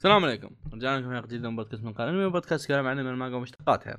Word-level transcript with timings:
السلام 0.00 0.24
عليكم. 0.24 0.50
رجعنا 0.72 1.00
لكم 1.00 1.10
حلقة 1.10 1.26
جديدة 1.26 1.50
من 1.50 1.56
بودكاست 1.56 1.84
من 1.84 1.92
قال. 1.92 2.08
انمي 2.08 2.30
بودكاست 2.30 2.68
كلام 2.68 2.86
عن 2.86 2.98
المانجا 2.98 3.36
ومشتقاتها. 3.36 3.98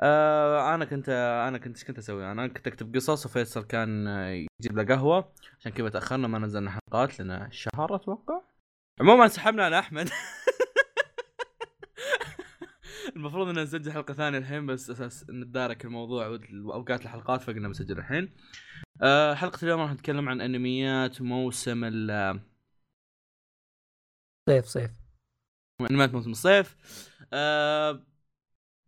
آه 0.00 0.74
أنا 0.74 0.84
كنت 0.84 1.08
أنا 1.48 1.58
كنت 1.58 1.76
إيش 1.76 1.84
كنت 1.84 1.98
أسوي؟ 1.98 2.32
أنا 2.32 2.46
كنت 2.46 2.66
أكتب 2.66 2.94
قصص 2.94 3.26
وفيصل 3.26 3.64
كان 3.64 4.06
يجيب 4.60 4.78
له 4.78 4.84
قهوة. 4.84 5.32
عشان 5.60 5.72
كذا 5.72 5.88
تأخرنا 5.88 6.28
ما 6.28 6.38
نزلنا 6.38 6.70
حلقات 6.70 7.20
لنا 7.20 7.48
شهر 7.50 7.94
أتوقع. 7.94 8.40
عموما 9.00 9.28
سحبنا 9.28 9.64
على 9.64 9.78
أحمد. 9.78 10.10
المفروض 13.16 13.48
ان 13.48 13.58
نسجل 13.62 13.92
حلقة 13.92 14.14
ثانية 14.14 14.38
الحين 14.38 14.66
بس 14.66 14.90
أساس 14.90 15.30
نتدارك 15.30 15.84
الموضوع 15.84 16.38
واوقات 16.64 17.02
الحلقات 17.02 17.42
فقلنا 17.42 17.68
بنسجل 17.68 17.98
الحين. 17.98 18.34
آه 19.02 19.34
حلقة 19.34 19.58
اليوم 19.62 19.80
راح 19.80 19.92
نتكلم 19.92 20.28
عن 20.28 20.40
أنميات 20.40 21.22
موسم 21.22 21.84
ال 21.84 22.40
صيف 24.48 24.64
صيف. 24.64 25.07
أنميات 25.80 26.14
موسم 26.14 26.30
الصيف. 26.30 26.76
آه 27.32 28.02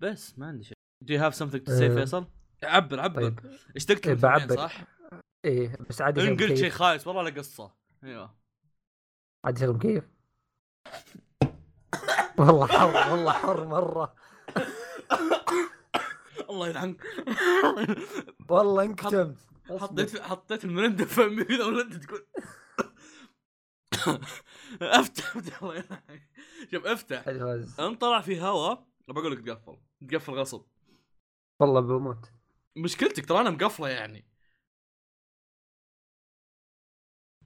بس 0.02 0.38
ما 0.38 0.46
عندي 0.46 0.64
شيء. 0.64 0.76
You 1.04 1.18
have 1.20 1.34
something 1.34 1.64
to 1.64 1.68
say 1.68 1.82
آه. 1.82 1.94
فيصل؟ 1.94 2.26
عبر 2.62 3.00
عبر. 3.00 3.22
طيب. 3.22 3.40
إيش 3.76 3.84
تكتب 3.84 4.08
إيه، 4.08 4.16
بعبر. 4.16 4.56
صح؟ 4.56 4.84
إيه 5.44 5.76
بس 5.88 6.02
عادي 6.02 6.28
إن 6.28 6.36
قلت 6.36 6.54
شيء 6.54 6.70
خايس 6.70 7.06
والله 7.06 7.22
لا 7.22 7.30
قصة. 7.30 7.74
أيوه. 8.04 8.34
عادي 9.44 9.60
شغل 9.60 9.74
مكيف 9.74 10.04
والله 12.38 12.66
حر 12.66 13.12
والله 13.12 13.32
حر 13.32 13.66
مرة. 13.66 14.14
الله 16.50 16.68
يلعنك. 16.68 17.04
والله 18.48 18.82
انكتمت. 18.82 19.36
حطيت 19.80 20.20
حطيت 20.20 20.64
المرندة 20.64 21.04
في 21.04 21.14
فمي 21.14 21.60
ولا 21.60 21.82
انت 21.82 21.94
تقول. 21.94 22.26
افتح 24.82 25.36
افتح 25.36 25.62
الله 25.62 25.74
يلعنك 25.74 26.28
شوف 26.72 26.86
افتح. 26.86 27.28
ان 27.80 27.94
طلع 27.94 28.20
في 28.20 28.40
هواء 28.40 28.86
بقول 29.08 29.32
لك 29.32 29.46
تقفل. 29.46 29.76
تقفل 30.08 30.32
غصب. 30.32 30.62
والله 31.60 31.80
بموت 31.80 32.30
مشكلتك 32.76 33.26
ترى 33.26 33.40
أنا 33.40 33.50
مقفلة 33.50 33.88
يعني. 33.88 34.30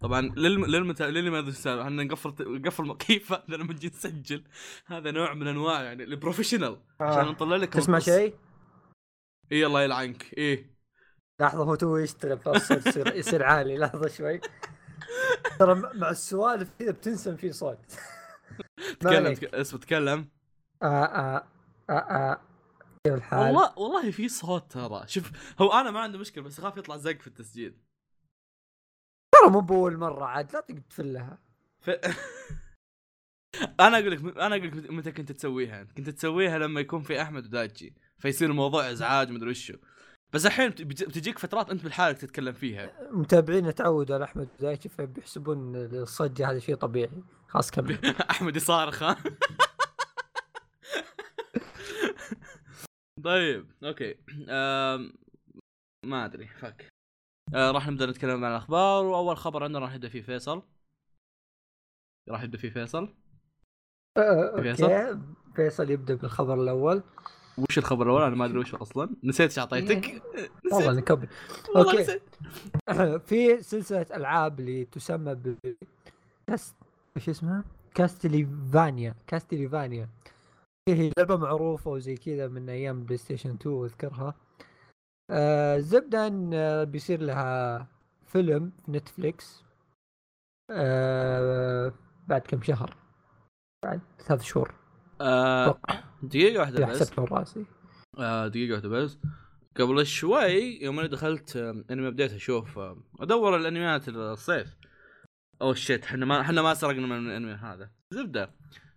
طبعا 0.00 0.20
للم... 0.20 0.64
للمت... 0.64 1.02
للي 1.02 1.30
ما 1.30 1.38
ادري 1.38 1.50
السالفه 1.50 1.82
إحنا 1.82 2.04
نقفل 2.04 2.34
نقفل 2.40 2.84
هذا 3.48 3.56
لما 3.56 3.72
نجي 3.72 3.86
نسجل 3.86 4.44
هذا 4.86 5.10
نوع 5.10 5.34
من 5.34 5.46
أنواع 5.46 5.82
يعني 5.82 6.04
ال 6.04 6.10
professional 6.10 6.80
عشان 7.00 7.24
آه. 7.24 7.30
نطلع 7.30 7.56
لك 7.56 7.72
تسمع. 7.72 7.98
شيء؟ 7.98 8.34
إي 9.52 9.66
الله 9.66 9.82
يلعنك. 9.82 10.34
إيه 10.38 10.74
لحظة 11.40 11.64
هو 11.64 11.74
تو 11.74 11.96
يشتغل 11.96 12.40
يصير 12.70 13.16
يصير 13.16 13.42
عالي. 13.44 13.78
لحظة 13.78 14.08
شوي. 14.08 14.40
ترى 15.58 15.74
مع 15.94 16.10
السوالف 16.10 16.70
كذا 16.78 16.90
بتنسم 16.90 17.36
في 17.36 17.52
صوت. 17.52 17.78
تكلم. 19.00 19.36
اسمه 19.54 19.80
تكلم. 19.80 20.28
آه 20.82 21.04
آه 21.04 21.46
آه 21.90 21.92
آه. 21.92 22.40
كيف 23.04 23.14
الحال؟ 23.14 23.40
والله 23.40 23.78
والله 23.78 24.10
في 24.10 24.28
صوت 24.28 24.72
ترى. 24.72 25.04
شوف 25.06 25.32
هو 25.60 25.72
أنا 25.72 25.90
ما 25.90 26.00
عندي 26.00 26.18
مشكلة 26.18 26.44
بس 26.44 26.58
اخاف 26.58 26.76
يطلع 26.76 26.96
زق 26.96 27.20
في 27.20 27.26
التسجيل. 27.26 27.76
ترى 29.34 29.50
مو 29.50 29.60
بأول 29.60 29.96
مرة 29.96 30.24
عاد 30.24 30.52
لا 30.52 30.60
تقعد 30.60 30.82
تفلها. 30.90 31.38
ف... 31.80 31.90
أنا 33.80 33.98
أقول 33.98 34.10
لك 34.10 34.36
أنا 34.38 34.56
أقول 34.56 34.66
لك 34.66 34.90
متى 34.90 35.12
كنت 35.12 35.32
تسويها. 35.32 35.84
كنت 35.84 36.10
تسويها 36.10 36.58
لما 36.58 36.80
يكون 36.80 37.02
في 37.02 37.22
أحمد 37.22 37.44
ودايتشي 37.44 37.94
فيصير 38.18 38.50
الموضوع 38.50 38.90
إزعاج 38.90 39.30
مدري 39.30 39.50
وشو. 39.50 39.74
بس 40.34 40.46
الحين 40.46 40.70
بت- 40.70 40.82
بت- 40.82 41.04
بتجيك 41.08 41.38
فترات 41.38 41.70
انت 41.70 41.82
بالحالك 41.84 42.18
تتكلم 42.18 42.52
فيها. 42.52 42.92
متابعينا 43.10 43.70
تعودوا 43.70 44.14
على 44.14 44.24
أحمد 44.24 44.48
دايتشي 44.60 44.88
فبيحسبون 44.88 45.76
الصجة 45.76 46.50
هذا 46.50 46.58
شيء 46.58 46.74
طبيعي 46.74 47.22
خلاص 47.48 47.70
كمل. 47.70 47.98
أحمد 48.30 48.56
يصارخ. 48.56 49.02
ها 49.02 49.16
طيب 53.24 53.66
أوكي. 53.84 54.14
أم... 54.48 55.12
ما 56.04 56.24
أدري 56.24 56.46
فك. 56.48 56.88
أه 57.54 57.70
راح 57.70 57.88
نبدأ 57.88 58.06
نتكلم 58.06 58.44
عن 58.44 58.50
الأخبار 58.50 59.04
وأول 59.04 59.36
خبر 59.36 59.64
عندنا 59.64 59.78
راح 59.78 59.94
يبدأ 59.94 60.08
فيه 60.08 60.22
فيصل. 60.22 60.62
راح 62.30 62.42
يبدأ 62.42 62.58
فيه 62.58 62.70
فيصل. 62.70 63.14
آه، 64.18 64.60
فيصل؟ 64.62 65.20
فيصل 65.56 65.90
يبدأ 65.90 66.14
بالخبر 66.14 66.54
الأول. 66.62 67.02
وش 67.58 67.78
الخبر 67.78 68.06
الأول؟ 68.06 68.22
أنا 68.22 68.36
ما 68.36 68.44
أدري 68.44 68.58
وش 68.58 68.74
أصلا. 68.74 69.10
نسيت 69.24 69.50
إيش 69.50 69.58
أعطيتك. 69.58 70.22
والله 70.72 70.92
نكمل 70.92 71.28
والله 71.74 71.92
okay. 71.92 72.02
نسيت. 72.02 72.22
في 73.28 73.62
سلسلة 73.62 74.06
ألعاب 74.14 74.60
اللي 74.60 74.84
تسمى 74.84 75.34
ب 75.34 75.56
Cast 76.46 76.74
إيش 77.16 77.28
اسمها؟ 77.28 77.64
Castlevania. 77.94 79.14
Castlevania. 79.26 80.08
هي 80.88 81.10
لعبة 81.18 81.36
معروفة 81.36 81.90
وزي 81.90 82.16
كذا 82.16 82.48
من 82.48 82.68
أيام 82.68 83.04
PlayStation 83.04 83.50
2 83.50 83.84
أذكرها. 83.84 84.34
آه 85.30 85.78
ان 86.14 86.50
آه، 86.54 86.84
بيصير 86.84 87.20
لها 87.20 87.86
فيلم 88.26 88.72
في 88.86 88.92
Netflix 88.92 89.64
آه 90.70 91.92
بعد 92.28 92.40
كم 92.40 92.62
شهر؟ 92.62 92.96
بعد 93.84 94.00
ثلاث 94.18 94.42
شهور. 94.42 94.74
آه، 95.20 95.78
دقيقة 96.22 96.60
واحدة 96.60 96.86
بس. 96.86 97.00
حسبت 97.00 97.18
من 97.18 97.26
رأسي. 97.26 97.64
آه، 98.18 98.48
دقيقة 98.48 98.72
واحدة 98.74 98.88
بس. 98.88 99.18
قبل 99.76 100.06
شوي 100.06 100.82
يوم 100.82 100.98
أنا 100.98 101.08
دخلت 101.08 101.56
آه، 101.56 101.84
انمي 101.90 102.10
بديت 102.10 102.32
أشوف 102.32 102.78
آه، 102.78 102.96
أدور 103.20 103.56
الأنميات 103.56 104.08
الصيف. 104.08 104.76
أو 105.62 105.74
شيت 105.74 106.04
إحنا 106.04 106.26
ما 106.26 106.40
إحنا 106.40 106.62
ما 106.62 106.74
سرقنا 106.74 107.06
من 107.06 107.30
الأنمي 107.30 107.52
هذا. 107.52 107.90
زبدة. 108.10 108.50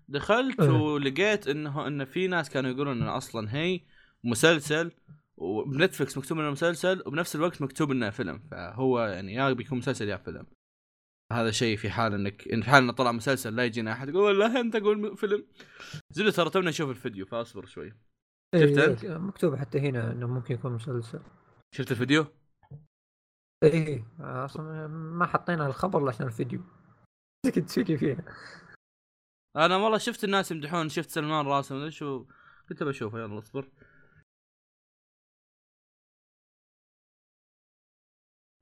دخلت 0.09 0.59
إيه. 0.59 0.69
ولقيت 0.69 1.47
انه 1.47 1.87
إن 1.87 2.05
في 2.05 2.27
ناس 2.27 2.49
كانوا 2.49 2.71
يقولون 2.71 3.01
إنه 3.01 3.17
أصلا 3.17 3.55
هي 3.55 3.81
مسلسل 4.23 4.91
وبنتفلكس 5.37 6.17
مكتوب 6.17 6.39
إنه 6.39 6.49
مسلسل 6.51 7.03
وبنفس 7.05 7.35
الوقت 7.35 7.61
مكتوب 7.61 7.91
إنه 7.91 8.09
فيلم. 8.09 8.39
فهو 8.51 8.99
يعني 8.99 9.33
يا 9.33 9.53
بيكون 9.53 9.77
مسلسل 9.77 10.09
يا 10.09 10.17
فيلم. 10.17 10.45
هذا 11.31 11.51
شيء 11.51 11.77
في 11.77 11.89
حال 11.89 12.13
انك 12.13 12.47
إن 12.47 12.61
في 12.61 12.69
حال 12.69 12.83
إنه 12.83 12.93
طلع 12.93 13.11
مسلسل 13.11 13.55
لا 13.55 13.65
يجينا 13.65 13.91
أحد 13.91 14.09
يقول 14.09 14.39
لا 14.39 14.59
أنت 14.59 14.75
قول 14.75 15.17
فيلم. 15.17 15.47
زبده 16.11 16.31
ترى 16.31 16.49
تونا 16.49 16.69
نشوف 16.69 16.89
الفيديو 16.89 17.25
فأصبر 17.25 17.65
شوي. 17.65 17.89
شفت 18.55 18.77
إيه، 18.77 18.85
أنت؟ 18.85 19.05
مكتوب 19.05 19.55
حتى 19.55 19.79
هنا 19.79 20.11
إنه 20.11 20.27
ممكن 20.27 20.53
يكون 20.53 20.71
مسلسل. 20.71 21.21
شفت 21.75 21.91
الفيديو؟ 21.91 22.25
إيه 23.63 24.05
أصلا 24.19 24.87
ما 24.87 25.25
حطينا 25.25 25.67
الخبر 25.67 26.09
عشان 26.09 26.27
الفيديو. 26.27 26.61
كنت 27.45 27.59
تسوي 27.59 27.97
فيها؟ 27.97 28.23
أنا 29.55 29.77
والله 29.77 29.97
شفت 29.97 30.23
الناس 30.23 30.51
يمدحون 30.51 30.89
شفت 30.89 31.09
سلمان 31.09 31.45
راسه 31.45 31.75
مدري 31.75 31.91
شو. 31.91 32.25
قلت 32.69 32.83
بشوفه 32.83 33.19
يلا 33.19 33.37
اصبر. 33.39 33.69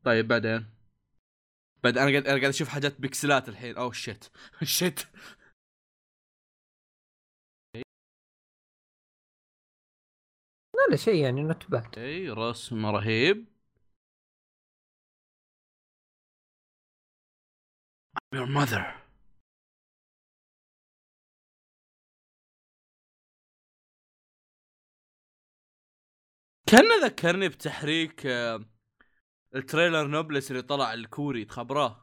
طيب 0.03 0.27
بعدين. 0.27 0.74
بعد 1.83 1.97
أنا 1.97 2.11
قاعد 2.11 2.27
أنا 2.27 2.39
قاعد 2.39 2.43
أشوف 2.53 2.67
حاجات 2.69 3.01
بكسلات 3.01 3.49
الحين. 3.49 3.77
أوه 3.77 3.91
shit 3.91 4.25
shit 4.63 4.99
لا 10.75 10.87
لا 10.89 10.95
شيء 10.95 11.15
يعني 11.23 11.41
not 11.43 11.69
bad 11.71 11.99
أي 11.99 12.29
رسم 12.29 12.85
رهيب 12.85 13.45
I'm 18.33 18.37
your 18.39 18.47
mother. 18.47 18.85
كان 26.67 27.03
ذكرني 27.03 27.49
بتحريك 27.49 28.25
آه، 28.25 28.65
التريلر 29.55 30.07
نوبلس 30.07 30.51
اللي 30.51 30.61
طلع 30.61 30.93
الكوري 30.93 31.45
تخبراه 31.45 32.01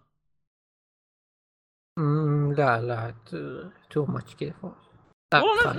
لا 2.57 2.81
لا 2.83 3.15
تو 3.91 4.05
ماتش 4.07 4.35
كذا 4.37 4.55
والله 5.35 5.73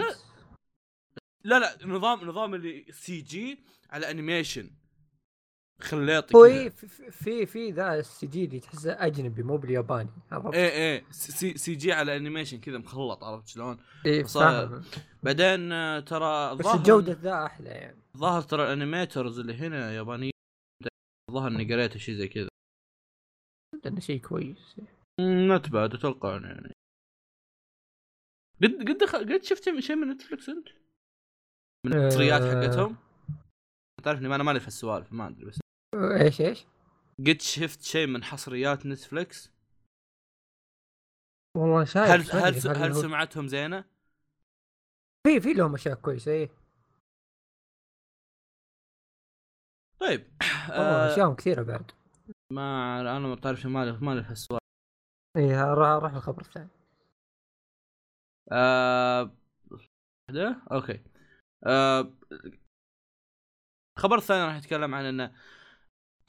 لا- 1.44 1.60
لا. 1.60 1.78
نظام 1.86 2.28
نظام 2.30 2.54
اللي 2.56 2.86
سي 2.92 3.22
جي 3.22 3.64
على 3.90 4.12
انيميشن 4.12 4.70
خليطي 5.81 6.38
هو. 6.38 6.46
إيه، 6.46 6.70
في 6.70 6.88
في 7.12 7.46
في 7.46 7.72
ذا 7.72 7.96
السي 8.00 8.28
جي 8.28 8.46
اللي 8.46 8.60
تحسه 8.60 8.92
أجنبي 9.06 9.44
مو 9.44 9.58
بالياباني 9.58 10.10
عرفت؟ 10.31 10.54
إيه 10.56 10.69
إيه 10.69 11.06
سي, 11.12 11.58
سي 11.58 11.76
جي 11.76 11.94
على 11.94 12.18
انيميشن 12.18 12.60
كذا 12.60 12.78
مخلط 12.78 13.24
عرفت 13.24 13.48
شلون؟ 13.48 13.78
إيه 14.06 14.24
بعدين 15.24 15.72
آه، 15.72 16.00
ترى 16.00 16.56
بس 16.56 16.66
ظاهر- 16.66 16.84
جودة 16.84 17.14
ذا 17.14 17.46
أحلى 17.46 17.69
يعني 17.69 17.98
ظاهر 18.18 18.42
ترى 18.42 18.64
ال 18.63 18.71
animators 18.71 19.40
اللي 19.40 19.54
هنا 19.54 19.94
يابانيين 19.94 20.32
ظاهر 21.33 21.47
إني 21.47 21.74
قريت 21.74 21.97
شيء 21.97 22.15
زي 22.15 22.27
كذا 22.27 22.47
انه 23.85 24.00
شيء 24.00 24.21
كويس 24.21 24.75
not 25.19 25.69
bad 25.69 25.94
أتوقع 25.94 26.31
يعني 26.41 26.74
قد 28.63 28.89
قد 28.89 28.97
دخل- 28.97 29.33
قد 29.33 29.44
شفت 29.44 29.80
شيء 29.80 29.95
من 29.95 30.09
Netflix 30.10 30.50
أنت؟ 30.50 30.68
من 31.85 31.94
الحصريات 31.94 32.41
آه. 32.41 32.62
حقتهم؟ 32.62 32.97
تعرفني 34.03 34.27
ما 34.27 34.35
أنا 34.35 34.44
مالي 34.44 34.59
في 34.59 34.68
السوالف 34.68 35.13
ما 35.13 35.27
أدري 35.27 35.45
بس 35.45 35.59
إيش 36.21 36.41
إيش؟ 36.41 36.65
قد 37.19 37.41
شفت 37.41 37.81
شيء 37.81 38.07
من 38.07 38.24
حصريات 38.24 38.85
Netflix؟ 38.86 39.51
والله 41.57 41.85
شايف 41.85 42.09
هل 42.09 42.19
ما 42.19 42.50
هل 42.50 42.77
هل 42.77 42.95
سمعتهم 42.95 43.47
زينة؟ 43.47 43.85
في 45.27 45.39
في 45.41 45.53
لهم 45.53 45.74
أشياء 45.74 45.95
كويسة 45.95 46.31
إيه 46.31 46.50
طيب 50.04 50.28
آه 50.72 51.14
اشياء 51.14 51.34
كثيرة 51.34 51.64
بعد. 51.64 51.92
ما 52.54 53.02
أنا 53.02 53.20
ما 53.20 53.36
تعرف 53.36 53.66
مالي 53.66 53.92
مالي 54.02 54.24
في 54.24 54.32
السؤال 54.32 54.60
إيه 55.38 55.74
راح 55.74 56.04
راح 56.04 56.14
الخبر 56.14 56.42
الثاني. 56.42 56.70
آه... 58.52 59.32
ده 60.32 60.62
أوكي. 60.72 61.04
آه... 61.66 62.14
الخبر 63.98 64.18
الثاني 64.18 64.46
راح 64.46 64.56
يتكلم 64.56 64.96
عن 64.96 65.06
انه 65.06 65.32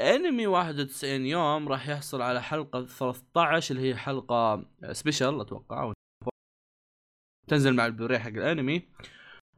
أنمي 0.00 0.46
91 0.46 1.26
يوم 1.26 1.68
راح 1.68 1.88
يحصل 1.88 2.22
على 2.22 2.42
حلقة 2.42 2.86
13 2.86 3.74
اللي 3.74 3.88
هي 3.90 3.96
حلقة 3.96 4.64
سبيشل 4.92 5.40
أتوقع 5.40 5.92
تنزل 7.48 7.74
مع 7.76 7.86
البلوري 7.86 8.18
حق 8.18 8.28
الأنمي. 8.28 8.88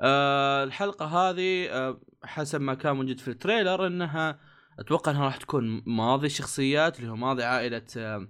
آه 0.00 0.64
الحلقة 0.64 1.06
هذه 1.06 1.68
آه 1.70 2.00
حسب 2.24 2.60
ما 2.60 2.74
كان 2.74 2.96
موجود 2.96 3.20
في 3.20 3.28
التريلر 3.28 3.86
إنها 3.86 4.40
أتوقع 4.78 5.12
إنها 5.12 5.24
راح 5.24 5.36
تكون 5.36 5.82
ماضي 5.86 6.28
شخصيات 6.28 6.98
اللي 6.98 7.10
هو 7.10 7.16
ماضي 7.16 7.44
عائلة 7.44 7.86
آه 7.96 8.28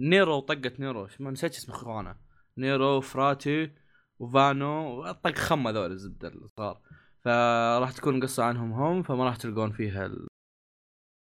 نيرو 0.00 0.36
وطقة 0.36 0.72
نيرو 0.78 1.08
ما 1.20 1.30
نسيت 1.30 1.54
اسم 1.54 1.72
إخوانه. 1.72 2.16
نيرو 2.58 3.00
فراتي 3.00 3.74
وفانو 4.18 5.12
طق 5.12 5.38
خمه 5.38 5.70
ذول 5.70 5.92
الزبدة 5.92 6.28
الصغار 6.28 6.80
فراح 7.24 7.92
تكون 7.92 8.22
قصة 8.22 8.44
عنهم 8.44 8.72
هم 8.72 9.02
فما 9.02 9.24
راح 9.24 9.36
تلقون 9.36 9.72
فيها 9.72 10.06
ال... 10.06 10.26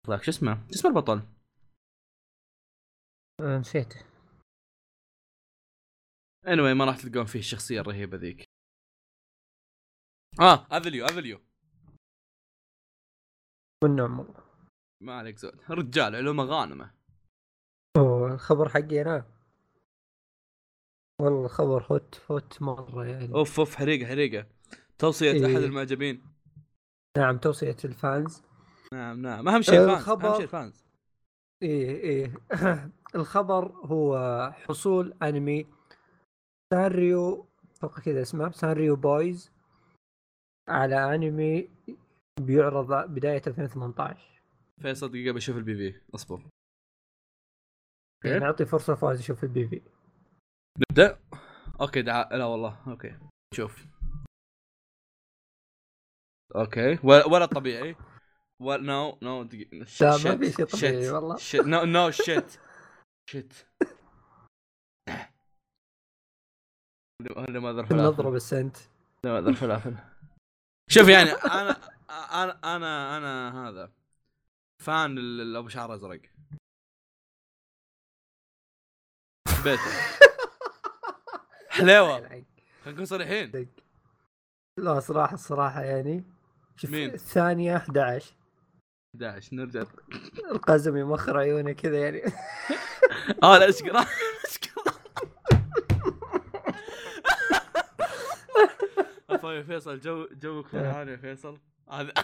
شو 0.07 0.13
اسمه؟ 0.13 0.55
شو 0.55 0.73
اسم 0.73 0.87
البطل؟ 0.87 1.21
آه، 3.41 3.57
نسيته 3.57 3.99
anyway 6.45 6.73
ما 6.77 6.85
راح 6.85 6.97
تلقون 6.97 7.25
فيه 7.25 7.39
الشخصية 7.39 7.81
الرهيبة 7.81 8.17
ذيك. 8.17 8.54
آه 10.39 10.67
أفليو 10.71 11.05
أفليو. 11.05 11.39
والنعم 13.83 14.27
ما 15.03 15.13
عليك 15.13 15.37
زود. 15.37 15.59
رجال 15.69 16.15
علومه 16.15 16.43
غانمة. 16.43 16.91
أوه 17.97 18.33
الخبر 18.33 18.69
حقي 18.69 19.01
أنا 19.01 19.25
والله 21.21 21.45
الخبر 21.45 21.83
hot 21.91 22.21
hot 22.31 22.61
مرة 22.61 23.05
يعني. 23.05 23.33
أوف 23.33 23.59
أوف 23.59 23.75
حريقة 23.75 24.07
حريقة. 24.07 24.47
توصية 24.97 25.31
إيه. 25.31 25.45
احد 25.45 25.63
المعجبين. 25.63 26.23
نعم 27.17 27.37
توصية 27.37 27.77
ال 27.85 27.95
fans. 27.95 28.43
نعم 28.93 29.21
نعم. 29.21 29.47
أهم 29.47 29.61
شيء 29.61 29.79
ال 29.81 29.84
fans 29.84 29.97
الخبر- 29.99 30.27
اهم 30.27 30.33
شيء 30.35 30.43
ال 30.43 30.52
fans 30.52 30.85
إيه 31.63 31.89
إيه. 32.01 32.33
الخبر 33.15 33.65
هو 33.71 34.17
حصول 34.51 35.13
أنمي 35.23 35.67
سانريو 36.73 37.47
أتوقع 37.75 38.01
كذا 38.01 38.21
اسمه 38.21 38.51
سانريو 38.51 38.95
بويز. 38.95 39.54
على 40.67 41.15
أنمي 41.15 41.69
بيعرض 42.41 43.09
بداية 43.09 43.41
2018 43.47 44.41
فيصل 44.81 45.09
دقيقة 45.09 45.33
بشوف 45.33 45.57
ال 45.57 45.75
PV 45.75 46.01
أصبر. 46.15 46.41
يعني 48.25 48.39
نعطي 48.39 48.65
فرصة 48.65 48.95
فاز 48.95 49.19
يشوف 49.19 49.43
ال 49.43 49.67
PV. 49.67 49.81
نبدأ؟ 50.79 51.19
okay 51.81 52.01
دعاء 52.01 52.35
لا 52.37 52.45
والله 52.45 52.83
okay. 52.87 53.19
شوف. 53.53 53.85
أوكي 56.55 56.99
ولا, 57.03 57.27
ولا 57.27 57.45
طبيعي. 57.45 57.95
ولا 58.61 58.83
نو 58.83 59.17
نو 59.21 59.43
ما 59.43 60.37
في 60.37 60.51
شيء 60.51 60.65
طبيعي 60.65 61.09
والله. 61.09 61.37
نو 61.55 61.83
نو 61.83 62.11
شيت. 62.11 62.59
شيت. 63.29 63.53
هذا 67.37 67.59
ما 67.59 67.69
النظرة 67.69 68.29
بس 68.29 68.53
انت 68.53 68.77
لا 69.23 69.41
ظرف 69.41 69.59
فلافل. 69.59 70.14
شوف 70.87 71.07
يعني 71.09 71.29
أنا 71.61 71.77
أنا 72.09 72.75
أنا 72.75 73.17
أنا 73.17 73.67
هذا 73.69 73.91
فان 74.83 75.17
ال- 75.17 75.55
أبو 75.55 75.67
شعر 75.69 75.95
أزرق. 75.95 76.21
بيته 79.63 79.81
حلاوه 81.69 82.17
خلينا 82.27 82.45
نكون 82.87 83.05
صريحين. 83.05 83.69
لا 84.77 84.99
صراحة 84.99 85.33
الصراحة 85.33 85.81
يعني. 85.83 86.23
شوف 86.75 86.89
مين؟ 86.91 87.13
الثانية 87.13 87.77
11 87.77 88.33
11 89.15 89.55
نرجع. 89.55 89.83
القزم 90.51 90.97
يمخر 90.97 91.37
عيونه 91.37 91.71
كذا 91.71 91.99
يعني. 91.99 92.21
آه 93.43 93.57
لا 93.57 93.69
اشكر 93.69 93.93
يا 99.53 99.63
فيصل 99.63 99.99
جو 99.99 100.27
جوك 100.41 100.67
فرحان 100.67 101.07
يا. 101.09 101.15
فيصل. 101.17 101.57
هذا. 101.91 102.13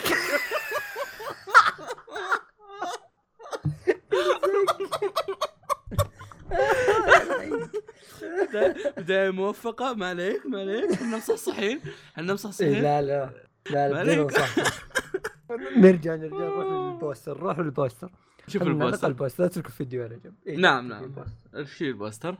بداية- 8.97 9.31
موفقة. 9.33 9.93
ما 9.93 10.09
عليك 10.09 10.45
ما 10.45 10.59
عليك. 10.59 10.91
إحنا 10.91 11.17
مصحصحين. 11.17 11.81
إحنا 12.13 12.27
إيه 12.27 12.33
مصحصحين 12.33 12.81
لا. 12.83 13.01
لا 13.01 13.29
لا 13.71 14.03
لا. 14.03 14.27
صح. 14.29 14.55
نرجع 15.77 16.15
نرجع. 16.15 16.35
نروح 16.37 16.65
لل 16.93 17.04
poster 17.04 17.37
نروح 17.37 17.59
لل 17.59 17.71
poster. 17.71 18.11
شوف 18.47 18.61
ال 18.61 18.67
poster. 18.67 19.07
ال 19.07 19.12
poster. 19.12 19.43
لا 19.43 19.49
تترك 19.49 19.65
الفيديو 19.65 20.03
على 20.03 20.15
جنب. 20.19 20.33
إيه، 20.47 20.57
نعم 20.57 20.87
نعم. 20.87 21.03
ال 21.03 21.07
poster. 21.07 21.35
إيش 21.55 21.81
ال 21.81 21.88
poster؟ 21.88 22.37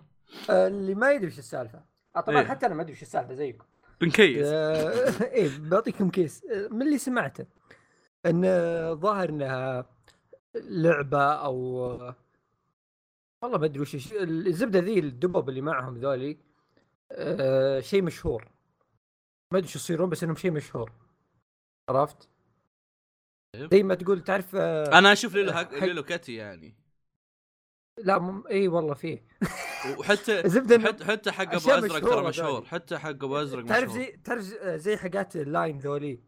آه، 0.49 0.67
اللي 0.67 0.95
ما 0.95 1.11
يدري 1.11 1.25
إيش 1.27 1.39
السالفة. 1.39 1.81
آه، 2.15 2.21
طبعا 2.21 2.39
إيه. 2.41 2.47
حتى 2.47 2.65
أنا 2.65 2.75
ما 2.75 2.81
أدري 2.81 2.93
إيش 2.93 3.01
السالفة 3.01 3.33
زيكم. 3.33 3.65
بنكيس 4.01 4.45
آه، 4.47 5.23
إيه 5.35 5.49
بعطيكم 5.59 6.09
كيس 6.09 6.43
آه، 6.45 6.67
من 6.67 6.81
اللي 6.81 6.97
سمعته 6.97 7.45
إن 8.25 8.41
ظاهر 8.95 9.29
إنها 9.29 9.89
لعبة 10.55 11.23
أو 11.33 11.55
والله 13.43 13.57
ما 13.57 13.65
أدري 13.65 13.79
وش 13.79 14.13
الزبدة 14.21 14.79
ذي 14.79 14.99
الدبب 14.99 15.49
اللي 15.49 15.61
معهم 15.61 15.97
ذولي 15.97 16.37
آه، 17.11 17.79
شيء 17.79 18.01
مشهور 18.01 18.47
ما 19.53 19.57
أدري 19.57 19.69
شو 19.69 19.79
يصيرون 19.79 20.09
بس 20.09 20.23
إنهم 20.23 20.35
شيء 20.35 20.51
مشهور 20.51 20.91
عرفت؟ 21.89 22.29
طيب. 23.55 23.69
زي 23.73 23.83
ما 23.83 23.95
تقول 23.95 24.23
تعرف 24.23 24.55
أنا 24.55 25.11
أشوف 25.11 25.35
ليلو. 25.35 25.51
حق- 25.53 25.73
ليلو 25.73 26.03
كاتي 26.03 26.35
يعني 26.35 26.75
لا 27.97 28.19
مم... 28.19 28.43
إي 28.47 28.67
والله 28.67 28.93
فيه 28.93 29.23
وحتى 29.99 30.39
إنه 30.75 30.87
حتى 30.87 31.05
حتى 31.05 31.31
حق 31.31 31.43
أبو 31.55 31.71
أزرق 31.71 31.99
ترى 31.99 32.27
مشهور. 32.27 32.65
حتى 32.65 32.97
حق 32.97 33.09
أبو 33.09 33.37
أزرق 33.37 33.65
تعرف 33.65 33.89
مشهور 33.89 34.03
زي 34.05 34.17
تعرف 34.23 34.41
زي- 34.41 34.97
حاجات 34.97 35.35
اللاين 35.35 35.77
ذولي 35.77 36.19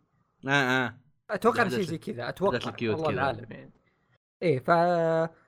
آه 0.47 0.49
آه 0.51 0.97
أتوقع 1.29 1.67
شيء 1.69 1.81
زي 1.81 1.97
كذا 1.97 2.29
أتوقع 2.29 2.59
والله. 2.95 3.09
العالم 3.09 3.51
يعني 3.51 3.71
إيه 4.41 4.59
ف 4.59 4.71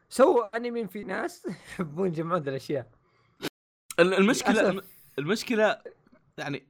سووا 0.10 0.58
أنمي 0.58 0.88
في 0.88 1.04
ناس 1.04 1.46
يحبون 1.46 2.08
يجمعون 2.08 2.42
ذي 2.42 2.50
الأشياء 2.50 2.88
ال- 4.00 4.14
المشكلة. 4.14 4.70
الم- 4.70 4.82
المشكلة 5.20 5.82
يعني 6.38 6.68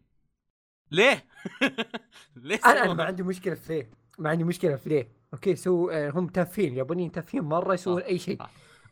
ليه؟ 0.92 1.26
ليه 2.36 2.60
أنا 2.66 2.84
سووا؟ 2.84 2.94
ما 2.94 3.04
عندي 3.04 3.24
مشكلة 3.24 3.54
في 3.56 3.74
ليه 3.74 3.90
ما 4.20 4.30
عندي 4.30 4.44
مشكلة 4.44 4.76
في 4.76 4.90
ليه 4.90 5.08
okay 5.34 5.56
so 5.56 5.90
آه، 5.90 6.10
هم 6.10 6.28
تافهين 6.28 6.72
اليابانيين 6.74 7.12
تافهين 7.12 7.44
مرة 7.44 7.74
يسوون 7.74 8.02
صح. 8.02 8.06
أي 8.08 8.18
شيء 8.20 8.40
صح. 8.40 8.52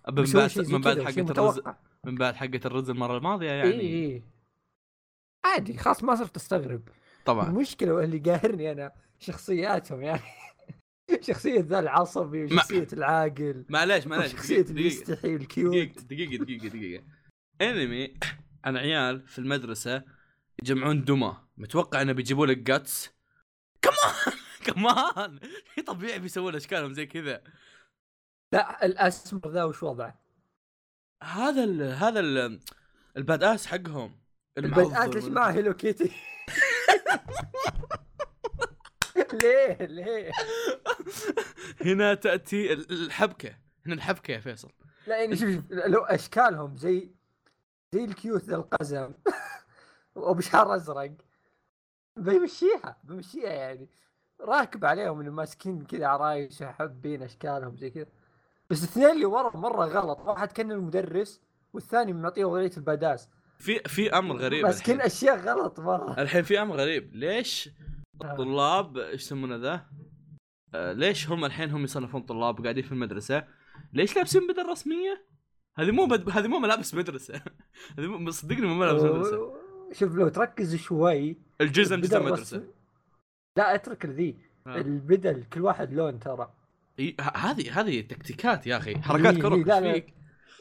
من 0.09 0.23
بعد 0.23 0.59
من 0.69 0.81
بعد 0.81 1.09
شيء 1.09 1.31
الرز 1.31 1.61
من 2.05 2.15
بعد 2.15 2.35
حقة 2.35 2.59
الرز 2.65 2.89
المرة 2.89 3.17
الماضية 3.17 3.51
إي 3.51 3.57
يعني. 3.57 3.81
إي. 3.81 4.23
عادي 5.45 5.77
خلاص 5.77 6.03
ما 6.03 6.15
صرت 6.15 6.35
أستغرب. 6.35 6.81
طبعا. 7.25 7.49
المشكلة 7.49 8.03
اللي 8.03 8.19
قاهرني 8.19 8.71
أنا 8.71 8.91
شخصياتهم 9.19 10.01
يعني. 10.01 10.21
شخصية 11.27 11.59
ذا 11.59 11.79
العصبي 11.79 12.43
وشخصية 12.43 12.87
العاقل. 12.93 13.65
معليش 13.69 14.07
معليش 14.07 14.33
دقيقة 14.33 14.79
يستحي 14.79 15.35
ال 15.35 15.42
cute. 15.42 15.73
دقيقة 15.73 16.01
دقيقة 16.01 16.43
دقيقة 16.43 16.67
دقيقة. 16.67 17.03
انمي 17.61 18.13
عن 18.65 18.77
عيال 18.77 19.27
في 19.27 19.39
المدرسة 19.39 20.03
يجمعون 20.63 21.03
دمى. 21.03 21.37
متوقع 21.57 22.01
إنه 22.01 22.11
بيجيبوا 22.11 22.45
لك 22.45 22.57
جاتس 22.57 23.11
كمان 23.81 24.37
كمان 24.65 25.39
طبيعي 25.87 26.19
بيسوون 26.19 26.55
أشكالهم 26.55 26.93
زي 26.93 27.05
كذا. 27.05 27.43
لا 28.53 28.85
الاسمر 28.85 29.47
ذا 29.47 29.63
وش 29.63 29.83
وضعه؟ 29.83 30.19
هذا 31.23 31.63
ال 31.63 31.81
هذا 31.81 32.19
ال 32.19 32.59
الباد 33.17 33.43
آس 33.43 33.65
حقهم 33.67 34.19
البدات 34.57 34.85
المعضل 34.87 35.15
ليش 35.15 35.25
معه 35.25 35.51
هيلو 35.51 35.73
كيتي؟ 35.73 36.11
ليه 39.43 39.77
ليه؟ 39.85 40.31
هنا 41.81 42.13
تأتي 42.13 42.73
ال- 42.73 42.91
الحبكة 42.91 43.55
هنا 43.85 43.95
الحبكة 43.95 44.31
يا 44.31 44.39
فيصل 44.39 44.71
لا 45.07 45.17
يعني 45.17 45.35
شوف 45.35 45.71
لو 45.93 46.03
أشكالهم 46.03 46.77
زي 46.77 47.11
زي 47.93 48.03
الكيوت 48.03 48.43
ذا 48.43 48.55
القزم 48.55 49.13
وبشعر 50.15 50.75
أزرق 50.75 51.11
بيمشيها 52.17 52.97
بيمشيها 53.03 53.49
يعني 53.53 53.89
راكب 54.41 54.85
عليهم 54.85 55.19
إنه 55.19 55.31
ماسكين 55.31 55.85
كذا 55.85 56.07
عرايش 56.07 56.61
وحابين 56.61 57.23
أشكالهم 57.23 57.77
زي 57.77 57.89
كذا 57.89 58.05
بس 58.69 58.83
الاثنين 58.83 59.09
اللي 59.09 59.25
ورا 59.25 59.57
مرة 59.57 59.85
غلط 59.85 60.19
واحد 60.19 60.51
كان 60.51 60.71
المدرس 60.71 61.41
والثاني 61.73 62.13
معطيه 62.13 62.45
وضعيه 62.45 62.71
الباداس 62.77 63.29
في 63.57 63.79
في 63.79 64.17
أمر 64.17 64.35
غريب 64.35 64.65
بس 64.65 64.81
كل. 64.81 65.01
أشياء 65.01 65.39
غلط 65.39 65.79
مرة 65.79 66.21
الحين 66.21 66.43
في 66.43 66.61
أمر 66.61 66.75
غريب 66.75 67.15
ليش 67.15 67.69
آه. 68.23 68.31
الطلاب 68.31 68.97
إيش 68.97 69.21
يسمونه 69.21 69.55
ذا؟ 69.55 69.85
آه 70.75 70.93
ليش 70.93 71.29
هم 71.29 71.45
الحين 71.45 71.69
هم 71.71 71.83
يصنفون 71.83 72.21
طلاب 72.21 72.59
وقاعدين 72.59 72.83
في 72.83 72.91
المدرسة؟ 72.91 73.43
ليش 73.93 74.15
لابسين 74.15 74.47
بدل 74.47 74.69
رسمية؟ 74.69 75.25
هذه 75.77 75.91
مو 75.91 76.05
بد... 76.05 76.29
هذه 76.29 76.47
مو 76.47 76.59
ملابس 76.59 76.93
مدرسة 76.95 77.33
هذه 77.97 78.07
مو... 78.07 78.31
صدقني 78.31 78.67
مو 78.67 78.73
ملابس 78.73 79.01
مدرسة 79.01 79.53
شوف 79.91 80.15
لو 80.15 80.29
تركز 80.29 80.75
شوي 80.75 81.37
الجزم 81.61 82.01
جزم 82.01 82.25
مدرسه 82.25 82.63
لا 83.57 83.75
اترك 83.75 84.05
ذي 84.05 84.37
آه. 84.67 84.77
البدل 84.77 85.43
كل 85.43 85.61
واحد 85.61 85.93
لون 85.93 86.19
ترى 86.19 86.53
هذه 87.35 87.79
هذه 87.81 88.01
تكتيكات 88.01 88.67
يا 88.67 88.77
أخي. 88.77 89.01
حركات 89.01 89.37
كرة 89.37 89.55
إي، 89.55 89.63
لا، 89.63 89.81
لا. 89.81 89.93
فيك. 89.93 90.13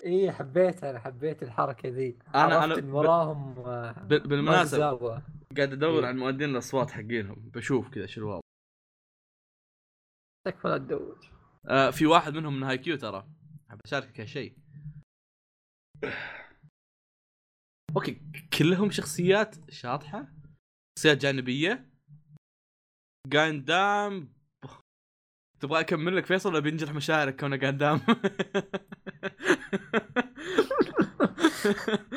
إي 0.05 0.33
حبيتها 0.33 0.91
أنا 0.91 0.99
حبيت 0.99 1.43
الحركة 1.43 1.89
ذي. 1.89 2.19
إن 2.35 2.81
ب- 2.91 2.95
وراهم 2.95 3.59
آه، 3.59 3.93
ب- 3.93 4.29
بالمناسبه. 4.29 4.79
قاعد 5.57 5.73
أدور. 5.73 6.05
عن 6.05 6.19
مؤدين 6.19 6.51
الأصوات 6.51 6.91
حقينهم. 6.91 7.51
بشوف 7.55 7.89
كذا 7.89 8.07
شو 8.07 8.21
الوضع. 8.21 8.41
تكفى 10.49 10.69
لا 10.69 10.79
تدور. 10.79 11.31
آه 11.69 11.91
في 11.91 12.07
واحد 12.07 12.35
منهم 12.35 12.57
من 12.57 12.63
هاي 12.63 12.79
كيو 12.79 12.97
ترى. 12.97 13.29
حاب 13.69 13.81
أشاركك 13.85 14.21
هالشيء 14.21 14.57
okay 17.97 18.23
كلهم 18.59 18.91
شخصيات 18.91 19.71
شاطحة؟ 19.71 20.29
شخصيات 20.99 21.19
جانبية؟ 21.19 21.91
قاندام 23.33 24.33
تبغى 25.63 25.81
أكمل 25.81 26.17
لك 26.17 26.27
فيصل؟ 26.27 26.49
ولا 26.49 26.59
بينجرح 26.59 26.95
مشاعرك 26.95 27.41
كونه 27.41 27.57
قاندام 27.57 28.01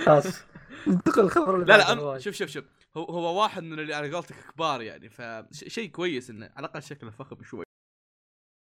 خلاص. 0.05 0.43
انتقل 0.87 1.21
الخبر 1.21 1.57
لا 1.57 1.93
لا 1.93 2.19
شوف 2.19 2.35
شوف 2.35 2.49
شوف. 2.49 2.63
هو 2.97 3.03
هو 3.03 3.41
واحد 3.41 3.63
من 3.63 3.79
اللي 3.79 3.93
على 3.93 4.13
قولتك 4.13 4.35
كبار 4.53 4.81
يعني 4.81 5.09
فشيء 5.09 5.89
كويس 5.89 6.29
إنه 6.29 6.45
على 6.45 6.65
الأقل 6.67 6.83
شكله 6.83 7.11
فخم 7.11 7.43
شوي. 7.43 7.63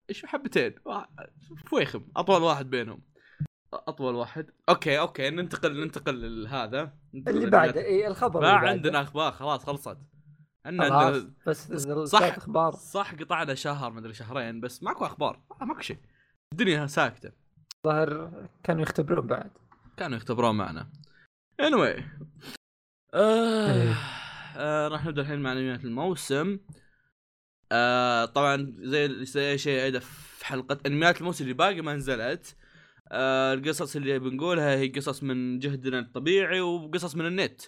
إيش 0.09 0.25
حبتين؟ 0.25 0.75
فويخم. 1.65 2.07
أطول 2.17 2.41
واحد 2.41 2.69
بينهم. 2.69 3.01
أطول 3.73 4.15
واحد. 4.15 4.51
okay 4.69 4.99
okay. 4.99 5.29
ننتقل 5.29 5.81
ننتقل 5.83 6.43
لهذا. 6.43 6.93
اللي. 7.13 7.49
بعده 7.49 7.81
اي 7.81 8.07
الخبر 8.07 8.41
ما. 8.41 8.49
عندنا 8.49 9.01
أخبار. 9.01 9.31
خلاص 9.31 9.65
خلصت. 9.65 9.97
عندنا 10.65 11.31
بس 11.47 11.71
صح. 12.03 12.21
أخبار. 12.23 12.75
صح 12.75 13.15
قطعنا 13.15 13.55
شهر 13.55 13.91
مدري 13.91 14.13
شهرين 14.13 14.61
بس 14.61 14.83
ماكو 14.83 15.05
أخبار. 15.05 15.41
آه، 15.61 15.65
ماكو 15.65 15.81
شيء. 15.81 15.97
الدنيا 16.53 16.87
ساكتة. 16.87 17.31
ظهر 17.87 18.31
كانوا 18.63 18.81
يختبرون 18.81 19.27
بعد. 19.27 19.51
كانوا 19.97 20.17
يختبرون 20.17 20.55
معنا. 20.55 20.89
Anyway. 21.61 22.03
آه 23.13 23.73
إيه. 23.73 23.95
آه 24.57 24.87
راح 24.87 25.05
نبدأ 25.05 25.21
الحين 25.21 25.39
مع 25.39 25.51
أنميات 25.51 25.85
الموسم. 25.85 26.59
آه 27.71 28.25
طبعا 28.25 28.75
زي 28.79 29.25
زي 29.25 29.51
أي 29.51 29.57
شيء 29.57 29.81
عيده 29.81 29.99
في 29.99 30.45
حلقه 30.45 30.79
أنميات 30.85 31.21
الموسم 31.21 31.43
اللي 31.43 31.53
باقي 31.53 31.81
ما 31.81 31.95
نزلت. 31.95 32.55
آه 33.11 33.53
القصص 33.53 33.95
اللي 33.95 34.19
بنقولها 34.19 34.75
هي 34.75 34.87
قصص 34.87 35.23
من 35.23 35.59
جهدنا 35.59 35.99
الطبيعي 35.99 36.61
وقصص 36.61 37.15
من 37.15 37.25
النت. 37.25 37.61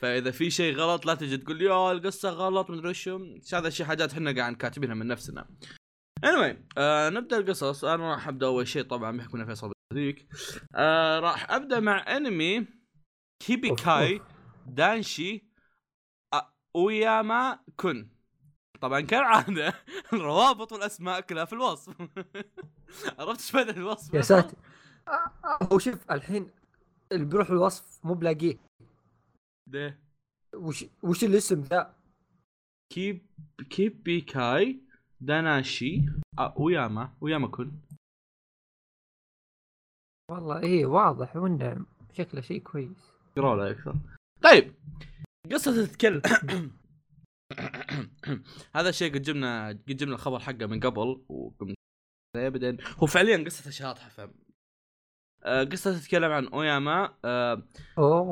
فإذا 0.00 0.30
في 0.30 0.50
شيء 0.50 0.74
غلط 0.74 1.06
لا 1.06 1.14
تجي 1.14 1.36
تقول 1.36 1.62
يا 1.62 1.92
القصة 1.92 2.30
غلط 2.30 2.70
مدري 2.70 2.94
شو. 2.94 3.36
هذا 3.52 3.68
الشيء 3.68 3.86
حاجات 3.86 4.12
إحنا 4.12 4.32
قاعد 4.36 4.56
كاتبينها 4.56 4.94
من 4.94 5.06
نفسنا. 5.06 5.48
Anyway 6.26 6.56
آه 6.78 7.08
نبدأ 7.08 7.38
القصص. 7.38 7.84
أنا 7.84 8.12
راح 8.12 8.28
أبدأ 8.28 8.46
أول 8.46 8.68
شيء 8.68 8.82
طبعا 8.82 9.16
بحكم 9.16 9.46
فيصل 9.46 9.72
ذيك 9.94 10.28
آه 10.74 11.20
راح 11.20 11.50
أبدأ 11.50 11.80
مع 11.80 12.16
انمي 12.16 12.66
أوف. 14.10 14.22
دانشي 14.66 15.50
اوياما 16.76 17.58
كن 17.76 18.08
طبعا 18.80 19.00
كالعادة 19.00 19.74
الروابط 20.12 20.72
والأسماء 20.72 21.20
كلها 21.20 21.44
في 21.44 21.52
الوصف. 21.52 21.94
عرفت 23.18 23.40
إيش 23.40 23.52
بدل 23.52 23.76
الوصف؟ 23.76 24.14
يا 24.14 24.20
ساتر. 24.20 24.56
هو 25.72 25.78
شوف 25.78 26.10
الحين 26.10 26.50
اللي 27.12 27.24
بيروح 27.24 27.50
الوصف 27.50 28.04
مو 28.04 28.14
بلاقيه. 28.14 28.69
ده. 29.70 29.98
وش 30.54 30.84
وش 31.02 31.24
الاسم 31.24 31.60
ذا؟ 31.60 31.94
كيب 32.92 33.26
كيبيكاي 33.70 34.80
داناشي 35.20 36.00
أ- 36.06 36.40
اوياما 36.40 37.14
اوياما 37.22 37.48
كن 37.48 37.72
والله 40.30 40.62
إيه 40.62 40.86
واضح 40.86 41.36
والنعم 41.36 41.86
شكله 42.12 42.40
شيء 42.40 42.62
كويس. 42.62 43.12
له 43.36 43.70
أكثر. 43.70 43.94
طيب 44.42 44.74
قصة 45.52 45.86
تتكلم 45.86 46.22
هذا 48.76 48.88
الشيء 48.88 49.14
قد 49.14 49.22
جبنا 49.22 49.68
قد 49.68 49.84
جبنا 49.96 50.14
الخبر 50.14 50.38
حقه 50.40 50.66
من 50.66 50.80
قبل 50.80 51.24
وقمت 51.28 51.74
بعدين 52.36 52.76
هو 52.98 53.06
فعليا 53.06 53.44
قصته 53.44 53.70
شاطحه 53.70 54.30
قصة 55.44 55.98
تتكلم 55.98 56.32
عن 56.32 56.46
أوياما 56.48 57.14
آه، 57.24 57.62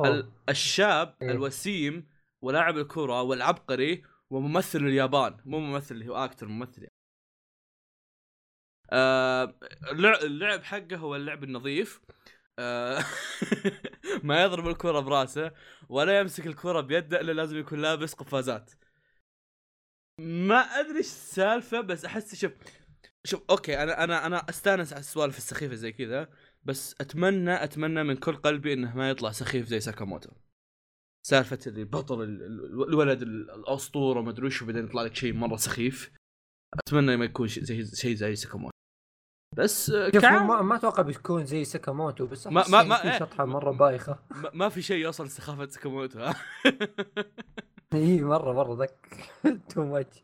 ال- 0.06 0.32
الشاب 0.48 1.14
إيه. 1.22 1.30
الوسيم 1.30 2.08
ولاعب 2.42 2.78
الكرة 2.78 3.22
والعبقري 3.22 4.02
وممثل 4.30 4.78
اليابان 4.78 5.36
مو 5.44 5.58
ممثل 5.60 5.94
اللي 5.94 6.08
هو 6.08 6.16
أكتر 6.24 6.46
ممثل 6.48 6.78
يعني. 6.82 6.92
آه 8.90 9.54
اللع- 9.92 10.22
اللعب 10.22 10.62
حقه 10.64 10.96
هو 10.96 11.16
اللعب 11.16 11.44
النظيف 11.44 12.00
آه 12.58 13.04
ما 14.24 14.42
يضرب 14.42 14.68
الكرة 14.68 15.00
براسه 15.00 15.52
ولا 15.88 16.18
يمسك 16.20 16.46
الكرة 16.46 16.80
بيده 16.80 17.20
إلا 17.20 17.32
لازم 17.32 17.56
يكون 17.58 17.82
لابس 17.82 18.14
قفازات 18.14 18.70
ما 20.20 20.56
أدري 20.60 20.98
إيش 20.98 21.06
السالفة 21.06 21.80
بس 21.80 22.04
أحس 22.04 22.34
شوف 22.34 22.52
شوف 23.24 23.42
okay 23.50 23.82
أنا 23.82 24.04
أنا 24.04 24.26
أنا 24.26 24.46
أستأنس 24.48 24.92
على 24.92 25.00
السوالف 25.00 25.36
السخيفة 25.38 25.74
زي 25.74 25.92
كذا 25.92 26.28
بس 26.66 26.94
اتمنى 27.00 27.64
أتمنى 27.64 28.02
من 28.02 28.16
كل 28.16 28.36
قلبي 28.36 28.72
إنه 28.72 28.96
ما 28.96 29.10
يطلع 29.10 29.30
سخيف 29.30 29.66
زي 29.66 29.80
ساكاموتو. 29.80 30.30
سالفة 31.26 31.58
اللي 31.66 31.84
بطل 31.84 32.22
ال- 32.22 32.42
ال- 32.42 32.88
الولد 32.88 33.22
ال- 33.22 33.50
الأسطورة 33.50 34.20
ما 34.20 34.30
أدري 34.30 34.46
وش 34.46 34.64
بعدين 34.64 34.84
يطلع 34.84 35.02
لك 35.02 35.14
شيء 35.14 35.32
مرة 35.32 35.56
سخيف. 35.56 36.10
أتمنى 36.86 37.16
ما 37.16 37.24
يكون 37.24 37.48
شيء 37.48 37.62
زي 37.64 37.84
شيء 37.84 38.14
زي 38.14 38.36
ساكاموتو. 38.36 38.70
بس 39.56 39.90
آه، 39.90 40.10
شوف 40.10 40.22
كعام 40.22 40.46
ما, 40.48 40.62
ما 40.62 40.76
أتوقع 40.76 41.02
بتكون 41.02 41.46
زي 41.46 41.64
ساكاموتو 41.64 42.26
بس 42.26 42.46
ما- 42.46 42.52
ما- 42.68 42.76
يعني 42.76 42.88
ما- 42.88 43.12
في. 43.12 43.18
شطحة 43.18 43.44
مرة 43.44 43.70
بايخة. 43.70 44.18
ما- 44.30 44.50
ما 44.54 44.68
في 44.68 44.82
شيء 44.82 44.96
يوصل 44.96 45.24
لسخافة 45.24 45.66
ساكاموتو 45.68 46.20
إي 47.94 48.22
مره 48.22 48.52
مرة 48.52 48.84
ذك. 48.84 49.26
too 49.70 49.84
much 49.84 50.22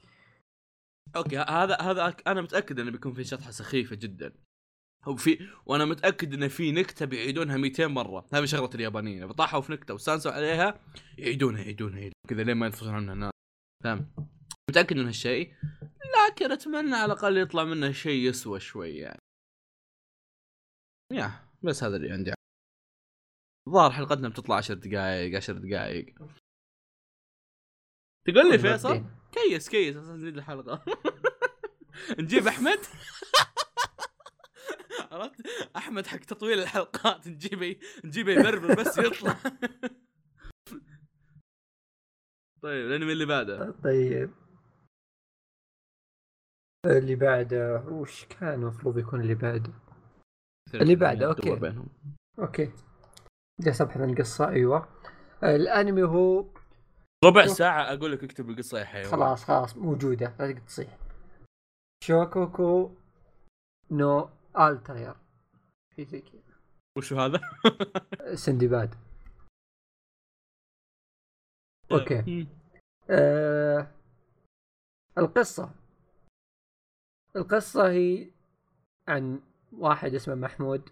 okay 1.17 1.39
هذا 1.39 1.77
هذا 1.81 2.15
أنا 2.27 2.41
متأكد 2.43 2.81
إنه 2.81 2.91
بيكون 2.91 3.13
في 3.13 3.25
شطحة 3.25 3.51
سخيفة 3.51 3.97
جدا. 3.97 4.33
هو 5.09 5.17
في 5.17 5.49
وأنا 5.67 5.85
متاكد 5.85 6.35
ان 6.35 6.49
في 6.49 6.73
نكته 6.73 7.07
بيعيدونها 7.07 7.57
200 7.57 7.87
مره. 7.87 8.27
هذه 8.33 8.45
شغلة 8.45 8.71
اليابانيين. 8.75 9.33
طاحوا 9.33 9.61
في 9.61 9.73
نكتة 9.73 9.95
واستانسوا 9.95 10.33
عليها 10.33 10.81
يعيدونها 11.19 11.63
يعيدونها 11.63 11.99
يعيدونها. 11.99 12.15
كذا 12.29 12.43
لين 12.43 12.57
ما 12.57 12.67
ينفصلون 12.67 12.95
عنها 12.95 13.13
الناس. 13.15 13.31
فاهم؟ 13.85 14.15
متأكد 14.71 14.97
من 14.97 15.07
هالشيء؟ 15.07 15.55
لكن 16.31 16.53
أتمنى 16.53 16.95
على 16.95 17.13
الأقل 17.13 17.39
يطلع 17.39 17.65
منه 17.65 17.93
شيء 17.93 18.29
يسوى 18.29 18.61
شوي 18.61 18.97
يعني. 18.97 19.19
يا 21.13 21.31
بس 21.63 21.85
هذا 21.85 21.97
اللي 21.97 22.13
عندي. 22.13 22.35
الظاهر 23.69 23.91
حلقتنا 23.91 24.29
بتطلع 24.29 24.57
10 24.57 24.75
دقائق 24.75 25.37
10 25.37 25.55
دقائق 25.55 26.15
تقول 28.27 28.51
لي 28.51 28.59
فيصل؟ 28.59 29.05
كيس 29.33 29.69
كيس 29.69 29.97
عشان 29.97 30.15
نزيد 30.15 30.37
الحلقة. 30.37 30.85
نجيب 32.21 32.47
أحمد؟ 32.47 32.79
عرفت؟ 35.13 35.47
أحمد 35.77 36.07
حق 36.07 36.19
تطويل 36.19 36.59
الحلقات 36.59 37.29
نجيبه 37.29 37.77
نجيبه 38.05 38.33
يبربر 38.33 38.75
بس 38.75 38.99
يطلع. 38.99 39.37
طيب 42.63 42.87
الأنمي 42.87 43.13
اللي 43.13 43.27
بعده. 43.27 43.71
طيب. 43.71 44.31
اللي 46.87 47.15
بعده 47.15 47.85
وش 47.89 48.25
كان 48.25 48.55
المفروض 48.55 48.99
يكون 48.99 49.21
اللي 49.21 49.35
بعده؟ 49.35 49.73
اللي 50.75 50.97
بعده، 50.97 51.33
بينهم. 51.33 51.89
okay. 52.39 52.73
جالس 53.61 53.81
ابحث 53.81 54.01
عن 54.01 54.11
القصة 54.11 54.49
أيوه. 54.49 54.89
الأنمي 55.43 56.03
هو 56.03 56.47
ربع 57.25 57.47
ساعة 57.47 57.83
أقول 57.83 58.13
لك 58.13 58.25
اكتب 58.25 58.51
القصة 58.51 58.79
يا 58.79 58.85
حيوان. 58.85 59.11
خلاص 59.11 59.45
خلاص 59.45 59.77
موجودة 59.77 60.27
لا 60.39 60.47
تقدر 60.47 60.61
تصيح 60.61 60.99
شوكوكو 62.05 62.95
نو 63.91 64.31
التاير 64.59 65.17
في 65.97 66.05
زي 66.05 66.21
كذا 66.21 66.55
وشو 66.97 67.21
هذا؟ 67.21 67.41
سندباد 68.35 68.95
okay. 71.93 72.47
آه 73.11 73.91
القصة 75.19 75.71
القصة 77.37 77.91
هي 77.91 78.31
عن 79.09 79.41
واحد 79.73 80.15
اسمه 80.15 80.35
محمود 80.35 80.91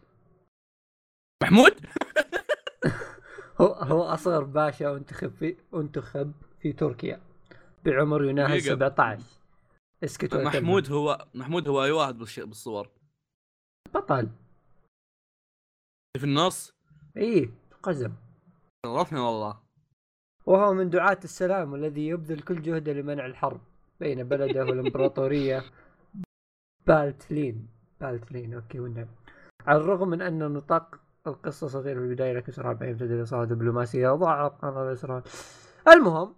محمود؟ 1.42 1.72
هو 3.60 3.66
هو 3.66 4.02
أصغر 4.02 4.44
باشا 4.44 4.96
انتخب 4.96 5.34
في 5.34 5.56
انتخب 5.74 6.32
في 6.60 6.72
تركيا 6.72 7.22
بعمر 7.84 8.24
يناهز 8.24 8.62
دقيقة. 8.62 8.74
17 8.74 9.22
اسكت 10.04 10.34
محمود 10.34 10.92
هو 10.92 11.26
محمود 11.34 11.68
هو 11.68 11.84
أي 11.84 11.90
واحد 11.90 12.18
بالصور. 12.18 13.01
بطل. 13.90 14.28
في 16.18 16.24
النص؟ 16.24 16.74
إيه 17.16 17.50
قزم. 17.82 18.12
عرفني 18.86 19.20
والله 19.20 19.58
وهو 20.46 20.74
من 20.74 20.90
دعاة 20.90 21.18
السلام 21.24 21.72
والذي 21.72 22.06
يبذل 22.08 22.40
كل 22.40 22.62
جهده 22.62 22.92
لمنع 22.92 23.26
الحرب 23.26 23.60
بين 24.00 24.22
بلده 24.22 24.64
والإمبراطورية 24.64 25.62
بالتلين. 26.86 27.68
بالتلين 28.00 28.54
أوكي 28.54 28.80
والنعم 28.80 29.08
على 29.66 29.78
الرغم 29.78 30.08
من 30.08 30.22
أن 30.22 30.52
نطاق 30.52 31.00
القصة 31.26 31.66
صغير 31.66 31.98
في 31.98 32.04
البداية 32.04 32.32
لكن 32.32 32.52
سرعان 32.52 32.76
ما 32.80 32.86
يمتد 32.86 33.10
إلى 33.10 33.26
صراع 33.26 33.44
دبلوماسية 33.44 34.08
ضاع 34.10 34.48
قرار 34.48 34.88
الاسرار 34.88 35.22
المهم 35.88 36.34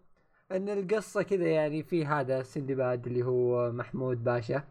أن 0.53 0.69
القصة 0.69 1.23
كذا 1.23 1.47
يعني 1.47 1.83
في 1.83 2.07
هذا 2.07 2.43
سندباد 2.43 3.07
اللي 3.07 3.23
هو 3.23 3.73
محمود 3.73 4.25
باشا. 4.25 4.63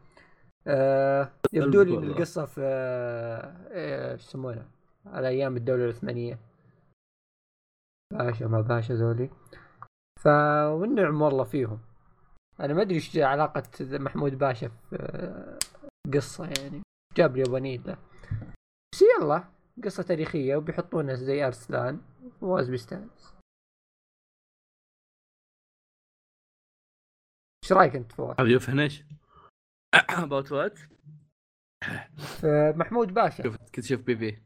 آه 0.68 1.32
يبدو 1.54 1.82
لي 1.82 1.98
إن. 1.98 2.04
القصة 2.04 2.46
في 2.46 2.62
آه، 2.64 4.14
إيش 4.14 4.22
يسمونه؟ 4.24 4.68
على 5.06 5.28
أيام 5.28 5.58
الدولة 5.58 5.84
العثمانية. 5.86 6.40
باشا 8.14 8.46
ما 8.46 8.62
باشا 8.62 8.94
ذولي 8.94 9.30
ف 10.22 10.28
والنعم 10.68 11.22
والله 11.22 11.44
فيهم. 11.44 11.80
أنا 12.60 12.74
ما 12.74 12.82
أدري 12.82 12.96
إيش 12.96 13.18
علاقة 13.18 13.64
محمود 13.82 14.38
باشا 14.38 14.68
في 14.68 14.96
آه، 14.96 15.60
قصة 16.14 16.46
يعني. 16.46 16.82
جاب 17.18 17.36
اليابانيين 17.36 17.84
له. 17.84 17.98
بس 18.94 19.02
يلا 19.02 19.44
قصة 19.84 20.04
تاريخية 20.04 20.56
وبيحطونه 20.56 21.14
زي 21.14 21.48
أرسلان 21.48 22.02
فواز 22.42 22.70
بيستانس. 22.70 23.34
إيش 27.64 27.72
رأيك 27.74 27.96
أنت 27.96 28.12
فواز؟ 28.12 28.36
أبي 28.40 28.58
افنش 28.58 29.02
اباوت 29.02 29.23
وات 30.52 30.80
في 32.18 32.74
محمود 32.76 33.14
باشا. 33.14 33.44
شوف 33.44 33.56
كنت 33.76 33.86
شوف 33.86 34.02
بي 34.02 34.16
في 34.16 34.38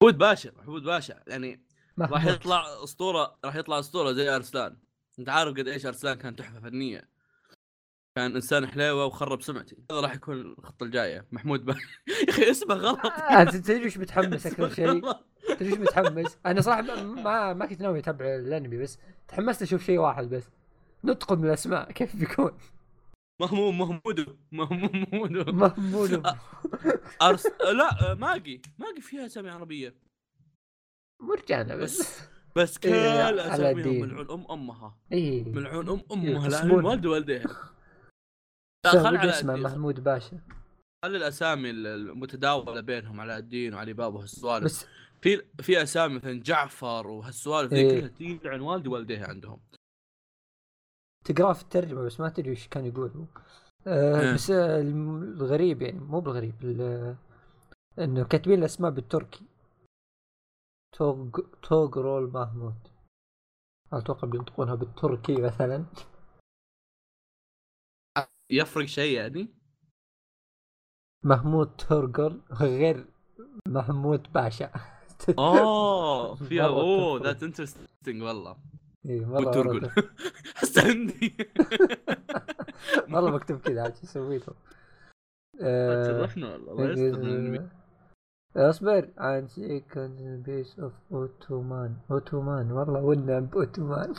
محمود 0.00 0.18
باشا 0.18 0.50
محمود 0.56 0.82
باشا. 0.82 1.22
يعني 1.26 1.64
راح. 1.98 2.26
يطلع 2.26 2.84
أسطورة 2.84 3.38
راح 3.44 3.56
يطلع 3.56 3.78
أسطورة 3.78 4.12
زي 4.12 4.28
أرسلان. 4.36 4.76
أنت 5.18 5.28
عارف 5.28 5.50
قد 5.54 5.68
إيش 5.68 5.86
أرسلان 5.86 6.16
كان 6.18 6.36
تحفة 6.36 6.60
فنية. 6.60 7.08
كان 8.16 8.34
إنسان 8.34 8.66
حليوة 8.66 9.06
وخرب 9.06 9.42
سمعتي. 9.42 9.76
هذا 9.90 10.00
راح 10.00 10.14
يكون 10.14 10.40
الخطة 10.40 10.84
الجاية. 10.84 11.26
محمود 11.32 11.64
باشا. 11.64 11.80
يا 12.28 12.30
أخي 12.30 12.50
اسمه 12.50 12.74
غلط. 12.74 13.06
آه، 13.06 13.42
أنت 13.42 13.56
تدري 13.56 13.86
وش 13.86 13.98
متحمس 13.98 14.46
أكثر 14.46 14.68
شيء؟ 14.70 15.12
تدري 15.58 15.72
وش 15.72 15.78
متحمس؟ 15.78 16.38
أنا 16.46 16.60
صراحة 16.60 16.82
ما- 17.02 17.52
ما 17.52 17.66
كنت 17.66 17.80
ناوي 17.80 17.98
اتابع 17.98 18.34
الأنمي 18.34 18.76
بس 18.76 18.98
تحمست 19.28 19.62
أشوف 19.62 19.84
شيء 19.84 19.98
واحد 19.98 20.24
بس. 20.24 20.50
نطقم 21.04 21.38
من 21.38 21.46
الأسماء 21.48 21.92
كيف 21.92 22.16
بيكون؟ 22.16 22.58
مهموم 23.40 23.78
مهمود 23.78 24.38
مهمود 24.52 25.48
محمود 25.48 26.22
أرس... 27.22 27.46
لا 27.46 28.14
ماجي 28.14 28.62
ماجي 28.78 29.00
فيها 29.00 29.26
أسامي 29.26 29.50
عربية. 29.50 29.94
مرجانة 31.22 31.76
بس. 31.76 32.00
بس 32.00 32.28
بس 32.56 32.78
كل 32.78 32.88
إيه، 32.88 33.54
اساميهم. 33.54 34.00
ملعون 34.00 34.30
أم 34.30 34.46
أمها. 34.50 34.98
اي 35.12 35.44
ملعون 35.44 35.88
أم 35.88 36.02
أمها 36.12 36.48
لا 36.48 36.56
يقسمون. 36.58 36.84
والد 36.84 37.06
والديها. 37.06 37.48
خل 38.86 39.16
على 39.16 39.30
اسمه. 39.30 39.56
محمود 39.56 40.04
باشا. 40.04 40.40
خلي 41.04 41.16
الأسامي 41.16 41.70
المتداولة 41.70 42.80
بينهم 42.80 43.20
علاء 43.20 43.38
الدين 43.38 43.74
وعلي 43.74 43.92
بابا 43.92 44.18
وهالسوالف. 44.18 44.64
بس 44.64 44.86
في 45.22 45.42
في 45.62 45.82
أسامي 45.82 46.14
مثلا 46.14 46.40
جعفر 46.42 47.06
وهالسوالف 47.06 47.72
ذي 47.72 47.80
إيه. 47.80 48.00
كلها 48.00 48.08
تجي 48.08 48.40
عن 48.44 48.60
والدي 48.60 48.88
والديها 48.88 49.26
عندهم. 49.28 49.60
تقراه 51.24 51.52
في 51.52 51.62
الترجمة 51.62 52.02
بس 52.02 52.20
ما 52.20 52.28
تدري 52.28 52.52
وش 52.52 52.68
كان 52.68 52.86
يقول 52.86 53.10
هو 53.10 53.24
آه 53.86 54.20
إيه. 54.20 54.34
بس 54.34 54.50
آه، 54.50 54.80
الغريب 54.80 55.82
يعني 55.82 56.00
مو 56.00 56.20
بالغريب 56.20 56.54
ال- 56.64 57.16
إنه 57.98 58.24
كاتبين 58.24 58.58
الأسماء 58.58 58.90
بالتركي. 58.90 59.44
توغ 60.92 61.28
توغرول 61.62 62.30
محمود. 62.32 62.74
أتوقع 63.92 64.28
بينطقونها 64.28 64.74
بالتركي 64.74 65.34
مثلا. 65.42 65.84
يفرق 68.50 68.84
شيء 68.84 69.16
يعني؟ 69.18 69.48
محمود 71.24 71.76
تورغل 71.76 72.42
غير 72.52 73.06
محمود 73.68 74.32
باشا. 74.32 74.72
اوه 75.38 76.34
فيها 76.34 76.68
مرة 76.68 76.80
أوه. 76.80 77.22
that's 77.22 77.42
interesting 77.42 78.22
والله. 78.22 78.56
حس 80.54 80.78
عندي 80.78 81.36
والله 83.12 83.30
مكتوب 83.30 83.58
كذا 83.60 83.82
عاد 83.82 83.96
شو 83.96 84.06
سويت؟ 84.06 84.48
له 84.48 84.54
آه، 85.60 86.02
تشرفنا 86.04 86.52
والله 86.52 86.74
من 86.74 86.90
الأنمي. 86.90 87.68
اصبر. 88.56 89.08
عن 89.18 89.46
سيكند 89.48 90.42
بيس 90.46 90.78
اوف 90.78 90.92
اوتومان 91.12 91.96
اوتومان 92.10 92.72
والله 92.72 93.00
والنعم 93.00 93.46
باوتومان 93.46 94.14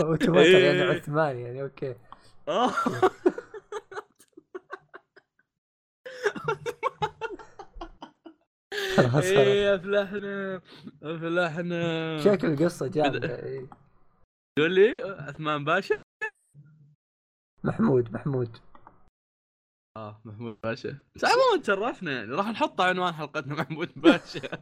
اوتومان 0.00 0.44
يعني 0.46 0.82
إيه. 0.82 0.90
عثمان 1.00 1.36
يعني 1.38 1.62
أوكي. 1.62 1.94
خلاص 8.96 9.24
إيه 9.24 9.74
أفلحنا 9.74 10.60
أفلحنا. 11.02 12.18
شكل 12.18 12.46
القصة 12.52 12.86
جامدة 12.86 13.38
إيه. 13.42 13.68
تقول 14.58 14.74
لي 14.74 14.94
عثمان 15.00 15.64
باشا؟ 15.64 16.02
محمود 17.64 18.12
محمود. 18.12 18.56
آه 19.96 20.20
محمود 20.24 20.58
باشا. 20.62 20.98
بس 21.16 21.24
عموما 21.24 21.62
تشرفنا 21.62 22.12
يعني 22.12 22.32
راح 22.32 22.46
نحط 22.48 22.80
عنوان 22.80 23.12
حلقتنا 23.14 23.54
محمود 23.54 23.92
باشا. 23.96 24.40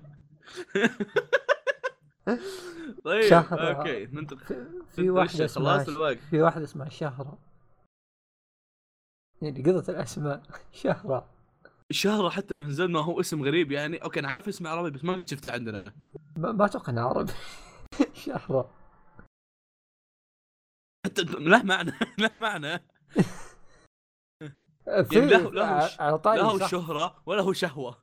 طيب 3.04 3.22
شهر. 3.30 3.76
أوكي 3.78 4.06
ننتقل 4.06 4.38
في, 4.38 4.66
في 4.92 5.10
وش 5.10 5.18
واحدة 5.18 5.44
اسمها 5.44 5.76
خلاص 5.76 5.88
الوقت. 5.88 6.16
في 6.18 6.42
واحدة 6.42 6.64
اسمها 6.64 6.88
شهرة. 6.88 7.38
يعني 9.42 9.62
قضت 9.62 9.90
الأسماء 9.90 10.42
شهرة. 10.82 11.31
شهرة 11.92 12.28
حتى 12.28 12.54
من 12.64 12.72
زمان 12.72 12.92
ما 12.92 13.00
هو 13.00 13.20
اسم 13.20 13.42
غريب 13.42 13.72
يعني. 13.72 13.96
أوكي 13.96 14.20
أنا 14.20 14.28
عارف 14.28 14.48
اسم 14.48 14.66
عربي 14.66 14.90
بس 14.90 15.04
ما 15.04 15.24
شفته 15.26 15.52
عندنا. 15.52 15.92
ما 16.36 16.64
أتوقع 16.64 16.92
انها 16.92 17.04
عربي. 17.04 17.32
شهرة. 18.26 18.70
حتى 21.06 21.22
له 21.22 21.62
معنى 21.62 21.92
له 22.18 22.30
معنى. 22.40 22.78
في 24.84 25.14
يعني 25.18 25.26
له- 25.26 25.50
له 25.50 25.50
لا 25.50 26.10
هو 26.42 26.58
صح. 26.58 26.70
شهرة 26.70 27.22
ولا 27.26 27.42
هو 27.42 27.52
شهوة. 27.52 27.98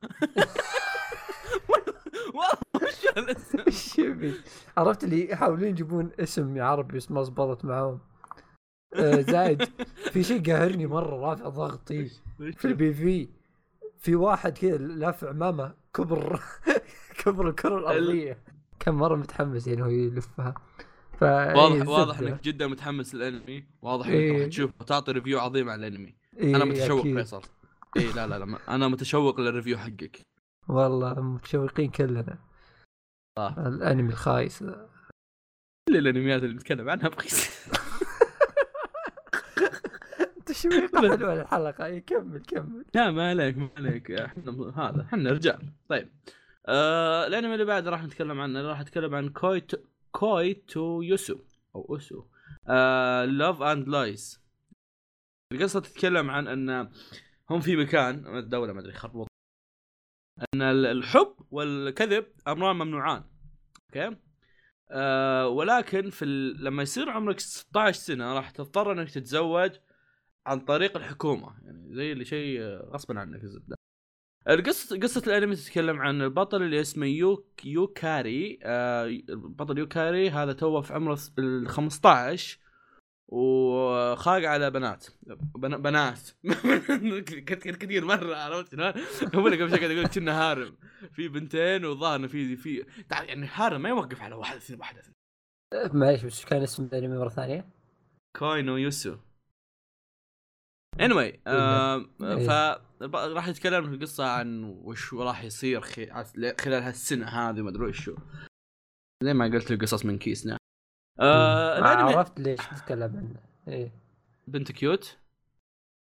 والله 2.34 2.90
شبي 3.70 4.34
عرفت 4.76 5.04
اللي 5.04 5.30
يحاولون 5.30 5.68
يجيبون 5.68 6.10
اسم 6.20 6.60
عربي 6.62 6.96
بس 6.96 7.10
ما 7.10 7.22
زبطت 7.22 7.64
معاهم. 7.64 8.00
آه، 8.94 9.20
زايد 9.20 9.64
في 10.12 10.22
شيء 10.22 10.52
قاهرني 10.52 10.86
مرة 10.86 11.16
رافع 11.30 11.48
ضغطي. 11.48 12.10
في 12.56 12.64
ال 12.64 12.94
PV. 12.94 13.28
في 14.00 14.14
واحد 14.14 14.58
كذا 14.58 14.76
لافع 14.78 15.28
عمامه 15.28 15.74
كبر 15.94 16.40
كبر 17.24 17.48
الكرة 17.48 17.78
الأرضية. 17.78 18.38
كان 18.80 18.94
مرة 18.94 19.16
متحمس 19.16 19.66
يعني 19.66 19.82
هو 19.82 19.86
يلفها. 19.86 20.54
ف 21.18 21.22
واضح 21.22 21.82
إيه، 21.82 21.88
واضح. 21.88 22.18
إنك 22.18 22.42
جدا 22.42 22.66
متحمس 22.66 23.14
للأنمي. 23.14 23.64
واضح 23.82 24.06
إنك 24.06 24.14
إيه. 24.14 24.38
راح 24.40 24.48
تشوف 24.48 24.70
وتعطي 24.80 25.12
review 25.12 25.40
عظيم 25.40 25.68
على 25.68 25.86
الأنمي. 25.86 26.14
إيه، 26.36 26.56
أنا 26.56 26.64
متشوق. 26.64 27.02
فيصل. 27.02 27.42
اي 27.96 28.12
لا 28.12 28.26
لا 28.26 28.38
لا 28.38 28.44
ما- 28.44 28.58
أنا 28.68 28.88
متشوق 28.88 29.40
لل 29.40 29.50
review 29.50 29.78
حقك. 29.78 30.20
والله 30.68 31.20
متشوقين 31.20 31.90
كلنا. 31.90 32.38
آه. 33.38 33.68
الأنمي 33.68 34.12
الخايس. 34.12 34.62
كل 35.88 35.96
الأنميات 35.96 36.42
اللي 36.42 36.54
نتكلم 36.54 36.90
عنها 36.90 37.08
بخيس. 37.14 37.50
تشويق 40.50 40.96
حلوة 40.96 41.42
الحلقة. 41.42 41.84
اي 41.84 42.00
كمل 42.00 42.42
كمل. 42.42 42.84
لا 42.94 43.10
ما 43.10 43.28
عليك 43.30 43.56
ما 43.58 43.70
عليك. 43.76 44.10
إحنا 44.10 44.72
هذا 44.76 45.02
إحنا 45.02 45.30
رجال. 45.32 45.72
طيب. 45.88 46.08
آه 46.66 47.26
الأنمي 47.26 47.54
اللي 47.54 47.64
بعد 47.64 47.88
راح 47.88 48.02
نتكلم 48.04 48.40
عنه 48.40 48.62
راح 48.62 48.80
نتكلم 48.80 49.14
عن 49.14 49.28
كوي 49.28 49.72
كويتو 50.10 51.02
يوسو 51.02 51.38
أو 51.74 51.86
أوسو. 51.88 52.24
Love 53.26 53.62
and 53.62 53.88
Lies 53.88 54.40
القصة 55.52 55.80
تتكلم 55.80 56.30
عن 56.30 56.48
أن 56.48 56.90
هم 57.50 57.60
في 57.60 57.76
مكان 57.76 58.38
الدولة 58.38 58.72
ما 58.72 58.80
أدري 58.80 58.92
خربوط. 58.92 59.26
أن 60.54 60.62
ال- 60.62 60.86
الحب 60.86 61.34
والكذب 61.50 62.26
أمران 62.48 62.76
ممنوعان. 62.76 63.24
okay؟ 63.86 64.16
آه 64.90 65.48
ولكن 65.48 66.10
في 66.10 66.24
ال... 66.24 66.64
لما 66.64 66.82
يصير 66.82 67.10
عمرك 67.10 67.40
16 67.40 67.98
سنة 67.98 68.34
راح 68.34 68.50
تضطر 68.50 68.92
إنك 68.92 69.10
تتزوج 69.10 69.70
عن 70.46 70.60
طريق 70.60 70.96
الحكومة 70.96 71.54
يعني 71.64 71.94
زي 71.94 72.12
اللي 72.12 72.24
شيء 72.24 72.60
غصبا 72.62 73.20
عنك 73.20 73.44
الزبدة. 73.44 73.76
القصة 74.48 74.98
قصة 74.98 75.22
الأنمي 75.26 75.56
تتكلم 75.56 76.00
عن 76.00 76.22
البطل 76.22 76.62
اللي 76.62 76.80
اسمه 76.80 77.06
يوك 77.06 77.64
يوكاري 77.64 78.58
آه 78.62 79.06
البطل 79.06 79.78
يوكاري 79.78 80.30
هذا 80.30 80.52
توه 80.52 80.80
في 80.80 80.94
عمره 80.94 81.18
ال 81.38 81.68
15 81.68 82.58
وخاق 83.28 84.42
على 84.44 84.70
بنات. 84.70 85.06
بنا 85.54 85.76
بنات. 85.76 86.20
كثير 87.46 87.76
كثير 87.76 88.04
مرة 88.04 88.36
عرفت؟ 88.36 88.74
هو 89.34 89.46
اللي 89.46 89.62
قبل 89.62 89.70
شوي 89.70 89.78
قاعد 89.78 89.90
يقول 89.90 90.06
كنا 90.06 90.40
harem. 90.42 90.76
في 91.12 91.28
بنتين 91.28 91.84
وظاهر 91.84 92.28
في 92.28 92.56
في 92.56 92.86
يعني 93.10 93.48
harem 93.54 93.82
ما 93.82 93.88
يوقف 93.88 94.22
على 94.22 94.34
واحدة 94.34 94.58
اثنين 94.58 94.80
واحدة 94.80 95.00
اثنين. 95.00 96.00
معليش 96.00 96.24
بس 96.24 96.44
كان 96.44 96.62
اسم 96.62 96.84
الأنمي 96.84 97.18
مرة 97.18 97.28
ثانية؟ 97.28 97.68
كويتو 98.36 98.76
أوسو. 98.76 99.16
Anyway 100.98 101.38
آه 101.46 102.06
إيه. 102.22 102.46
ف 102.46 102.80
راح 103.14 103.48
يتكلم 103.48 103.88
في 103.88 103.94
القصة 103.94 104.24
عن 104.24 104.64
وش 104.64 105.14
راح 105.14 105.44
يصير 105.44 105.80
خلال 106.60 106.82
هالسنة 106.82 107.26
هذه 107.26 107.62
ما 107.62 107.70
أدري 107.70 107.86
وشو 107.86 108.16
زي 109.24 109.34
ما 109.34 109.44
قلت 109.44 109.70
القصص 109.70 110.04
من 110.04 110.18
kiss. 110.18 110.45
أنا 110.45 110.56
آه 111.20 111.80
ما 111.80 111.92
الانمي 111.92 112.14
عرفت 112.14 112.40
ليش 112.40 112.60
تتكلم 112.60 113.16
عنه. 113.16 113.40
إيه. 113.68 113.92
بنت 114.46 114.72
cute؟ 114.72 115.18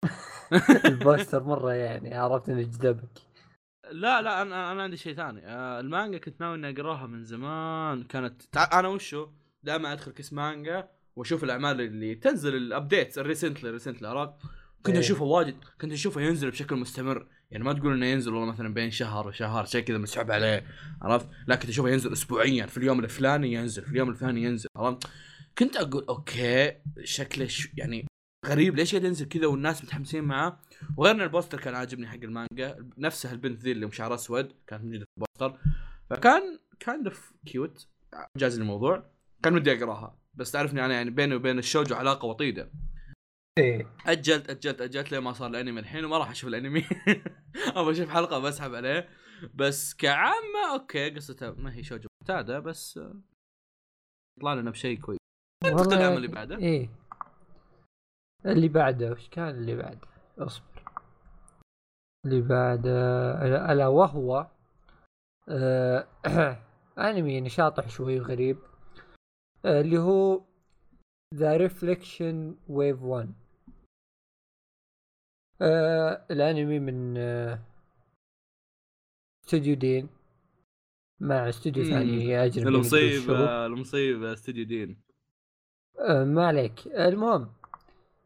البوستر 0.85 1.43
مرة 1.43 1.73
يعني 1.73 2.15
عرفت 2.15 2.49
إنه 2.49 2.63
جذبك. 2.63 3.19
لا 3.91 4.23
لا 4.23 4.43
أنا 4.43 4.73
أنا 4.73 4.83
عندي 4.83 4.97
شيء 4.97 5.15
ثاني. 5.15 5.47
آه 5.47 5.81
المانجا 5.81 6.19
كنت 6.19 6.41
ناوي 6.41 6.55
إني 6.55 6.71
أقراها 6.71 7.07
من 7.07 7.25
زمان. 7.25 8.03
كانت 8.03 8.43
تع... 8.43 8.81
أنا 8.81 8.89
وشو 8.89 9.29
دائما 9.63 9.93
أدخل 9.93 10.13
كيس 10.13 10.33
مانجا 10.33 10.89
وأشوف 11.17 11.45
الأعمال 11.45 11.81
اللي 11.81 12.15
تنزل 12.15 12.57
ال 12.57 12.64
updates 12.64 13.19
ال 13.19 13.24
recently 13.24 13.71
recently 13.71 14.09
عرفت؟ 14.09 14.35
كنت 14.87 14.95
إيه. 14.95 15.01
أشوفه 15.01 15.25
واجد 15.25 15.57
كنت 15.81 15.93
أشوفه 15.93 16.21
ينزل 16.21 16.51
بشكل 16.51 16.77
مستمر. 16.77 17.27
يعني 17.51 17.65
ما 17.65 17.73
تقول 17.73 17.93
إنه 17.93 18.07
ينزل 18.07 18.35
والله 18.35 18.53
مثلا 18.53 18.75
بين 18.75 18.91
شهر 18.91 19.29
وشهر 19.29 19.65
شيء 19.65 19.85
كذا 19.85 19.99
مسحوب 19.99 20.31
عليه 20.31 20.67
عرفت؟ 21.03 21.29
لا 21.47 21.57
كنت 21.57 21.69
أشوفه 21.69 21.89
ينزل 21.89 22.13
اسبوعيا 22.13 22.67
في 22.67 22.77
اليوم 22.77 23.01
الفلاني 23.01 23.53
ينزل 23.53 23.83
في 23.83 23.91
اليوم 23.91 24.09
الفلاني 24.09 24.43
ينزل 24.43 24.69
عرفت؟ 24.77 25.07
كنت 25.59 25.77
أقول 25.77 26.05
okay 26.09 26.73
شكله 27.05 27.47
ش... 27.47 27.69
يعني 27.77 28.07
غريب 28.47 28.77
ليش 28.77 28.93
قاعد 28.95 29.05
ينزل 29.05 29.29
كذا 29.29 29.47
والناس 29.47 29.85
متحمسين 29.85 30.25
معاه. 30.25 30.61
وغير 30.97 31.15
ان 31.15 31.21
البوستر 31.21 31.61
كان 31.61 31.75
عاجبني 31.75 32.07
حق 32.07 32.19
المانجا 32.23 32.89
نفسها 32.99 33.33
البنت 33.33 33.61
ذي 33.61 33.73
اللي 33.73 33.93
شعرها 33.93 34.15
أسود 34.15 34.53
كانت 34.67 34.85
موجودة 34.85 35.05
في 35.05 35.11
البوستر. 35.17 35.61
فكان 36.11 36.59
أوف 36.89 37.33
cute 37.47 37.87
جاز 38.37 38.59
الموضوع. 38.59 39.11
كان 39.43 39.55
ودي 39.55 39.73
أقراها 39.73 40.19
بس 40.35 40.51
تعرفني 40.51 40.85
أنا 40.85 40.95
يعني 40.95 41.11
بيني 41.11 41.35
وبين 41.35 41.59
الشوجو 41.59 41.95
علاقة 41.95 42.27
وطيدة. 42.27 42.71
إيه. 43.59 43.87
أجلت 44.07 44.51
أجلت 44.51 44.81
أجلت 44.81 45.13
لين 45.13 45.21
ما 45.23 45.33
صار 45.33 45.51
الأنمي 45.51 45.81
الحين 45.81 46.05
وما 46.05 46.19
راح 46.19 46.31
أشوف 46.31 46.49
الأنمي. 46.49 46.85
أبغى 47.77 47.93
أشوف 47.93 48.09
حلقة 48.11 48.39
بسحب 48.39 48.75
عليه. 48.75 49.09
بس 49.55 49.95
كعامة 49.95 50.73
okay 50.73 51.11
قصته 51.11 51.51
ما 51.53 51.75
هي 51.75 51.83
شوجو 51.83 52.09
معتاده 52.23 52.59
بس 52.61 52.99
آه، 52.99 53.15
يطلع 54.39 54.55
لنا 54.55 54.71
بشيء 54.71 55.01
كويس. 55.01 55.19
انتقل 55.65 55.81
والله- 55.81 55.97
العمل 56.01 56.17
اللي 56.17 56.29
بعده؟ 56.29 56.57
إيه. 56.59 56.91
اللي 58.47 58.69
بعده 58.69 59.11
وش 59.13 59.29
كان 59.29 59.49
اللي 59.49 59.77
بعده؟ 59.77 60.09
أصبر. 60.39 60.83
اللي 62.27 62.41
بعده 62.41 62.93
ألا 63.73 63.87
وهو 63.87 64.47
آه 65.49 66.09
أنمي 66.99 67.41
نشاطح 67.41 67.89
شوي 67.89 68.19
غريب 68.19 68.59
آه 69.65 69.81
اللي 69.81 69.99
هو 69.99 70.43
ذا 71.35 71.57
Reflection 71.57 72.57
Wave 72.69 73.03
1 73.03 73.35
آه 75.63 76.27
الانمي 76.31 76.79
من 76.79 77.15
آه 77.17 77.59
استوديو 79.45 79.75
دين. 79.75 80.09
مع 81.21 81.49
استوديو. 81.49 81.85
ثاني 81.85 82.45
اجنبي. 82.45 82.69
المصيبة 82.69 83.67
المصيبة 83.67 84.33
استوديو 84.33 84.65
دين. 84.65 85.01
آه، 85.99 86.25
ما 86.25 86.47
عليك. 86.47 86.87
المهم 86.87 87.53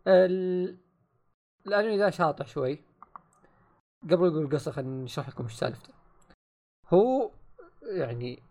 ال... 0.07 0.77
الانمي 1.67 1.99
ذا 1.99 2.11
شاطح 2.11 2.47
شوي. 2.47 2.79
قبل 4.03 4.27
أقول 4.27 4.45
القصة 4.45 4.73
خلينا 4.73 5.05
نشرح 5.05 5.29
لكم 5.29 5.45
إيش 5.45 5.53
سالفته. 5.53 5.95
هو 6.89 7.31
يعني 7.83 8.43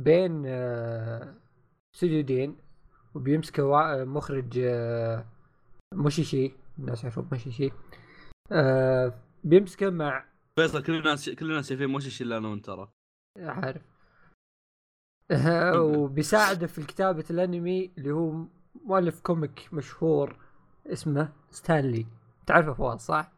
بين 0.00 0.42
آه، 0.46 1.34
استوديو 1.94 2.22
دين 2.22 2.56
وبيمسكه 3.14 4.04
مخرج 4.04 4.58
آه، 4.58 5.24
موشيشي. 5.94 6.52
الناس 6.78 7.04
يعرفون 7.04 7.28
موشيشي. 7.32 7.70
آه، 8.52 9.14
بيمسكه 9.44 9.90
مع 9.90 10.24
فيصل 10.56 10.82
كل 10.82 10.94
الناس 10.94 11.30
كل 11.30 11.50
الناس 11.50 11.68
شايفين 11.68 11.86
موشش 11.88 12.22
الا 12.22 12.38
أنا 12.38 12.48
وأنت 12.48 12.66
ترى 12.66 12.88
عارف 13.38 13.82
آه، 15.30 15.80
وبيساعده 15.98 16.66
في 16.66 16.82
كتابة 16.82 17.24
الأنمي 17.30 17.90
اللي 17.98 18.10
هو 18.10 18.44
مؤلف 18.84 19.20
comic 19.20 19.68
مشهور 19.72 20.36
اسمه 20.86 21.32
ستانلي 21.50 22.06
تعرفه 22.46 22.72
فواز 22.72 23.00
صح؟ 23.00 23.32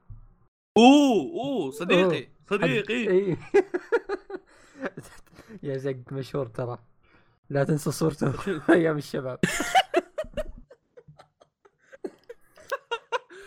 أوه 0.79 1.45
أوه 1.45 1.71
صديقي 1.71 2.19
أوه. 2.19 2.27
صديقي. 2.51 3.37
يا 5.63 5.77
زق 5.77 5.97
مشهور 6.13 6.47
ترى 6.47 6.79
لا 7.51 7.65
تنسى 7.65 7.91
صورته 7.91 8.33
أيام 8.75 8.97
الشباب 8.97 9.39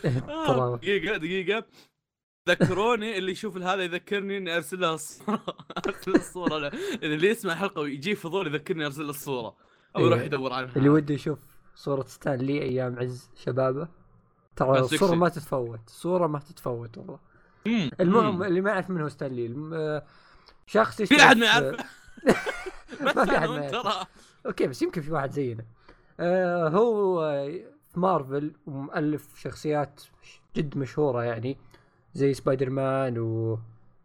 آه، 0.05 0.47
ترى 0.47 0.77
دقيقة 0.77 1.17
دقيقة 1.17 1.63
ذكروني 2.49 3.17
اللي 3.17 3.31
يشوف 3.31 3.57
هذا 3.57 3.83
يذكرني 3.83 4.37
إني 4.37 4.55
أرسل 4.55 4.79
له 4.79 4.93
الصورة 4.93 5.41
أرسل 5.87 6.11
له 6.11 6.17
الصورة 6.17 6.57
له. 6.57 6.71
اللي 7.03 7.27
يسمع 7.29 7.53
الحلقة 7.53 7.81
ويجي 7.81 8.15
فضول 8.15 8.47
يذكرني 8.47 8.85
أرسل 8.85 9.03
له 9.03 9.09
الصورة 9.09 9.55
أو 9.95 10.01
يروح 10.05 10.19
إيه. 10.19 10.25
يدور 10.25 10.53
عنها 10.53 10.75
اللي 10.75 10.89
وده 10.89 11.13
يشوف 11.13 11.39
صورة 11.75 12.03
ستانلي 12.07 12.61
أيام 12.61 12.99
عز 12.99 13.29
شبابه 13.35 13.87
ترى 14.55 14.83
سكسي. 14.87 15.15
ما 15.15 15.29
تتفوت 15.29 15.79
الصورة 15.87 16.27
ما 16.27 16.39
تتفوت 16.39 16.97
والله. 16.97 17.19
المهم. 17.99 18.43
اللي 18.43 18.61
ما 18.61 18.69
يعرف 18.71 18.89
منه 18.89 19.07
ستانلي 19.07 19.45
الم- 19.45 19.73
آه، 19.73 20.03
شخص 20.67 21.01
في 21.01 21.21
أحد 21.23 21.37
ما 21.37 21.45
يعرفه 21.45 21.83
ما 23.01 23.13
في 23.25 23.37
أنا 23.37 23.47
ما 23.51 23.57
يعرف. 23.65 24.07
أوكي 24.45 24.67
بس 24.67 24.81
يمكن 24.81 25.01
في 25.01 25.11
واحد 25.11 25.31
زينا 25.31 25.65
آه 26.19 26.67
هو 26.69 27.21
في 27.89 27.99
مارفل 27.99 28.53
ومؤلف 28.67 29.39
شخصيات 29.39 30.01
جد 30.55 30.77
مشهورة 30.77 31.23
يعني 31.23 31.57
زي 32.13 32.33
سبايدر 32.33 32.69
مان 32.69 33.19
و 33.19 33.59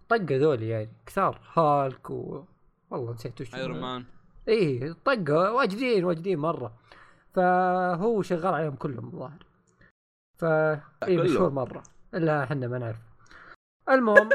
طقة 0.09 0.37
ذولي 0.37 0.69
يعني 0.69 0.89
كثار 1.07 1.41
هالك 1.55 2.11
و 2.11 2.45
والله 2.91 3.13
نسيت 3.13 3.41
وش 3.41 3.55
Iron 3.55 3.81
Man 3.81 4.05
إيه 4.49 4.93
طقة 4.93 5.53
واجدين 5.53 6.05
واجدين 6.05 6.39
مرة. 6.39 6.75
فهو 7.35 8.23
شغال 8.23 8.55
عليهم 8.55 8.77
كلهم 8.77 9.07
الظاهر. 9.07 9.47
ف 10.37 10.45
كلهم. 11.05 11.25
مشهور 11.25 11.51
مرة. 11.51 11.83
إلا 12.15 12.45
إحنا 12.45 12.69
ما 12.69 12.79
نعرف. 12.79 13.01
المهم. 13.89 14.29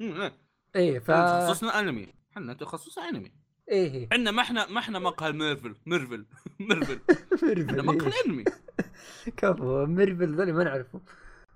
إيه 0.76 0.98
ف 0.98 1.06
تخصصنا 1.06 1.80
أنمي. 1.80 2.14
إحنا 2.32 2.54
تخصصنا 2.54 3.08
أنمي. 3.08 3.32
إيه. 3.70 4.08
إحنا 4.12 4.30
ما 4.30 4.42
إحنا 4.42 4.66
ما 4.66 4.78
إحنا 4.78 4.98
مقهى 4.98 5.32
Marvel. 5.32 5.74
Marvel. 5.86 6.26
ميرفل. 6.60 7.00
إحنا 7.10 7.82
ميرفل 7.82 7.84
مقهى. 7.84 8.08
الأنمي. 8.08 8.44
كفو 9.36 9.86
ميرفل 9.86 10.34
ذولي 10.34 10.52
ما 10.52 10.64
نعرفه. 10.64 11.00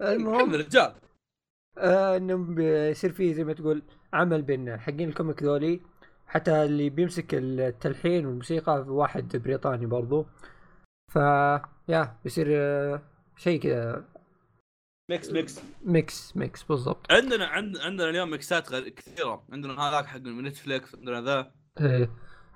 المهم 0.00 0.54
رجال. 0.54 0.94
آه 1.78 2.16
انه 2.16 2.36
بيصير 2.36 3.12
فيه 3.12 3.32
زي 3.32 3.44
ما 3.44 3.52
تقول 3.52 3.82
عمل 4.12 4.42
بين 4.42 4.76
حقين 4.80 5.08
ال 5.08 5.14
comic 5.14 5.42
ذولي. 5.42 5.80
حتى 6.26 6.64
اللي 6.64 6.90
بيمسك 6.90 7.34
التلحين 7.34 8.26
والموسيقى 8.26 8.84
واحد 8.88 9.36
بريطاني 9.36 9.86
برضو. 9.86 10.26
ف 11.12 11.16
يا 11.88 12.16
بيصير 12.24 12.46
آه، 12.50 13.02
شيء 13.36 13.60
كذا. 13.60 14.04
mix 15.10 15.30
mix. 15.30 15.60
mix 15.84 16.36
mix 16.36 16.62
بالضبط. 16.62 17.12
عندنا 17.12 17.46
عند 17.46 17.76
عندنا 17.78 18.10
اليوم 18.10 18.30
ميكسات 18.30 18.72
غير 18.72 18.88
كثيرة. 18.88 19.44
عندنا 19.52 19.80
هذاك 19.80 20.06
حق 20.06 20.18
Netflix 20.18 20.94
عندنا 20.94 21.20
ذا. 21.20 21.52
إيه. 21.80 22.10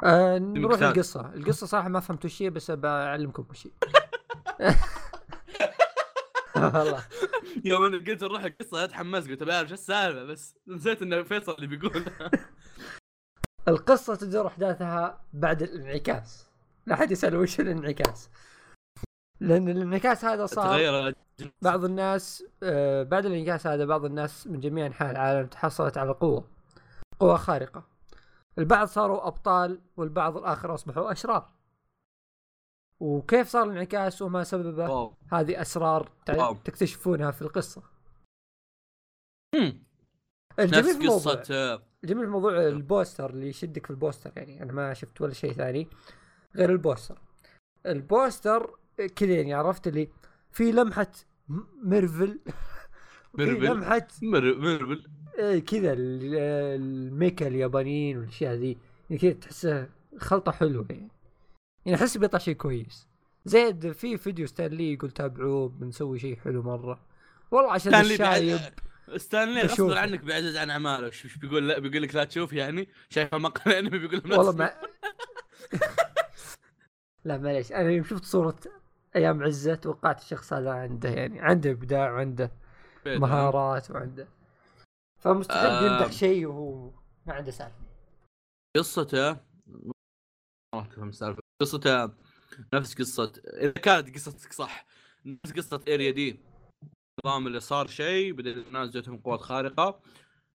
آه 0.04 0.38
نروح. 0.38 0.83
للقصة 0.83 1.35
القصة. 1.35 1.66
صراحة 1.66 1.88
ما 1.88 2.00
فهمت 2.00 2.24
وش 2.24 2.42
هي 2.42 2.50
بس 2.50 2.70
بعلمكم 2.70 3.46
وش 3.50 3.66
هي 3.66 3.72
والله. 6.56 7.04
يوم 7.64 7.85
أنا 7.85 7.96
قلت 7.96 8.24
نروح 8.24 8.44
القصة 8.44 8.85
اتحمس 8.85 9.28
قلت 9.28 9.42
بعرف 9.42 9.68
شو 9.68 9.74
السالفة 9.74 10.24
بس 10.24 10.56
نسيت 10.68 11.02
انه 11.02 11.22
فيصل 11.22 11.54
اللي 11.54 11.66
بيقول. 11.66 12.04
القصة 13.68 14.14
تدور 14.14 14.46
أحداثها 14.46 15.20
بعد 15.33 15.62
الانعكاس. 15.62 16.46
لا 16.87 16.94
أحد 16.94 17.11
يسأل 17.11 17.37
وش 17.37 17.61
الانعكاس. 17.61 18.30
لأن 19.40 19.68
الانعكاس 19.68 20.24
هذا 20.24 20.46
صار 20.46 21.12
بعض 21.62 21.85
الناس 21.85 22.44
آه، 22.62 23.02
بعد 23.02 23.26
الانعكاس 23.26 23.66
هذا 23.66 23.85
بعض 23.85 24.04
الناس 24.04 24.46
من 24.46 24.61
جميع 24.61 24.87
أنحاء 24.87 25.11
العالم 25.11 25.46
تحصلت 25.46 25.98
على 25.98 26.12
قوة. 26.12 26.44
قوة 27.20 27.37
خارقة. 27.37 27.85
البعض 28.59 28.87
صاروا 28.89 29.27
أبطال 29.27 29.81
والبعض 29.97 30.37
الآخر 30.37 30.75
أصبحوا 30.75 31.13
أشرار. 31.13 31.51
وكيف 33.01 33.49
صار 33.49 33.65
الانعكاس 33.65 34.23
وما 34.23 34.45
سببه؟ 34.45 35.15
هذه 35.33 35.61
أسرار. 35.61 36.11
تكتشفونها 36.65 37.31
في 37.31 37.43
القصة. 37.43 37.83
مم. 39.55 39.83
الجميل 40.59 40.85
نفس 40.85 40.97
في 40.97 41.03
الموضوع 41.03 41.35
قصة 41.35 41.55
آه، 41.55 41.83
الجميل 42.05 42.29
موضوع 42.29 42.67
ال 42.66 42.76
poster 42.76 43.31
اللي 43.31 43.49
يشدك 43.49 43.87
في 43.87 43.91
ال 43.90 43.96
poster 43.96 44.33
يعني 44.37 44.63
أنا 44.63 44.73
ما 44.73 44.95
شفت 44.95 45.21
ولا 45.21 45.33
شيء 45.33 45.53
ثاني 45.53 45.89
غير 46.57 46.71
ال 46.70 46.77
poster. 46.77 47.18
ال 47.87 48.00
poster 48.00 48.79
كذا 49.17 49.35
يعني 49.35 49.55
عرفت 49.55 49.87
اللي 49.87 50.09
في 50.51 50.73
لمحة 50.73 51.13
ميرفل. 51.85 52.41
ميرفل. 53.39 53.65
لمحة 53.65 54.09
إيه 54.23 54.89
كذا 55.59 55.92
ال- 55.92 56.35
ال 56.81 56.91
mecha 56.91 57.46
اليابانيين 57.46 58.18
والأشياء 58.18 58.55
ذي 58.55 58.79
يعني 59.11 59.20
كذا 59.22 59.33
تحسها 59.33 59.88
خلطة 60.18 60.53
حلوة 60.53 60.87
يعني 60.90 61.09
يعني 61.87 61.98
أحس 61.98 62.16
بيطلع 62.16 62.38
شيء 62.38 62.55
كويس 62.55 63.09
زيد 63.44 63.92
في 63.92 64.18
فيديو 64.18 64.46
ستانلي 64.46 64.92
يقول 64.92 65.11
تابعوه 65.11 65.68
بنسوي 65.68 66.18
شيء 66.18 66.37
حلو 66.37 66.62
مرة 66.62 67.00
والله 67.50 67.72
عشان 67.72 67.92
ستانلي 67.92 68.12
الشايب 68.14 68.61
ستانلي. 69.16 69.62
غصبا 69.62 69.98
عنك 69.98 70.20
بيعزز 70.20 70.57
عن 70.57 70.70
أعماله 70.70 71.07
وش 71.07 71.37
بيقول 71.37 71.68
لا 71.68 71.79
بيقول 71.79 72.03
لك 72.03 72.14
لا 72.14 72.24
تشوف 72.24 72.53
يعني 72.53 72.88
شايف 73.09 73.35
مقهى 73.35 73.79
انمي 73.79 73.98
بيقول 74.09 74.33
والله. 74.33 74.53
ما 74.53 74.70
لا 77.24 77.38
معليش 77.38 77.72
أنا 77.72 77.90
يوم 77.90 78.05
شفت 78.05 78.24
صورة 78.24 78.57
أيام 79.16 79.42
عزة 79.42 79.74
توقعت 79.74 80.20
الشخص 80.22 80.53
هذا 80.53 80.70
عنده 80.70 81.09
يعني 81.09 81.40
عنده 81.40 81.70
إبداع 81.70 82.12
وعنده. 82.12 82.50
مهارات 83.07 83.90
وعنده 83.90 84.29
فمستحيل 85.20 85.66
آه. 85.66 85.87
يمدح 85.87 86.12
شيء 86.12 86.46
وهو 86.46 86.90
ما 87.26 87.35
عنده 87.35 87.50
سالفة. 87.50 87.74
قصته 88.76 89.33
ما 90.74 90.85
تفهم 90.90 91.09
السالفه 91.09 91.42
قصته 91.62 92.11
نفس 92.74 92.94
قصة 92.94 93.33
إذا 93.46 93.70
كانت 93.70 94.14
قصتك 94.14 94.52
صح 94.52 94.87
نفس 95.26 95.52
قصة 95.56 95.80
اريا 95.88 96.11
دي 96.11 96.40
نظام 97.26 97.46
اللي 97.46 97.61
صار 97.61 97.87
شيء 97.87 98.33
بدا 98.33 98.50
الناس 98.50 98.90
جتهم 98.90 99.18
قوات 99.18 99.40
خارقة. 99.40 100.00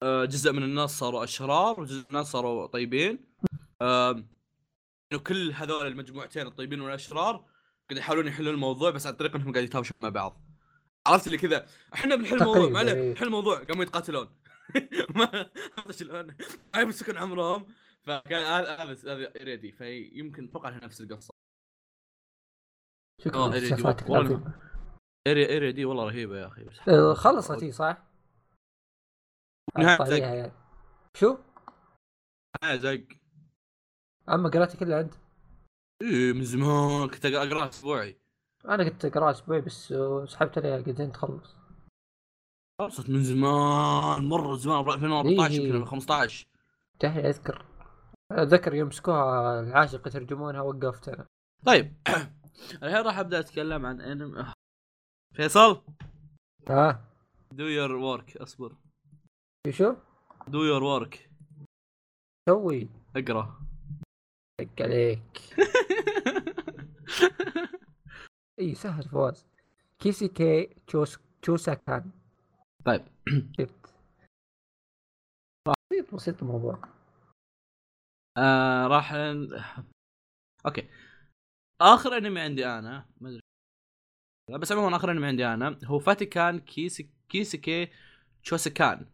آه، 0.03 0.25
جزء 0.25 0.53
من 0.53 0.63
الناس 0.63 0.99
صاروا 0.99 1.25
أشرار 1.25 1.81
وجزء 1.81 1.99
من 1.99 2.07
الناس 2.11 2.27
صاروا 2.27 2.67
طيبين. 2.67 3.19
إنه 3.83 5.19
كل 5.27 5.53
هذول 5.53 5.87
المجموعتين 5.87 6.47
الطيبين 6.47 6.81
والأشرار 6.81 7.37
قاعد 7.91 7.99
يحاولون 7.99 8.27
يحلون 8.27 8.55
الموضوع 8.55 8.91
بس 8.91 9.07
عن 9.07 9.13
طريق 9.13 9.37
إنهم 9.37 9.53
قاعد 9.53 9.65
يتهاوشون 9.65 9.97
مع 10.03 10.09
بعض. 10.09 10.41
عرفت 11.07 11.27
اللي 11.27 11.39
كذا؟ 11.39 11.67
إحنا 11.95 12.17
بنحل 12.17 12.37
الموضوع 12.37 12.69
ما 12.69 12.79
عليه 12.79 12.93
إيه. 12.93 13.13
نحل 13.13 13.27
الموضوع 13.27 13.63
قاموا 13.63 13.83
يتقاتلون. 13.83 14.29
ما 15.17 15.51
عرفت 15.79 15.99
شلون؟ 15.99 16.27
ما 16.75 16.81
يمسكون 16.81 17.19
عمرهم 17.19 17.67
فكان 18.03 18.43
هذا 18.43 18.77
هذا 18.77 19.33
اريدي 19.41 19.73
فيمكن 19.73 20.45
أتوقع 20.45 20.71
نفس 20.71 21.01
القصة. 21.01 21.35
شكرا. 23.21 23.37
آه، 23.37 23.53
إيه، 23.55 23.61
دي- 25.71 25.85
والله 25.85 26.11
دي 26.11 26.25
رهيبة 26.25 26.39
يا 26.39 26.47
أخي. 26.47 26.67
آه، 26.89 27.15
خلصت 27.15 27.65
هي 27.65 27.73
صح؟ 27.73 28.03
نهاية. 29.79 30.23
يعني. 30.23 30.53
شو؟ 31.15 31.39
آه، 32.63 32.77
زق. 32.77 33.05
أما 34.29 34.49
قرأتي 34.49 34.77
كلها 34.77 35.01
أنت؟ 35.01 35.15
إيه 36.03 36.33
من 36.33 36.45
زمان 36.45 37.09
كنت 37.09 37.27
اقراها 37.27 37.69
أسبوعي. 37.69 38.19
أنا 38.65 38.89
كنت 38.89 39.05
أقرأ 39.05 39.31
أسبوعي 39.31 39.61
بس 39.61 39.95
سحبت 40.27 40.59
عليها 40.59 40.77
قدين 40.77 41.13
تخلص. 41.13 41.57
خلصت 42.83 43.11
من 43.11 43.23
زمان 43.23 44.25
مرة 44.25 44.57
زمان 44.57 44.89
2014 44.89 45.53
إيه. 45.53 45.69
يمكن 45.69 45.85
15 45.85 46.47
تهي 46.99 47.29
أذكر. 47.29 47.67
أتذكر 48.33 48.75
يوم 48.75 48.89
مسكوها 48.89 49.61
العاشق 49.61 50.09
يترجمونها 50.09 50.61
وقفت 50.61 51.09
أنا 51.09 51.27
طيب 51.67 51.95
الحين 52.83 53.03
راح 53.03 53.19
أبدأ 53.19 53.41
أتكلم 53.41 53.87
عن 53.87 54.01
أنمي. 54.01 54.53
فيصل؟ 55.35 55.83
ها 56.69 57.05
دو 57.53 57.65
يور 57.65 57.93
ورك 57.93 58.37
أصبر. 58.37 58.77
شو؟ 59.71 59.95
دو 60.49 60.65
يور 60.65 60.83
ورك 60.83 61.31
سوي. 62.49 62.89
اقرأ. 63.17 63.61
دق 64.61 64.83
عليك. 64.83 65.39
إي 68.61 68.75
سهل 68.75 69.09
فواز. 69.09 69.47
كيسي 69.99 70.29
كي 70.29 70.65
تشوس 70.87 71.19
تشوسا 71.43 71.75
كان 71.75 72.11
طيب. 72.85 73.03
بسيط 75.69 76.15
بسيط 76.15 76.43
الموضوع. 76.43 76.89
آه 78.39 78.87
راح 78.87 79.13
أوكي. 80.67 80.89
آخر 81.81 82.17
أنمي 82.17 82.41
عندي 82.41 82.67
أنا 82.67 83.09
ما 83.21 83.29
أدري. 83.29 83.41
بس 84.59 84.73
عموما 84.73 84.97
آخر 84.97 85.11
أنمي 85.11 85.27
عندي 85.27 85.47
أنا 85.47 85.79
هو 85.85 85.99
Vatican 85.99 86.61
Kise 86.61 87.11
Kiseki 87.29 87.89
Chousakan 88.43 89.07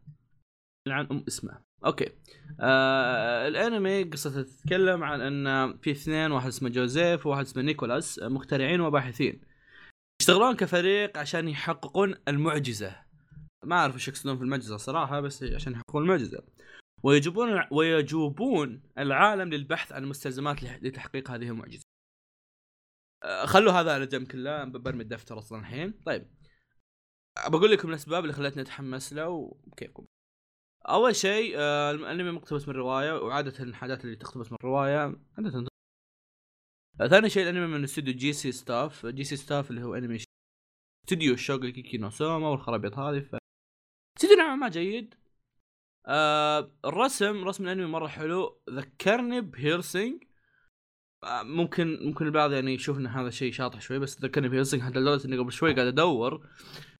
عن 0.89 1.07
أم 1.07 1.25
اسمه. 1.29 1.63
أوكي. 1.85 2.13
آه 2.61 3.49
الأنمي 3.49 4.03
قصته 4.03 4.43
تتكلم 4.43 5.05
عن 5.05 5.21
إن 5.21 5.79
في 5.79 5.91
اثنين 5.91 6.33
واحد 6.33 6.47
اسمه 6.47 6.69
جوزيف 6.69 7.27
وواحد 7.27 7.45
اسمه 7.45 7.63
نيكولاس 7.63 8.19
مخترعين 8.19 8.81
وباحثين. 8.81 9.43
يشتغلون 10.23 10.57
كفريق 10.57 11.19
عشان 11.19 11.49
يحققون 11.49 12.15
المعجزة. 12.29 13.08
ما 13.65 13.77
أعرف 13.77 13.95
إيش 13.95 14.09
يقصدون 14.09 14.37
في 14.37 14.43
المعجزة 14.43 14.77
صراحة 14.77 15.21
بس 15.21 15.43
عشان 15.43 15.73
يحققون 15.73 16.03
المعجزة 16.03 16.47
ويجبون 17.03 17.65
ويجوبون 17.73 18.83
العالم 18.99 19.49
للبحث 19.49 19.93
عن 19.93 20.03
المستلزمات 20.03 20.65
لح- 20.65 20.83
لتحقيق 20.83 21.31
هذه 21.31 21.49
المعجزة. 21.49 21.83
أه، 23.25 23.47
خلوا 23.47 23.73
هذا 23.73 23.95
على 23.95 24.07
جنب 24.07 24.27
كله 24.27 24.65
برمي 24.65 25.03
الدفتر 25.03 25.39
أصلا 25.39 25.61
الحين، 25.61 25.93
طيب. 26.07 26.31
بقول 27.49 27.71
لكم 27.71 27.89
الأسباب 27.89 28.23
اللي 28.23 28.33
خلتني 28.33 28.63
أتحمس 28.63 29.13
له 29.13 29.29
وكيفكم. 29.67 30.07
أول 30.89 31.17
شيء 31.17 31.55
آه، 31.59 31.91
الأنمي 31.91 32.31
مقتبس 32.31 32.69
من 32.69 32.75
رواية 32.75 33.13
وعادة 33.13 33.65
الحاجات 33.65 34.05
اللي 34.05 34.17
تقتبس 34.17 34.53
من 34.53 34.59
رواية 34.65 34.99
عادة 35.39 35.67
آه، 37.01 37.07
ثاني 37.07 37.31
شيء 37.31 37.43
الأنمي 37.43 37.67
من 37.67 37.85
استوديو 37.85 38.15
J.C. 38.15 38.33
Staff، 38.33 39.07
J.C. 39.07 39.25
Staff 39.25 39.71
اللي 39.71 39.83
هو 39.83 39.95
أنمي 39.95 40.19
استوديو 41.05 41.37
Shokugeki 41.37 41.83
no 41.95 42.11
Soma 42.11 42.49
والخرابيط 42.49 42.99
هذه 42.99 43.21
ف 43.21 43.38
نوعا 44.49 44.57
ما 44.57 44.69
جيد. 44.69 45.15
آه 46.07 46.73
الرسم 46.85 47.45
رسم 47.45 47.65
الأنمي 47.65 47.87
مرة 47.87 48.07
حلو. 48.07 48.61
ذكرني 48.71 49.41
ب 49.41 49.49
Hellsing. 49.49 50.25
آه 51.25 51.43
ممكن 51.43 51.99
ممكن 52.03 52.27
البعض 52.27 52.53
يعني 52.53 52.75
يشوف 52.75 52.99
إن 52.99 53.07
هذا 53.07 53.31
شيء 53.31 53.53
شاطح 53.53 53.81
شوي 53.81 53.99
بس 53.99 54.21
ذكرني 54.21 54.49
ب 54.49 54.52
Hellsing 54.52 54.83
حتى 54.83 54.99
لدرجة 54.99 55.27
إني 55.27 55.39
قبل 55.39 55.53
شوي 55.53 55.75
قاعد 55.75 55.87
أدور. 55.87 56.47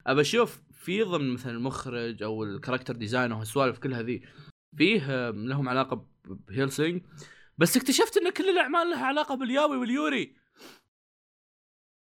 أبى 0.07 0.21
أشوف 0.21 0.63
في 0.73 1.03
ضمن 1.03 1.35
مثلا 1.35 1.53
المخرج 1.53 2.23
أو 2.23 2.45
ال 2.45 2.50
character 2.50 2.97
design 2.97 3.33
أو 3.33 3.43
السوالف 3.43 3.79
كل 3.79 3.95
هذه 3.95 4.21
فيه 4.77 5.03
آه، 5.11 5.31
لهم 5.31 5.69
علاقة 5.69 6.07
ب 6.25 6.33
Hellsing. 6.33 7.03
بس 7.59 7.77
اكتشفت 7.77 8.17
إن 8.17 8.31
كل 8.31 8.49
الأعمال 8.49 8.91
لها 8.91 9.07
علاقة 9.07 9.35
بال 9.35 9.77
yaoi 9.77 9.98
وال 9.98 10.09
yuri. 10.09 10.37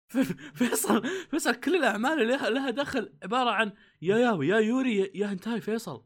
فيصل 0.55 1.07
فيصل 1.31 1.55
كل 1.55 1.75
الأعمال 1.75 2.21
اللي 2.21 2.37
لها 2.49 2.69
دخل 2.69 3.13
عبارة 3.23 3.49
عن 3.49 3.71
يا 4.05 4.17
yaoi 4.17 4.47
يا 4.47 4.57
yuri 4.59 4.97
يا, 4.97 5.09
يا 5.15 5.33
هنتاي 5.33 5.61
فيصل. 5.61 6.03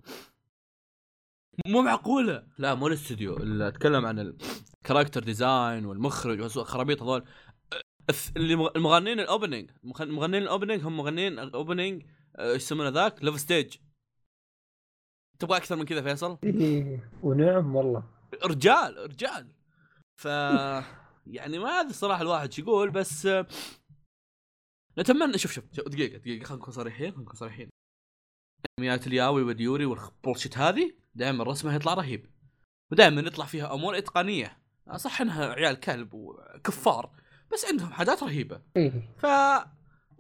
مو 1.68 1.82
معقولة. 1.82 2.48
لا 2.58 2.76
مو 2.76 2.88
الاستوديو 2.88 3.38
اللي 3.38 3.68
أتكلم 3.68 4.06
عن 4.06 4.20
ال 4.84 4.88
character 4.88 5.24
design 5.24 5.86
والمخرج 5.86 6.42
والخرابيط 6.42 7.02
هذول. 7.04 7.26
اللي 8.38 8.56
مغ- 8.56 8.72
المغنيين 8.76 9.20
ال 9.20 9.26
opening 9.26 9.72
المغنيين 10.02 10.44
ال 10.44 10.49
opening 10.49 10.84
هم 10.84 10.98
مغنيين 10.98 11.40
ال 11.40 11.48
opening 11.48 12.06
آه، 12.36 12.52
إيش 12.54 12.64
يسمونه 12.64 12.90
ذاك؟ 12.90 13.24
Love 13.24 13.40
Stage 13.40 13.76
تبغى 15.40 15.58
أكثر 15.58 15.76
من 15.76 15.86
كذا 15.86 16.02
فيصل؟ 16.02 16.38
إيه 16.44 17.10
ونعم 17.24 17.76
والله. 17.76 18.04
رجال 18.44 18.98
رجال. 18.98 19.48
ف 20.22 20.26
يعني 21.28 21.60
ما 21.60 21.70
أدري 21.70 21.90
الصراحه 21.90 22.22
الواحد 22.22 22.52
شو 22.54 22.62
يقول 22.62 22.90
بس 22.92 23.26
آه، 23.26 23.48
نتمنى 24.98 25.38
شوف 25.38 25.52
شوف، 25.52 25.66
دقيقة 25.88 26.18
دقيقة 26.18 26.44
خلينا 26.44 26.62
نكون 26.62 26.74
صريحين 26.74 27.12
خلينا 27.12 27.22
نكون 27.24 27.36
صريحين. 27.36 27.70
انميات 28.80 29.08
ال 29.08 29.44
yaoi 29.44 29.72
وال 29.72 29.86
yuri 29.86 30.07
وال 30.07 30.17
bullshit 30.17 30.58
هذه 30.58 30.94
دائما 31.16 31.44
رسمها 31.44 31.76
يطلع 31.76 31.94
رهيب. 31.94 32.26
ودائما 32.92 33.22
يطلع 33.22 33.46
فيها 33.46 33.74
أمور 33.74 33.98
إتقانية. 33.98 34.58
صح 34.96 35.22
إنها 35.22 35.54
عيال 35.54 35.80
كلب 35.80 36.14
وكفار 36.14 37.12
بس 37.54 37.66
عندهم 37.66 37.90
حاجات 37.94 38.24
رهيبة. 38.24 38.62
إيه. 38.78 39.16
ف 39.18 39.26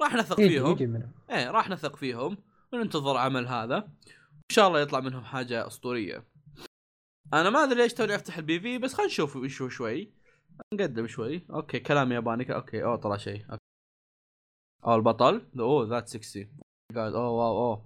راح 0.01 0.15
نثق 0.15 0.39
يجي 0.39 0.59
فيهم. 0.59 1.11
إيه 1.29 1.51
راح 1.51 1.69
نثق 1.69 1.95
فيهم 1.95 2.37
وننتظر 2.73 3.17
عمل 3.17 3.47
هذا. 3.47 3.77
إن 3.77 4.55
شاء 4.55 4.67
الله 4.67 4.79
يطلع 4.79 4.99
منهم 4.99 5.23
حاجة 5.23 5.67
أسطورية. 5.67 6.25
أنا 7.33 7.49
ما 7.49 7.63
أدري 7.63 7.81
ليش 7.81 7.93
توني 7.93 8.15
أفتح 8.15 8.37
ال 8.37 8.59
PV 8.59 8.77
بس 8.77 8.93
خلينا 8.93 9.11
نشوف 9.11 9.35
وش 9.35 9.61
هو 9.61 9.69
شوي. 9.69 10.13
نقدم 10.73 11.07
شوي. 11.07 11.45
okay 11.49 11.79
كلام 11.79 12.11
ياباني. 12.11 12.55
okay 12.55 12.83
أوه 12.83 12.95
طلع 12.95 13.17
شيء. 13.17 13.45
أوه 14.85 14.95
البطل. 14.95 15.47
أوه 15.59 15.87
ذات 15.87 16.07
60 16.07 16.49
قاعد 16.95 17.13
أوه 17.13 17.29
wow 17.29 17.57
أوه. 17.57 17.85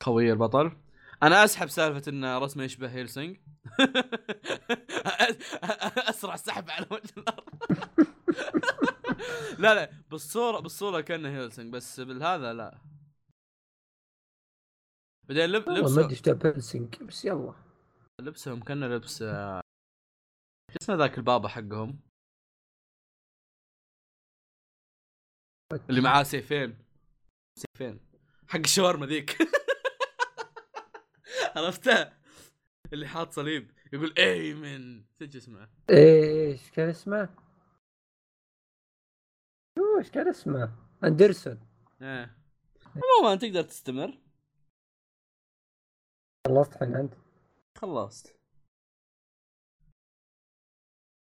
قوي 0.00 0.32
البطل. 0.32 0.72
أنا 1.22 1.44
أسحب 1.44 1.68
سالفة 1.68 2.10
إن 2.10 2.36
رسمه 2.36 2.64
يشبه 2.64 2.90
Hellsing. 2.90 3.36
أسرع 6.10 6.36
سحب 6.36 6.70
على 6.70 6.86
وجه 6.90 7.12
الأرض. 7.16 7.48
لا 9.58 9.74
لا 9.74 9.90
بالصورة 10.10 10.60
بالصورة 10.60 11.00
كأنه 11.00 11.28
Hellsing 11.28 11.72
بس 11.72 12.00
بالهذا 12.00 12.52
لا. 12.52 12.78
بعدين 15.28 15.44
لب... 15.44 15.68
والله 15.68 16.02
ما 16.02 16.06
لبسه 16.06 16.32
أدري 16.32 16.48
إيش 16.48 16.56
Hellsing 16.56 17.02
بس 17.02 17.24
يلا. 17.24 17.54
لبسهم 18.20 18.60
كان 18.60 18.84
لبس 18.84 19.22
آه، 19.22 19.60
شو 20.72 20.78
اسمه 20.82 20.96
ذاك 20.96 21.18
البابا 21.18 21.48
حقهم؟ 21.48 22.00
اللي 25.90 26.00
معاه 26.00 26.22
سيفين. 26.22 26.78
سيفين. 27.58 28.00
حق 28.48 28.58
الشاورما 28.58 29.06
ذيك. 29.06 29.38
عرفته 31.56 32.12
اللي 32.92 33.06
حاط 33.06 33.32
صليب 33.32 33.70
يقول 33.92 34.14
ايمن 34.18 35.04
شو 35.18 35.24
اسمه. 35.24 35.68
إيش 35.90 36.70
كان 36.70 36.88
اسمه؟ 36.88 37.28
شو 39.78 39.98
إيش 39.98 40.10
كان 40.10 40.28
اسمه؟ 40.28 40.72
أندرسون. 41.04 41.60
إيه. 42.02 42.38
عموما 42.86 43.36
تقدر 43.36 43.62
تستمر. 43.62 44.18
خلصت 46.46 46.72
الحين 46.72 46.96
أنت؟ 46.96 47.14
خلصت. 47.78 48.38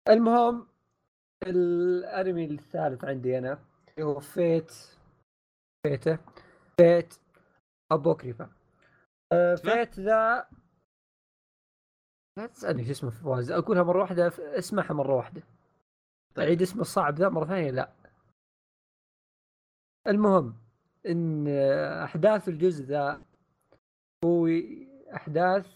المهم 0.09 0.67
الأنمي 1.47 2.45
الثالث 2.45 3.03
عندي 3.03 3.37
أنا 3.37 3.65
اللي 3.89 4.05
هو 4.05 4.19
Fate 4.19 4.71
فيته 5.83 6.19
Fate 6.77 7.13
Apocrypha 7.91 8.60
آه، 9.31 9.55
Fate 9.55 9.99
ذا 9.99 10.47
لا 12.37 12.47
تسألني 12.47 12.85
شو 12.85 12.91
اسمه 12.91 13.09
فواز 13.09 13.51
أقولها 13.51 13.83
مرة 13.83 14.01
واحدة 14.01 14.31
اسمعها 14.37 14.93
مرة 14.93 15.15
واحدة. 15.15 15.43
طيب. 16.35 16.45
أعيد 16.45 16.61
اسمه 16.61 16.81
الصعب 16.81 17.15
ذا 17.15 17.29
مرة 17.29 17.45
ثانية 17.45 17.71
لا. 17.71 17.91
المهم 20.07 20.55
إن 21.07 21.47
أحداث 22.03 22.49
الجزء 22.49 22.85
ذا 22.85 23.21
هو 24.25 24.47
أحداث 25.15 25.67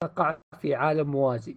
تقع 0.00 0.38
في 0.60 0.74
عالم 0.74 1.10
موازي. 1.10 1.56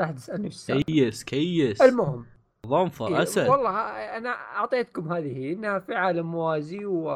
لا 0.00 0.12
تسألني 0.12 0.46
إيش. 0.46 0.66
كيس 0.66 1.24
كيس. 1.24 1.82
المهم. 1.82 2.26
ظنفر 2.66 3.22
أسد. 3.22 3.48
والله 3.48 3.80
أنا 4.16 4.30
أعطيتكم 4.30 5.12
هذه 5.12 5.52
إنها 5.52 5.78
في 5.78 5.94
عالم 5.94 6.30
موازي 6.30 6.84
و 6.84 7.10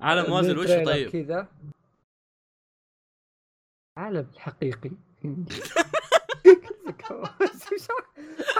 عالم 0.00 0.30
موازي 0.30 0.52
من 0.52 0.58
وش 0.58 0.66
تريلر 0.66 0.84
طيب. 0.84 1.10
كذا. 1.10 1.48
عالم 3.96 4.30
حقيقي. 4.36 4.90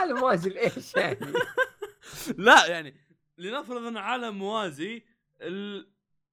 عالم 0.01 0.19
موازي 0.19 0.51
لإيش 0.51 0.95
يعني؟ 0.95 1.33
لا 2.39 2.67
يعني 2.67 2.95
لنفرض 3.39 3.83
أن 3.83 3.97
عالم 3.97 4.39
موازي 4.39 5.03
ال... 5.41 5.87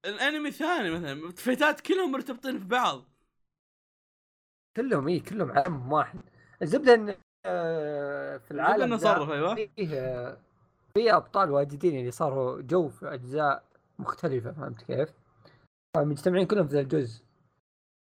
الأنمي 0.05 0.51
ثاني 0.51 0.89
مثلا 0.89 1.31
فيتات 1.31 1.81
كلهم 1.81 2.11
مرتبطين 2.11 2.59
في 2.59 2.65
بعض. 2.65 3.03
كلهم 4.77 5.07
اي 5.07 5.19
كلهم 5.19 5.51
عالم 5.51 5.91
واحد. 5.91 6.19
الزبدة 6.61 6.93
إن 6.93 7.15
آه، 7.45 8.37
في 8.37 8.51
العالم 8.51 8.89
ذا 8.89 8.95
نصرف 8.95 9.29
أيوه. 9.29 9.55
فيه 9.55 9.69
آه، 9.93 10.37
فيه 10.93 11.17
أبطال 11.17 11.51
واجدين 11.51 11.95
يعني 11.95 12.11
صاروا 12.11 12.61
جو 12.61 12.89
في 12.89 13.13
أجزاء 13.13 13.63
مختلفة 13.99 14.51
فهمت 14.51 14.81
كيف؟ 14.83 15.09
مجتمعين 15.97 16.47
كلهم 16.47 16.67
في 16.67 16.73
ذا 16.73 16.79
الجزء. 16.79 17.26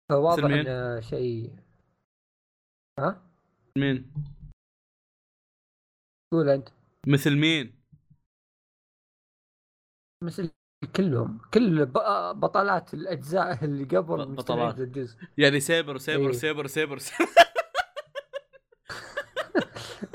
فواضح؟ 0.09 0.45
إنه 0.45 1.01
شيء 1.01 1.53
ها؟ 2.99 3.23
مين 3.79 4.13
قول 6.33 6.49
أنت 6.49 6.69
مثل 7.07 7.37
مين 7.37 7.75
مثل 10.25 10.51
كلهم 10.97 11.39
كل 11.55 11.87
بطلات 12.35 12.95
الأجزاء 12.95 13.65
اللي 13.65 13.85
قبل 13.85 14.27
بطلات. 14.35 14.79
الجزء 14.79 15.19
يعني 15.39 15.61
Saber 15.61 15.99
Saber 15.99 16.27
إيه. 16.27 16.33
Saber 16.33 16.67
Saber, 16.67 16.99
Saber. 16.99 17.31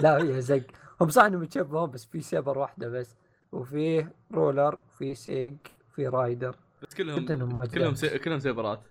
لا 0.03 0.17
هي 0.17 0.41
زق 0.41 0.63
هم 1.01 1.09
صح 1.09 1.23
إنهم 1.23 1.43
يتشبهون 1.43 1.91
بس 1.91 2.05
في 2.05 2.21
Saber 2.21 2.57
واحدة 2.57 2.89
بس 2.89 3.15
وفيه 3.51 4.13
رولر 4.31 4.77
وفي 4.87 5.15
سينك 5.15 5.71
وفي 5.89 6.07
رايدر 6.07 6.55
بس 6.81 6.95
كلهم. 6.95 7.25
كلهم 7.65 7.95
سي... 7.95 8.19
كلهم 8.19 8.39
سيبرات 8.39 8.81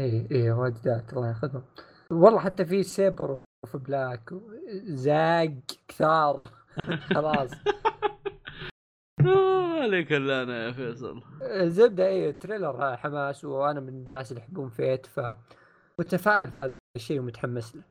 اي 0.00 0.28
اي 0.32 0.50
واجدات 0.50 1.12
الله 1.12 1.28
ياخذهم. 1.28 1.62
والله 2.10 2.38
حتى 2.40 2.64
في 2.64 2.82
سيبر 2.82 3.40
وفي 3.64 3.78
بلاك 3.78 4.34
زاق 4.84 5.52
كثار 5.88 6.42
خلاص. 7.14 7.50
آه، 9.20 9.82
عليك 9.82 10.12
إلا 10.12 10.42
أنا 10.42 10.66
يا 10.66 10.72
فيصل. 10.72 11.22
الزبده 11.42 12.06
اي 12.08 12.32
تريلر 12.32 12.96
حماس 12.96 13.44
وأنا 13.44 13.80
من 13.80 13.88
الناس 13.88 14.32
اللي 14.32 14.42
يحبون 14.42 14.68
فيت 14.68 15.06
ف 15.06 15.20
متفائل 15.98 16.50
هذا 16.62 16.74
الشيء 16.96 17.20
ومتحمس 17.20 17.76
له. 17.76 17.82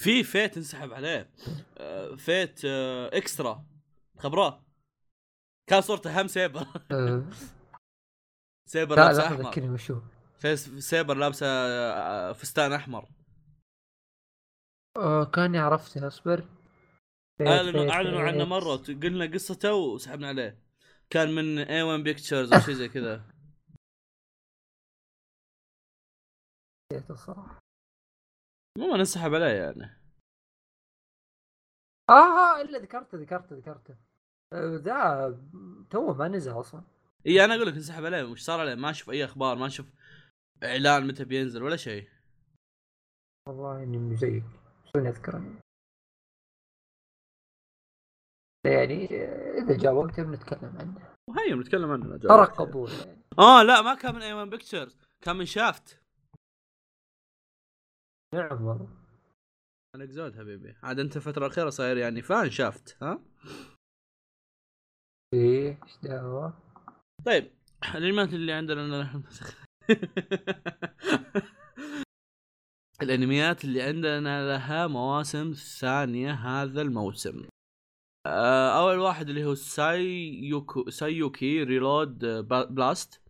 في 0.00 0.22
Fate 0.24 0.56
انسحب 0.56 0.92
عليه. 0.92 1.30
آه، 1.78 2.14
Fate 2.16 2.60
آه، 2.64 3.16
Extra 3.16 3.64
خبرة. 4.18 4.62
كان 5.70 5.80
صورته 5.80 6.20
هم 6.20 6.26
Saber. 6.26 6.62
Saber 8.68 8.96
لا 8.96 9.12
لا 9.12 9.26
أحمر. 9.26 9.48
ذكرني 9.50 9.70
وشو 9.70 10.00
Saber 10.78 11.14
لابسة 11.14 11.46
آه، 11.46 12.32
فستان 12.32 12.72
أحمر. 12.72 13.08
أه 14.96 15.24
كاني 15.24 15.58
عرفته 15.58 16.06
أصبر. 16.06 16.48
اعلنوا 17.40 17.90
أعلنوا 17.92 18.20
عنه. 18.20 18.44
مرة. 18.44 18.76
قلنا 18.76 19.34
قصته 19.34 19.74
وسحبنا 19.74 20.28
عليه. 20.28 20.62
كان 21.10 21.34
من 21.34 21.58
A-1 21.58 21.82
Pictures 21.82 22.52
أو 22.52 22.60
شيء 22.60 22.74
زي 22.74 22.88
كذا. 22.88 23.30
نسيت 26.92 27.10
الصراحة. 27.10 27.58
مو 28.78 28.96
ننسحب 28.96 29.34
عليه 29.34 29.46
يعني. 29.46 29.98
آه 32.10 32.12
آه 32.12 32.62
إلا 32.62 32.78
ذكرته 32.78 33.18
ذكرته 33.18 33.56
ذكرته. 33.56 33.96
آه، 34.52 34.76
ذا 34.76 35.30
تو 35.90 36.12
ما 36.14 36.28
نزل 36.28 36.60
أصلا. 36.60 36.82
إي 37.26 37.44
أنا 37.44 37.54
أقول 37.54 37.66
لك 37.66 37.74
انسحب 37.74 38.04
عليه. 38.04 38.22
وش 38.24 38.40
صار 38.40 38.60
عليه؟ 38.60 38.74
ما 38.74 38.90
أشوف 38.90 39.10
أي 39.10 39.24
أخبار 39.24 39.56
ما 39.56 39.66
أشوف 39.66 39.86
إعلان 40.64 41.06
متى 41.06 41.24
بينزل 41.24 41.62
ولا 41.62 41.76
شيء. 41.76 42.08
والله 43.48 43.82
إني 43.82 43.98
مو 43.98 44.14
زيك. 44.14 44.44
شلون 44.84 45.06
أذكر. 45.06 45.36
أنا؟ 45.36 45.60
يعني 48.64 49.04
إذا 49.58 49.76
جاء 49.76 49.92
وقت 49.92 50.20
بنتكلم 50.20 50.76
عنه. 50.78 51.14
وهي 51.30 51.54
بنتكلم 51.54 51.90
عنه 51.90 52.16
ترى 52.16 52.44
قبول 52.44 52.90
يعني. 52.90 53.22
آه 53.38 53.62
لا 53.62 53.82
ما 53.82 53.94
كان 53.94 54.14
من 54.14 54.22
A-1 54.22 54.32
Pictures 54.32 54.98
كان 55.24 55.36
من 55.36 55.44
Shaft 55.44 56.02
نعم 58.34 58.64
والله. 58.64 58.88
أنا 59.94 60.06
زود 60.06 60.36
حبيبي. 60.38 60.76
عاد 60.82 60.98
أنت 60.98 61.16
الفترة 61.16 61.46
الأخيرة 61.46 61.70
صاير 61.70 61.96
يعني 61.96 62.22
fan 62.22 62.50
Shaft 62.50 63.02
ها؟ 63.02 63.22
إيه 65.34 65.82
إيش 65.84 65.98
دعوة؟ 66.02 66.58
طيب 67.26 67.50
الانميات 67.94 68.28
اللي 68.28 68.52
عندنا 68.52 69.22
الانميات 73.02 73.64
اللي 73.64 73.82
عندنا 73.82 74.48
لها 74.48 74.86
مواسم 74.86 75.52
ثانية 75.52 76.32
هذا 76.32 76.82
الموسم. 76.82 77.48
آه، 78.26 78.80
أول 78.80 78.98
واحد 78.98 79.28
اللي 79.28 79.44
هو 79.44 79.54
سايوكو 79.54 80.90
Saiyuki 80.90 81.62
Reload 81.62 82.18
Blast 82.48 83.22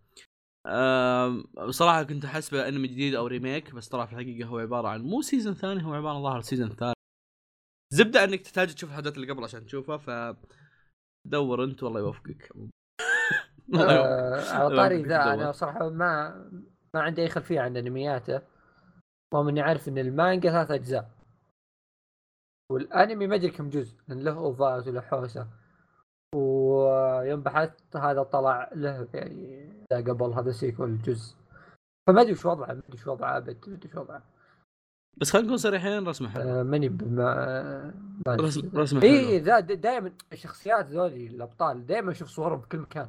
بصراحه 1.68 2.02
كنت 2.02 2.24
احسبه 2.24 2.68
انمي 2.68 2.88
جديد 2.88 3.14
أو 3.14 3.26
remake 3.26 3.74
بس 3.74 3.88
طلع 3.88 4.06
في 4.06 4.12
الحقيقة 4.12 4.46
هو 4.46 4.58
عبارة 4.58 4.88
عن 4.88 5.02
مو 5.02 5.22
season 5.22 5.54
ثاني 5.54 5.84
هو 5.84 5.94
عبارة 5.94 6.16
عن 6.16 6.22
ظاهر 6.22 6.40
season 6.40 6.68
ثالث 6.68 6.94
زبدة 7.92 8.24
إنك 8.24 8.40
تحتاج 8.40 8.74
تشوف 8.74 8.90
الحلقات 8.90 9.16
اللي 9.16 9.32
قبل 9.32 9.44
عشان 9.44 9.66
تشوفها 9.66 9.96
ف 9.96 10.36
دور 11.26 11.64
أنت 11.64 11.82
والله 11.82 12.00
يوفقك 12.00 12.50
الله 12.50 12.62
يوفقك. 12.64 12.77
آه 13.74 14.52
على 14.52 14.76
طاري 14.76 15.02
ذا. 15.02 15.34
أنا 15.34 15.52
صراحة 15.52 15.88
ما 15.88 16.44
ما 16.94 17.00
عندي 17.02 17.22
أي 17.22 17.28
خلفية 17.28 17.60
عن 17.60 17.76
أنمياته. 17.76 18.42
رغم 19.34 19.48
إني 19.48 19.60
عارف 19.60 19.88
إن 19.88 19.98
المانجا 19.98 20.50
ثلاث 20.50 20.70
أجزاء. 20.70 21.10
والأنمي 22.72 23.26
ما 23.26 23.34
أدري 23.34 23.50
كم 23.50 23.70
جزء 23.70 23.96
لأن 24.08 24.24
له 24.24 24.32
OVA 24.32 24.74
ات 24.74 24.88
وله 24.88 25.00
حوسة. 25.00 25.46
ويوم 26.34 27.40
بحثت 27.40 27.96
هذا 27.96 28.22
طلع 28.22 28.70
له 28.74 29.08
يعني 29.14 29.72
ذا 29.92 29.98
قبل 29.98 30.32
هذا 30.32 30.50
sequel 30.50 31.02
جزء. 31.02 31.36
فما 32.08 32.20
أدري 32.20 32.32
وش 32.32 32.46
وضعه 32.46 32.66
ما 32.66 32.72
أدري 32.72 32.94
وش 32.94 33.06
وضعه 33.06 33.36
أبد 33.36 33.56
ما 33.66 33.74
أدري 33.74 33.88
وش 33.88 33.96
وضعه. 33.96 34.22
بس 35.16 35.30
خلينا 35.30 35.46
نكون 35.46 35.56
صريحين 35.56 36.08
رسمه 36.08 36.28
حلو. 36.28 36.42
آه 36.42 36.62
ماني 36.62 36.88
بما 36.88 37.34
ما 38.26 38.34
أدري. 38.34 38.46
رسم 38.46 38.70
رسمه 38.74 39.00
حلو. 39.00 39.10
اي 39.10 39.38
ذا 39.38 39.60
دائما 39.60 40.12
الشخصيات 40.32 40.86
ذولي 40.86 41.26
الأبطال 41.26 41.86
دائما 41.86 42.10
أشوف 42.10 42.28
صورهم 42.28 42.60
في 42.60 42.68
كل 42.68 42.78
مكان. 42.78 43.08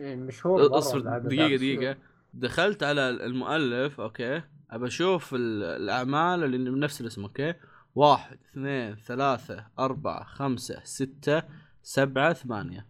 يعني 0.00 0.16
مشهور 0.22 0.68
مرة 0.68 0.78
أصبر 0.78 1.18
دقيقة 1.18 1.56
دقيقة. 1.56 1.98
دخلت 2.34 2.82
على 2.82 3.10
المؤلف 3.10 4.00
okay. 4.00 4.42
أبى 4.70 4.86
أشوف 4.86 5.34
ال- 5.34 5.62
الأعمال 5.62 6.44
اللي 6.44 6.58
من 6.58 6.80
نفس 6.80 7.00
الاسم 7.00 7.22
okay. 7.22 7.54
واحد 7.94 8.38
اثنين 8.42 8.96
ثلاثة 8.96 9.70
أربعة 9.78 10.24
خمسة 10.24 10.84
ستة 10.84 11.42
سبعة 11.82 12.32
ثمانية. 12.32 12.88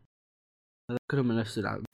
هذا 0.91 0.99
كلهم 1.11 1.29
من 1.29 1.37
نفس 1.37 1.59
العمل 1.59 1.85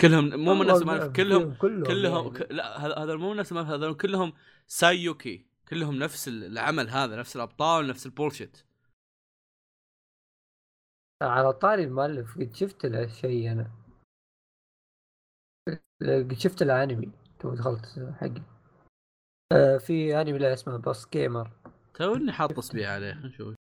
كلهم 0.00 0.40
مو 0.40 0.54
من 0.54 0.66
نفس 0.66 0.82
المؤلف 0.82 1.12
كلهم 1.16 1.54
كلهم 1.54 1.82
كلهم 1.84 2.34
يعني. 2.36 2.46
لا 2.54 3.02
هذا 3.02 3.16
مو 3.16 3.34
نفس 3.34 3.52
المؤلف 3.52 3.68
هذول 3.70 3.94
كلهم 3.94 4.32
Saiyuki. 4.66 5.46
كلهم 5.68 5.94
نفس 5.94 6.28
العمل 6.28 6.90
هذا 6.90 7.16
نفس 7.16 7.36
الأبطال 7.36 7.86
نفس 7.86 8.06
ال 8.06 8.12
bullshit. 8.12 8.67
على 11.22 11.52
طاري 11.52 11.84
المؤلف 11.84 12.38
قد 12.38 12.54
شفت 12.54 12.86
له 12.86 13.06
شيء 13.06 13.52
أنا؟ 13.52 13.70
قد 16.02 16.32
شفت 16.32 16.62
له 16.62 16.82
أنمي. 16.82 17.12
تو 17.40 17.54
دخلت 17.54 17.86
حقي. 18.20 18.42
آه، 19.52 19.76
في 19.78 20.20
أنمي 20.20 20.38
له 20.38 20.52
اسمه 20.52 20.76
Bus 20.76 21.08
Gamer 21.12 21.50
توني 21.94 22.32
حاط 22.32 22.58
اصبعي 22.58 22.86
عليه. 22.86 23.14
نشوف. 23.26 23.54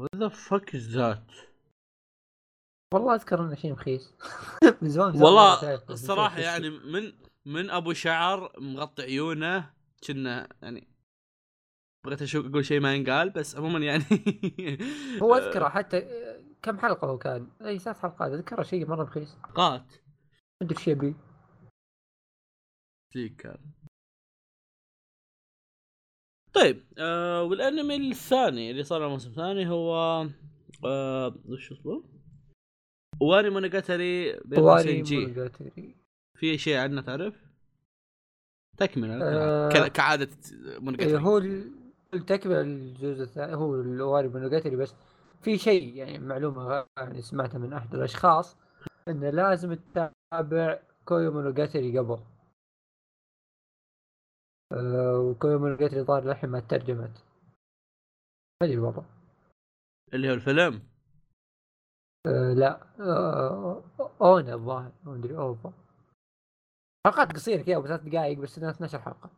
what 0.00 0.14
the 0.16 0.28
fuck 0.28 0.74
is 0.74 0.96
that 0.96 1.32
والله 2.94 3.14
أذكر 3.14 3.40
إنه 3.40 3.54
شيء 3.54 3.72
رخيص 3.72 4.14
من 4.82 4.88
زمان 4.88 5.22
والله. 5.22 5.74
الصراحه 5.90 6.38
يعني. 6.40 6.70
من 6.70 7.12
من 7.46 7.70
أبو 7.70 7.92
شعر 7.92 8.52
مغطي 8.60 9.02
عيونه 9.02 9.74
كنا 10.06 10.48
يعني 10.62 10.88
بغيت 12.06 12.22
أشوف 12.22 12.46
أقول 12.46 12.64
شيء 12.64 12.80
ما 12.80 12.94
ينقال 12.94 13.30
بس 13.30 13.56
عموما 13.56 13.78
يعني 13.78 14.04
هو 15.22 15.34
أذكره 15.38 15.68
حتى 15.68 15.98
كم 16.62 16.78
حلقة 16.78 17.08
هو 17.08 17.18
كان؟ 17.18 17.48
إي 17.64 17.78
ثلاث 17.78 17.98
حلقات 17.98 18.32
اذكره 18.32 18.62
شيء 18.62 18.86
مرة 18.86 19.02
رخيص 19.02 19.34
قات 19.54 19.82
ما 20.60 20.66
ادري 20.66 20.76
إيش 20.78 20.88
يبي 20.88 21.14
كان 23.38 23.58
طيب 26.54 26.84
آه 26.98 27.42
والأنمي 27.42 27.96
الثاني 28.10 28.70
اللي 28.70 28.84
صار 28.84 29.06
الموسم 29.06 29.30
الثاني 29.30 29.68
هو 29.68 29.94
آه 30.84 31.34
وش 31.48 31.72
اسمه؟ 31.72 32.04
واري 33.20 33.50
مونوجاتري 33.50 34.32
جي 35.02 35.16
مونوجاتري. 35.18 35.94
في 36.38 36.58
شيء 36.58 36.76
عنه 36.76 37.00
تعرف؟ 37.02 37.34
تكملة 38.76 39.18
آه. 39.22 39.88
كعادة 39.88 40.28
إيه، 40.52 40.78
مونوجاتري 40.78 41.18
هو 41.22 41.38
ال- 41.38 41.72
التكملة 42.14 42.60
الجزء 42.60 43.22
الثاني 43.22 43.54
هو 43.54 43.74
الواري 43.74 44.28
مونوجاتري 44.28 44.76
بس 44.76 44.94
في 45.42 45.58
شيء 45.58 45.94
يعني 45.96 46.18
معلومة 46.18 46.86
يعني 46.96 47.22
سمعتها 47.22 47.58
من 47.58 47.72
أحد 47.72 47.94
الأشخاص 47.94 48.56
إنه 49.08 49.30
لازم 49.30 49.74
تتابع 49.74 50.82
كويو 51.04 51.32
مونوجاتري 51.32 51.98
قبل. 51.98 52.20
آه، 54.72 55.18
وكويو 55.18 55.58
مونوجاتري 55.58 56.02
ظهر 56.02 56.24
للحين 56.24 56.50
ما 56.50 56.60
ترجمت. 56.60 57.24
ما 58.62 58.68
أدري 58.68 58.78
والله. 58.78 59.04
اللي 60.14 60.30
هو 60.30 60.34
الفيلم؟ 60.34 60.82
آه، 62.26 62.52
لا. 62.52 62.82
آه، 63.00 63.84
ONA 64.20 64.54
الظاهر. 64.54 64.92
ما 65.04 65.14
أدري 65.14 65.36
OVA 65.36 65.72
حلقات 67.06 67.32
قصيرة 67.32 67.62
كذا 67.62 67.82
ثلاث 67.82 68.00
دقائق 68.00 68.38
بس 68.38 68.58
إنها 68.58 68.70
12 68.70 68.98
حلقة. 68.98 69.30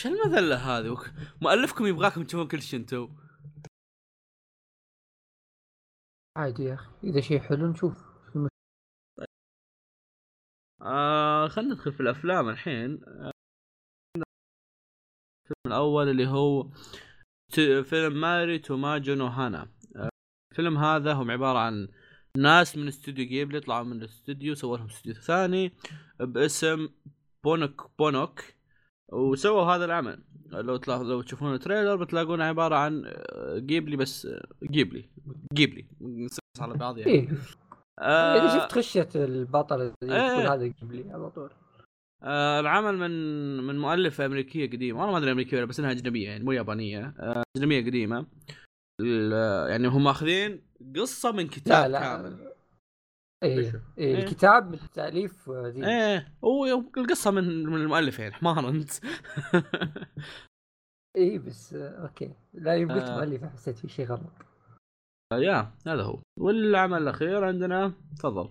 إيش 0.00 0.06
المذله 0.06 0.56
هذه 0.56 0.98
مؤلفكم 1.42 1.86
يبغاكم 1.86 2.24
تشوفون 2.24 2.48
كل 2.48 2.62
شيء 2.62 2.80
أنتم 2.80 3.23
عادي 6.36 6.64
يا 6.64 6.74
أخي. 6.74 6.90
إذا 7.04 7.20
شيء 7.20 7.40
حلو 7.40 7.66
نشوف. 7.66 7.98
شو 7.98 8.38
المشكلة؟ 8.38 9.26
آه 10.82 11.48
خلينا 11.48 11.74
ندخل 11.74 11.92
في 11.92 12.00
الأفلام 12.00 12.48
الحين. 12.48 12.92
الفيلم 14.14 14.24
الأول 15.66 16.08
اللي 16.08 16.26
هو 16.26 16.70
فيلم 17.84 18.20
ماري 18.20 18.58
تو 18.58 18.80
ماجو 18.80 19.14
نو 19.14 19.26
هانا. 19.26 19.68
آه، 19.96 20.08
الفيلم 20.52 20.78
هذا 20.78 21.12
هم 21.12 21.30
عبارة 21.30 21.58
عن 21.58 21.88
ناس 22.36 22.76
من 22.76 22.88
استوديو 22.88 23.26
جيبلي 23.26 23.60
طلعوا 23.60 23.84
من 23.84 23.96
الاستوديو 23.96 24.54
سووا 24.54 24.76
لهم 24.76 24.86
استوديو 24.86 25.22
ثاني 25.22 25.72
باسم 26.20 26.88
بونوك 27.44 27.90
بونوك. 27.98 28.40
وسووا 29.12 29.62
هذا 29.62 29.84
العمل. 29.84 30.18
لو 30.52 30.76
تلاحظ 30.76 31.02
لو 31.02 31.22
تشوفون 31.22 31.54
ال 31.54 31.59
trailer 31.59 31.96
بتلاقون 31.96 32.40
عبارة 32.40 32.76
عن 32.76 33.02
آه، 33.06 33.58
جيبلي 33.58 33.96
بس 33.96 34.26
آه، 34.26 34.46
جيبلي. 34.64 35.08
جيبلي. 35.54 35.86
على 36.60 36.74
بعض 36.74 36.98
يعني. 36.98 37.12
إيه. 37.12 37.28
آه، 38.00 38.36
اذا 38.36 38.58
شفت 38.58 38.72
خشة 38.72 39.08
البطل 39.14 39.92
إيه. 40.02 40.54
هذا 40.54 40.62
جيبلي 40.64 41.12
على 41.12 41.30
طول. 41.30 41.50
آه 42.22 42.60
العمل 42.60 42.96
من 42.98 43.10
من 43.66 43.78
مؤلفة 43.78 44.26
أمريكية 44.26 44.70
قديمة 44.70 44.98
والله 44.98 45.12
ما 45.12 45.18
أدري 45.18 45.32
أمريكية 45.32 45.56
ولا 45.56 45.66
بس 45.66 45.80
إنها 45.80 45.90
أجنبية 45.90 46.26
يعني 46.28 46.44
مو 46.44 46.52
يابانية. 46.52 47.14
آه 47.20 47.42
أجنبية 47.56 47.84
قديمة. 47.86 48.26
ال- 49.00 49.70
يعني 49.70 49.88
هم 49.88 50.04
ماخذين 50.04 50.62
قصة 50.96 51.32
من 51.32 51.48
كتاب 51.48 51.82
لا 51.84 51.88
لا. 51.88 52.00
كامل. 52.00 52.53
إيه, 53.44 53.58
إيش؟ 53.58 53.74
إيه 53.74 53.80
إيه. 53.98 54.24
الكتاب 54.24 54.70
من 54.70 54.78
تاليف 54.94 55.50
آه، 55.50 55.68
ذي 55.68 55.86
إيه 55.86 56.34
هو 56.44 56.64
القصة 56.96 57.30
من 57.30 57.66
من 57.66 57.80
المؤلف 57.80 58.18
يعني 58.18 58.34
حمار 58.34 58.68
أنت 58.68 58.90
إيه 61.16 61.38
بس 61.38 61.74
آه، 61.74 62.02
okay. 62.02 62.34
لا 62.54 62.74
يوم 62.74 62.92
قلت 62.92 63.08
آه. 63.08 63.16
مؤلف 63.16 63.44
حسيت 63.44 63.78
في 63.78 63.88
شيء 63.88 64.06
غلط. 64.06 64.32
يا 65.32 65.72
هذا 65.86 66.02
هو. 66.02 66.22
والعمل 66.40 67.02
الأخير 67.02 67.44
عندنا 67.44 67.92
تفضل. 68.18 68.50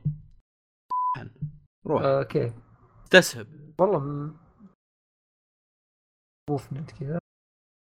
روح. 1.87 2.01
آه، 2.01 2.19
okay. 2.19 2.53
تسهب. 3.11 3.47
والله 3.79 3.99
م... 3.99 4.37
movement 6.49 6.91
كذا. 6.91 7.19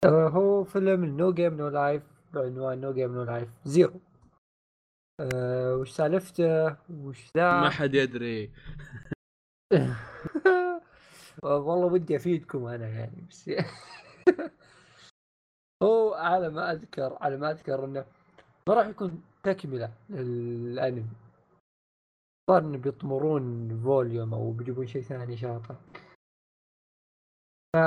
آه، 0.04 0.28
هو 0.28 0.64
فيلم 0.64 1.04
No 1.04 1.32
Game 1.32 1.54
No 1.54 1.68
Life 1.68 2.02
بعنوان 2.34 2.80
No 2.80 2.92
Game 2.92 3.14
No 3.14 3.22
Life 3.22 3.48
Zero. 3.64 4.00
آه، 5.20 5.76
وش 5.76 5.90
سالفته؟ 5.90 6.76
وش 6.90 7.30
ذا؟ 7.36 7.60
ما 7.60 7.70
حد 7.70 7.94
يدري. 7.94 8.52
والله 11.42 11.86
ودي 11.86 12.16
أفيدكم 12.16 12.66
أنا 12.66 12.88
يعني 12.88 13.26
بس 13.30 13.50
هو 15.82 16.14
على 16.14 16.48
ما 16.48 16.72
أذكر 16.72 17.18
على 17.20 17.36
ما 17.36 17.50
أذكر 17.50 17.84
إنه 17.84 18.04
ما 18.68 18.74
راح 18.74 18.86
يكون 18.86 19.22
تكملة 19.42 19.92
للأنمي. 20.10 21.06
صار 22.50 22.58
إنه 22.62 22.78
بيطمرون 22.78 23.68
volume 23.84 24.34
أو 24.34 24.52
بيجيبون 24.52 24.86
شيء 24.86 25.02
ثاني 25.02 25.36
شاطر 25.36 25.76
ف 27.76 27.78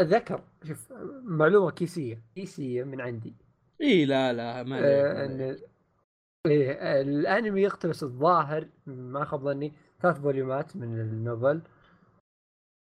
ذكر 0.00 0.42
شوف 0.64 0.92
معلومة 1.22 1.70
كيسية 1.70 2.22
كيسية 2.34 2.84
من 2.84 3.00
عندي. 3.00 3.34
إي 3.80 4.04
لا 4.04 4.32
لا 4.32 4.62
ما 4.62 4.78
آه،. 4.78 5.26
إن 5.26 5.56
إيه 6.46 6.72
آه، 6.72 7.02
الأنمي 7.02 7.62
يقتبس 7.62 8.02
الظاهر 8.02 8.68
ما 8.86 9.24
خاب 9.24 9.40
ظني 9.40 9.72
ثلاث 10.00 10.20
volume 10.20 10.68
ات 10.68 10.76
من 10.76 11.00
ال 11.00 11.09
novel. 11.09 11.62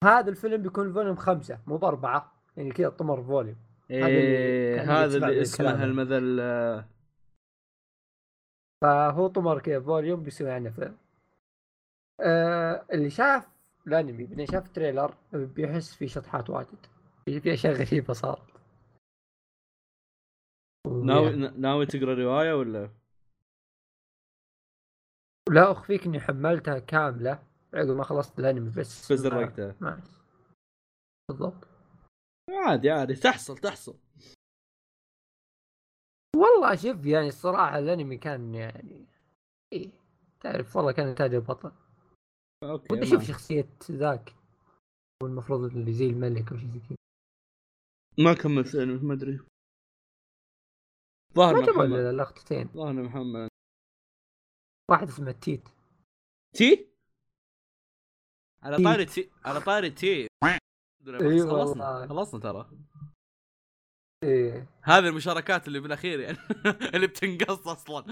هذا 0.03 0.29
الفيلم 0.29 0.61
بيكون 0.61 0.93
volume 0.93 1.15
خمسة 1.15 1.59
مو 1.67 1.77
بأربعة 1.77 2.33
يعني 2.57 2.71
كذا 2.71 2.89
طمر 2.89 3.23
volume. 3.23 3.57
هذا 3.91 4.07
اللي 4.07 4.37
إيه 4.37 4.81
هذا 4.81 5.17
اللي 5.17 5.41
اسمه. 5.41 5.83
المذل 5.83 6.39
فهو 8.81 9.27
طمر 9.27 9.59
كذا 9.59 9.79
volume 9.79 10.23
بيسوي 10.23 10.51
عنه 10.51 10.69
فيلم. 10.69 10.97
آه 12.21 12.85
اللي 12.93 13.09
شاف 13.09 13.47
الأنمي 13.87 14.25
بعدين 14.25 14.45
شاف 14.45 14.65
ال 14.65 14.71
trailer 14.71 15.13
بيحس 15.33 15.93
في 15.93 16.07
شطحات 16.07 16.49
واجد. 16.49 16.94
في 17.29 17.53
أشياء 17.53 17.73
غريبة 17.73 18.13
صارت. 18.13 18.55
ناوي 21.03 21.35
ناوي 21.35 21.85
تقرأ 21.85 22.13
رواية 22.13 22.53
ولا؟ 22.53 22.89
لا 25.49 25.71
أخفيك 25.71 26.05
إني 26.05 26.19
حملتها 26.19 26.79
كاملة 26.79 27.43
عقب 27.73 27.89
ما 27.89 28.03
خلصت 28.03 28.39
الأنمي 28.39 28.69
بس. 28.69 29.11
بس 29.11 29.21
درقتها 29.21 29.75
ما 29.81 30.03
بالضبط. 31.29 31.67
عادي 32.49 32.89
عادي. 32.89 33.15
تحصل 33.15 33.57
تحصل. 33.57 33.97
والله 36.35 36.75
شوف 36.75 37.05
يعني 37.05 37.27
الصراحة 37.27 37.79
الأنمي 37.79 38.17
كان 38.17 38.55
يعني 38.55 39.05
إيه 39.73 39.91
تعرف 40.39 40.75
والله 40.75 40.91
كان 40.91 41.07
إنتاج 41.07 41.33
البطل 41.33 41.71
أوكي 42.63 42.93
ودي 42.93 43.03
أشوف 43.03 43.23
شخصية 43.23 43.69
ذاك 43.91 44.35
هو 45.23 45.27
المفروض 45.27 45.63
اللي 45.63 45.93
زي 45.93 46.05
الملك 46.05 46.51
أو 46.51 46.57
شيء 46.57 46.69
زي 46.69 46.79
كذا. 46.79 46.97
ما 48.19 48.33
كملت 48.33 48.75
أنا 48.75 48.93
ما 49.03 49.13
أدري. 49.13 49.39
ظاهر 51.35 51.55
ما 51.55 51.65
جابوا 51.65 51.83
إلا 51.85 52.11
لقطتين. 52.11 52.67
ظاهر 52.67 52.91
إنه 52.91 53.01
محمد. 53.01 53.49
واحد 54.91 55.07
اسمه 55.07 55.31
تيت. 55.31 55.69
تي؟ 56.55 56.89
على. 58.63 58.77
طاري 58.83 59.05
تي 59.05 59.31
على 59.45 59.61
طاري 59.61 59.89
تي. 59.91 60.27
إي 60.43 61.39
خلصنا 61.41 61.53
والله. 61.53 62.07
خلصنا 62.07 62.39
ترى. 62.39 62.69
إيه 64.23 64.67
هذه 64.81 65.07
المشاركات 65.07 65.67
اللي 65.67 65.79
بالأخير 65.79 66.19
يعني 66.19 66.37
اللي 66.95 67.07
بتنقص 67.07 67.67
أصلا. 67.67 68.05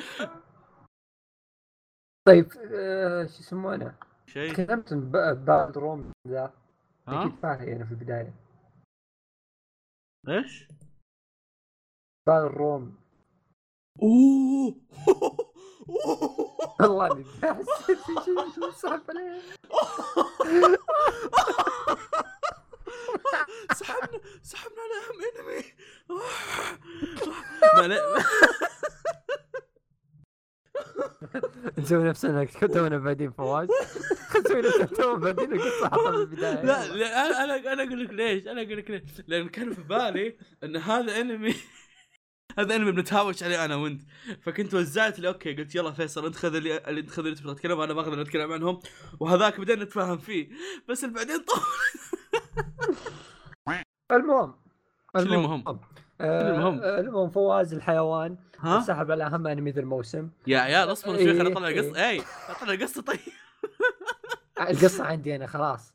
طيب 2.28 2.51
آه 2.74 3.26
شو 3.26 3.39
يسمونه؟ 3.39 3.97
شيء. 4.28 4.54
تكلمت 4.54 4.93
عن 4.93 5.12
ب- 5.12 5.78
روم 5.78 6.12
ذا. 6.28 6.54
ها؟ 7.08 7.26
أكيد 7.26 7.36
فاهم 7.39 7.62
أنا 7.70 7.86
في 7.86 7.91
البداية. 7.91 8.34
إيش؟ 10.30 10.67
بعد 12.28 12.43
روم. 12.43 12.95
أوه. 14.01 14.76
والله 16.80 17.11
اني 17.11 17.26
حسيت 17.43 17.97
في 17.97 18.13
شيء 18.26 18.49
شو 18.55 18.71
سحبنا 23.74 24.19
سحبنا 24.43 24.84
انمي 25.39 25.63
نسوي 31.80 32.03
نفسنا 32.03 32.45
تونا 32.45 32.97
بادين 32.97 33.32
فواز. 33.32 33.67
نسوي 34.45 34.61
نفسنا 34.61 34.86
تونا 34.86 35.17
بادين 35.17 35.53
القصة 35.53 35.89
حطها 35.89 36.11
من 36.11 36.17
البداية. 36.17 36.61
لا 36.63 37.43
أنا 37.43 37.74
أنا 37.74 37.84
أقول 37.84 38.03
لك 38.03 38.09
ليش 38.09 38.47
أنا 38.47 38.61
أقول 38.61 38.78
لك 38.78 38.91
ليش. 38.91 39.01
لأن 39.28 39.49
كان 39.49 39.74
في 39.74 39.82
بالي 39.82 40.38
إن 40.63 40.76
هذا 40.76 41.21
انمي 41.21 41.55
هذا 42.59 42.76
انمي 42.76 42.91
بنتهاوش 42.91 43.43
عليه 43.43 43.65
أنا 43.65 43.76
وأنت. 43.76 44.01
فكنت 44.41 44.74
وزعت 44.74 45.19
لي 45.19 45.28
okay. 45.28 45.53
قلت 45.55 45.76
يلا 45.76 45.91
فيصل 45.91 46.26
انت 46.26 46.36
خذ 46.36 46.55
اللي 46.55 46.78
انت 46.78 47.09
خذ 47.09 47.24
اللي 47.26 47.36
تبغى 47.36 47.55
تتكلم 47.55 47.80
أنا 47.80 47.93
باخذ 47.93 48.11
اللي 48.11 48.21
أتكلم 48.21 48.51
عنهم. 48.51 48.80
وهذاك 49.19 49.59
بدينا 49.59 49.84
نتفاهم 49.84 50.17
فيه. 50.17 50.49
بس 50.89 51.03
اللي 51.03 51.15
بعدين 51.15 51.38
طول. 51.38 51.63
المهم 54.11 54.53
المهم؟ 55.15 55.63
آه، 56.21 56.51
المهم؟ 56.51 56.84
المهم 56.84 57.30
فواز 57.30 57.74
الحيوان 57.74 58.38
ها؟ 58.64 58.82
سحب 58.82 59.11
على 59.11 59.26
أهم 59.26 59.47
أنمي 59.47 59.72
ذا 59.72 59.80
الموسم. 59.80 60.30
يا 60.47 60.59
عيال 60.59 60.91
اصبر 60.91 61.16
شوي 61.16 61.39
خليني 61.39 61.51
اطلع 61.51 61.68
إيه، 61.68 61.80
القصة. 61.80 62.09
اي 62.09 62.22
اطلع 62.49 62.74
القصة 62.74 63.01
طيب. 63.01 63.20
القصة 64.59 65.05
عندي 65.05 65.36
أنا 65.36 65.47
خلاص. 65.47 65.93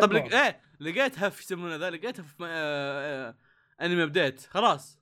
طب. 0.00 0.12
لق... 0.12 0.34
إيه 0.34 0.60
لقيتها 0.80 1.28
في 1.28 1.42
يسمونه 1.42 1.76
ذا؟ 1.76 1.90
لقيتها 1.90 2.22
في 2.22 2.42
م... 2.42 2.44
آه... 2.44 3.28
آه... 3.28 3.34
أنمي 3.80 4.02
update. 4.02 4.40
خلاص. 4.40 5.00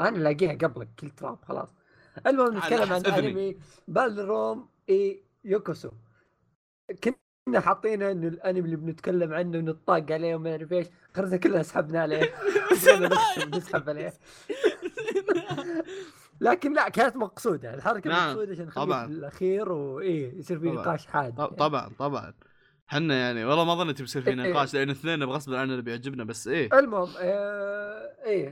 أنا 0.00 0.18
لاقيها 0.18 0.52
قبلك 0.52 0.88
كل 1.00 1.10
تراب 1.10 1.44
خلاص. 1.44 1.74
المهم 2.26 2.58
نتكلم 2.58 2.92
عن. 2.92 3.06
أنمي 3.06 3.56
بالروم 3.88 4.68
اي 4.88 5.24
يوكوسو 5.44 5.90
كنا 7.04 7.60
حاطين 7.60 8.02
إنه 8.02 8.28
الأنمي 8.28 8.60
اللي 8.60 8.76
بنتكلم 8.76 9.34
عنه 9.34 9.58
نطاق 9.58 10.12
عليه 10.12 10.34
وما 10.34 10.50
أعرف 10.50 10.72
إيش. 10.72 10.86
خرجنا 11.14 11.36
كلنا 11.36 11.62
سحبنا 11.62 12.02
عليه. 12.02 12.34
نسحب 13.54 13.88
عليه. 13.88 14.12
لكن 16.40 16.72
لا 16.74 16.88
كانت 16.88 17.16
مقصودة. 17.16 17.74
الحركة 17.74 18.10
نعم، 18.10 18.30
مقصودة 18.30 18.52
عشان 18.52 18.70
طبعاً. 18.70 19.06
الأخير 19.06 19.72
وايه 19.72 20.34
يصير 20.38 20.58
في. 20.58 20.66
نقاش 20.66 21.06
حاد 21.06 21.34
ط- 21.34 21.40
طبعا 21.40 21.90
طبعا. 21.98 22.34
حنا 22.86 23.14
يعني 23.18 23.44
والله 23.44 23.64
ما 23.64 23.74
ظنيت 23.74 24.00
بيصير 24.00 24.22
في 24.22 24.28
إيه. 24.30 24.34
نقاش 24.34 24.74
لأن 24.74 24.90
اثنين 24.90 25.26
بغصب 25.26 25.54
عننا 25.54 25.72
اللي 25.72 25.82
بيعجبنا 25.82 26.24
بس 26.24 26.48
إيه. 26.48 26.78
المهم 26.78 27.08
آه 27.18 28.12
إيه 28.24 28.48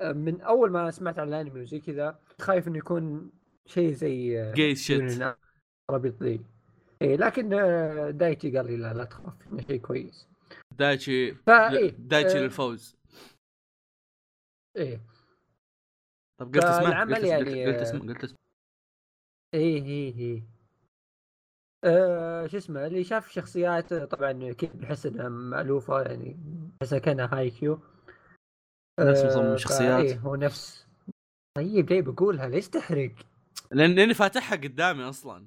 آه، 0.00 0.12
من 0.12 0.40
أول 0.40 0.70
ما 0.70 0.90
سمعت 0.90 1.18
عن 1.18 1.28
الأنمي 1.28 1.60
وزي 1.60 1.78
كذا 1.80 2.18
خايف 2.40 2.68
إنه 2.68 2.78
يكون 2.78 3.30
شيء 3.66 3.92
زي 3.92 4.52
جاي 4.52 4.74
شيت 4.76 5.22
رابط 5.90 6.22
ذي 6.22 6.40
إيه 7.02 7.16
لكن 7.16 7.52
آه، 7.52 8.10
دايتشي 8.10 8.56
قال 8.56 8.66
لي 8.66 8.76
لا 8.76 8.94
لا 8.94 9.04
تخاف 9.04 9.34
إنه 9.52 9.62
شيء 9.62 9.80
كويس. 9.80 10.28
دايتشي 10.78 11.34
فايه 11.34 11.90
دايتشي 11.98 12.38
للفوز. 12.38 12.96
إيه. 14.76 15.00
طب 16.42 16.54
قلت 16.54 16.64
اسمه 16.64 17.00
قلت 17.00 17.12
اسمه 17.12 17.28
يعني، 17.28 17.66
قلت 17.66 17.76
آه، 17.76 17.82
اسمه 17.82 18.00
قلت 18.00 18.24
اسمه 18.24 18.36
إيه 19.54 19.82
إيه 19.84 20.18
إيه. 20.18 20.42
آه 21.84 22.46
شو 22.46 22.56
اسمه 22.56 22.86
اللي 22.86 23.04
شاف 23.04 23.28
شخصيات 23.28 23.92
آه، 23.92 24.04
طبعا 24.04 24.52
كيف 24.52 24.76
بحس 24.76 25.06
إنها 25.06 25.28
مألوفة 25.28 26.02
يعني 26.02 26.36
بحسها 26.80 26.98
كأنها 26.98 27.28
هاي 27.32 27.50
كيو. 27.50 27.80
نفس 29.00 29.20
آه، 29.20 29.26
مصمم 29.26 29.52
الشخصيات. 29.52 30.06
فايه 30.06 30.18
هو 30.18 30.36
نفس. 30.36 30.86
طيب 31.56 31.90
ليه 31.90 32.02
بقولها؟ 32.02 32.48
ليش 32.48 32.68
تحرق؟ 32.68 33.12
لأن 33.72 33.94
لاني 33.94 34.14
فاتحها 34.14 34.56
قدامي 34.56 35.02
أصلا. 35.08 35.46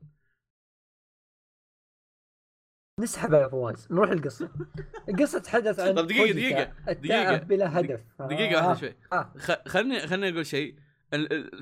نسحب 2.99 3.35
على 3.35 3.49
فواز 3.49 3.87
نروح 3.91 4.09
القصة. 4.09 4.49
القصة 5.09 5.39
تتحدث 5.39 5.79
عن 5.79 5.95
طب 5.95 6.07
دقيقة، 6.07 6.61
التائه 6.61 6.93
دقيقة، 6.93 7.37
بلا 7.37 7.79
هدف. 7.79 8.03
دقيقة 8.19 8.59
آه، 8.59 8.67
واحدة 8.67 8.79
شوي. 8.79 8.95
آه. 9.13 9.33
خلني 9.67 9.99
خلني 9.99 10.29
أقول 10.29 10.45
شيء. 10.45 10.84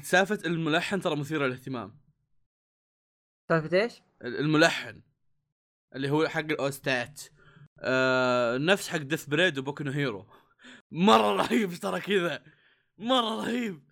سالفة 0.01 0.39
الملحن 0.45 1.01
ترى 1.01 1.15
مثيرة 1.15 1.47
للاهتمام. 1.47 1.99
سالفة 3.49 3.81
إيش؟ 3.81 4.01
الملحن. 4.21 5.01
اللي 5.95 6.09
هو 6.09 6.27
حق 6.27 6.39
الأوستات. 6.39 7.21
آه 7.79 8.57
نفس 8.57 8.89
حق 8.89 8.97
Death 8.97 9.25
Parade 9.25 9.57
و 9.57 9.62
Boku 9.62 9.83
Hero. 9.83 10.27
مرة 10.91 11.35
رهيب 11.35 11.73
ترى 11.73 12.01
كذا. 12.01 12.43
مرة 12.97 13.41
رهيب. 13.41 13.83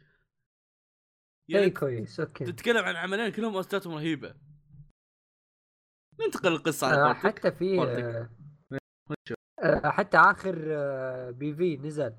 يعني 1.50 1.70
كويس 1.70 2.20
okay 2.20 2.46
تتكلم 2.46 2.86
عن 2.86 2.96
عملين 2.96 3.32
كلهم 3.32 3.56
أوستاتهم 3.56 3.94
رهيبة. 3.94 4.36
ننتقل 6.20 6.52
للقصة 6.52 6.88
على 6.88 7.12
آه 7.12 7.14
حتى 7.14 7.52
في. 7.52 7.80
آه 7.82 8.30
آه 9.64 9.90
حتى 9.90 10.18
آخر 10.18 10.66
آه 10.68 11.32
PV 11.32 11.78
نزل. 11.78 12.16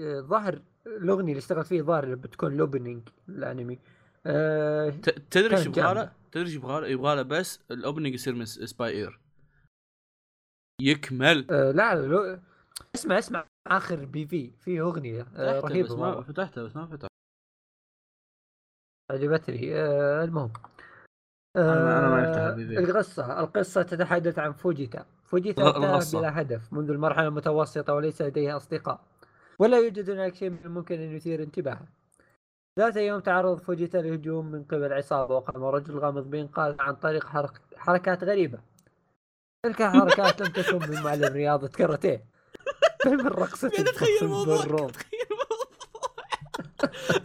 ظهر 0.00 0.62
الأغنية 0.86 1.32
اللي 1.32 1.38
اشتغلت 1.38 1.66
فيه 1.66 1.82
ظاهر 1.82 2.04
اللي 2.04 2.16
بتكون 2.16 2.52
ال 2.52 2.59
opening 2.59 3.08
الأنمي 3.28 3.78
آه 4.26 4.90
تدري 5.30 5.56
إيش 5.56 5.64
كان 5.64 5.72
يبغى 5.72 5.82
له؟ 5.94 5.94
جامد. 5.94 6.12
تدري 6.32 6.46
إيش 6.46 6.54
يبغى 6.54 6.80
له؟ 6.80 6.86
يبغى 6.86 7.16
له 7.16 7.22
بس 7.22 7.60
ال 7.70 7.76
opening 7.76 8.14
يصير 8.14 8.34
من 8.34 8.44
Spyair 8.44 9.20
يكمل 10.82 11.46
آه 11.50 11.70
لا 11.70 11.94
لو... 11.94 12.38
اسمع 12.94 13.18
اسمع 13.18 13.44
آخر 13.66 14.04
PV 14.04 14.50
فيه 14.60 14.80
أغنية 14.80 15.26
آه 15.36 15.60
فتحته 15.60 15.66
بس 15.66 15.70
رهيبة 15.72 15.96
ما 15.96 16.10
مرة. 16.10 16.20
فتحته 16.22 16.62
بس 16.62 16.76
ما 16.76 16.86
فتحته 16.86 17.08
عجبتني 19.10 19.74
آه 19.74 20.24
المهم 20.24 20.52
أنا- 20.52 21.58
أنا 21.58 22.08
ما 22.08 22.46
آه 22.46 22.54
ال 22.54 22.76
PV. 22.76 22.90
القصة 22.90 23.40
القصة 23.40 23.82
تتحدث 23.82 24.38
عن 24.38 24.52
فوجيتا 24.52 25.06
فوجيتا. 25.24 25.70
بلا 26.12 26.40
هدف 26.40 26.72
منذ 26.72 26.90
المرحلة 26.90 27.28
المتوسطة 27.28 27.94
وليس 27.94 28.22
لديها 28.22 28.56
أصدقاء 28.56 29.00
ولا 29.58 29.78
يوجد 29.78 30.10
هناك 30.10 30.34
شيء 30.34 30.50
من 30.50 30.58
الممكن 30.64 31.00
أن 31.00 31.16
يثير 31.16 31.42
انتباهها 31.42 31.88
ذات 32.78 32.96
يوم 32.96 33.20
تعرض 33.20 33.58
فوجيتا 33.58 33.98
لهجوم 33.98 34.52
من 34.52 34.64
قبل 34.64 34.92
عصابة 34.92 35.34
وقام 35.36 35.64
رجل 35.64 35.98
غامض 35.98 36.30
بإنقاذ 36.30 36.76
عن 36.80 36.94
طريق 36.94 37.26
حرك... 37.26 37.60
حركات 37.76 38.24
غريبة. 38.24 38.58
تلك 39.64 39.82
الحركات 39.82 40.40
لم 40.40 40.46
تكن 40.46 40.90
من 40.90 41.02
معلم 41.02 41.32
رياضة 41.32 41.68
كاراتيه 41.68 42.24
بل 43.06 43.16
من 43.16 43.26
رقصة 43.26 43.72
الموضوع 44.22 44.56
بالروم. 44.56 44.90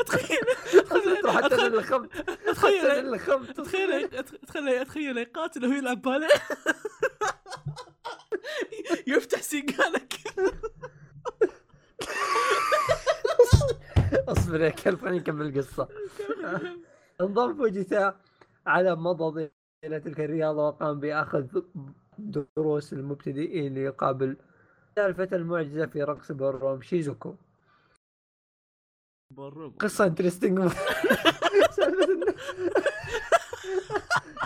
تخيل 0.06 0.40
تخيل 0.90 1.30
حتى 1.30 1.68
اللي 1.68 1.84
خمت 1.84 2.30
تخيل 2.48 2.86
اللي 2.86 3.20
خمت 3.20 3.62
تخيل 3.62 4.10
تخيل 4.48 4.86
تخيل 4.86 5.18
يقاتل 5.18 5.66
وهو 5.66 5.74
يلعب 5.74 6.02
باليه 6.02 6.28
يفتح 9.16 9.42
سيقالك 9.42 10.14
اصبر 14.30 14.62
يا 14.62 14.70
كلب 14.70 15.00
خليني 15.02 15.20
نكمل 15.20 15.45
القصة. 15.45 15.88
انضم 17.22 17.58
فوجيتا 17.58 18.20
على 18.68 18.95
مضض 18.95 19.50
إلى 19.84 20.00
تلك 20.00 20.20
الرياضة 20.20 20.68
وقام 20.68 21.00
بأخذ 21.00 21.62
دروس 22.18 22.93
المبتدئين 22.93 23.74
ليقابل 23.74 24.38
سالفة 24.95 25.30
المعجزة 25.34 25.86
في 25.86 26.04
رقص 26.04 26.32
ballroom 26.32 26.82
شيزوكو. 26.82 27.36
قصة 29.80 30.06
interesting 30.10 30.60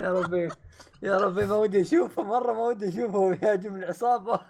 يا 0.02 0.12
ربي 0.12 0.48
يا 1.02 1.16
ربي 1.16 1.46
ما 1.46 1.56
ودي 1.56 1.82
أشوفه 1.82 2.22
مرة 2.22 2.52
ما 2.52 2.66
ودي 2.66 2.88
أشوفه 2.88 3.18
ويهاجم 3.18 3.76
العصابة. 3.76 4.40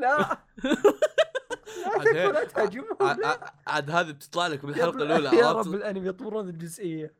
لا. 0.00 0.38
لا. 3.00 3.54
عاد 3.66 3.90
هذه 3.90 4.10
بتطلع 4.10 4.46
لك 4.46 4.66
بالحلقة 4.66 5.02
الأولى 5.02 5.38
يا 5.38 5.46
عرفت؟ 5.46 5.68
رب 5.68 5.74
الأنمي 5.74 6.08
يطورون 6.08 6.48
الجزئية 6.48 7.14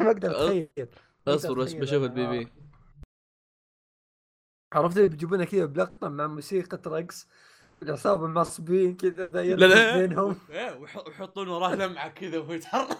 ما 0.00 0.10
أقدر 0.10 0.30
أتخيل 0.30 0.68
أصبر 1.28 1.54
بس 1.54 1.68
تخيل 1.70 1.80
بشوف. 1.80 2.02
البي 2.02 2.26
بي 2.26 2.52
عرفت 4.72 4.96
اللي 4.96 5.08
بيجيبونها 5.08 5.44
كذا 5.44 5.64
بلقطة 5.64 6.08
مع 6.08 6.26
موسيقى 6.26 6.80
رقص 6.86 7.26
العصابة 7.82 8.26
معصبين 8.26 8.96
كذا 8.96 9.26
لا 9.26 9.42
لا 9.66 9.96
بينهم 9.98 10.36
إيه، 10.50 10.78
ويح- 10.78 11.06
ويحطون 11.06 11.48
وراه 11.48 11.74
لمعة 11.74 12.08
كذا 12.08 12.38
وهو 12.38 12.52
يتحرك 12.52 12.98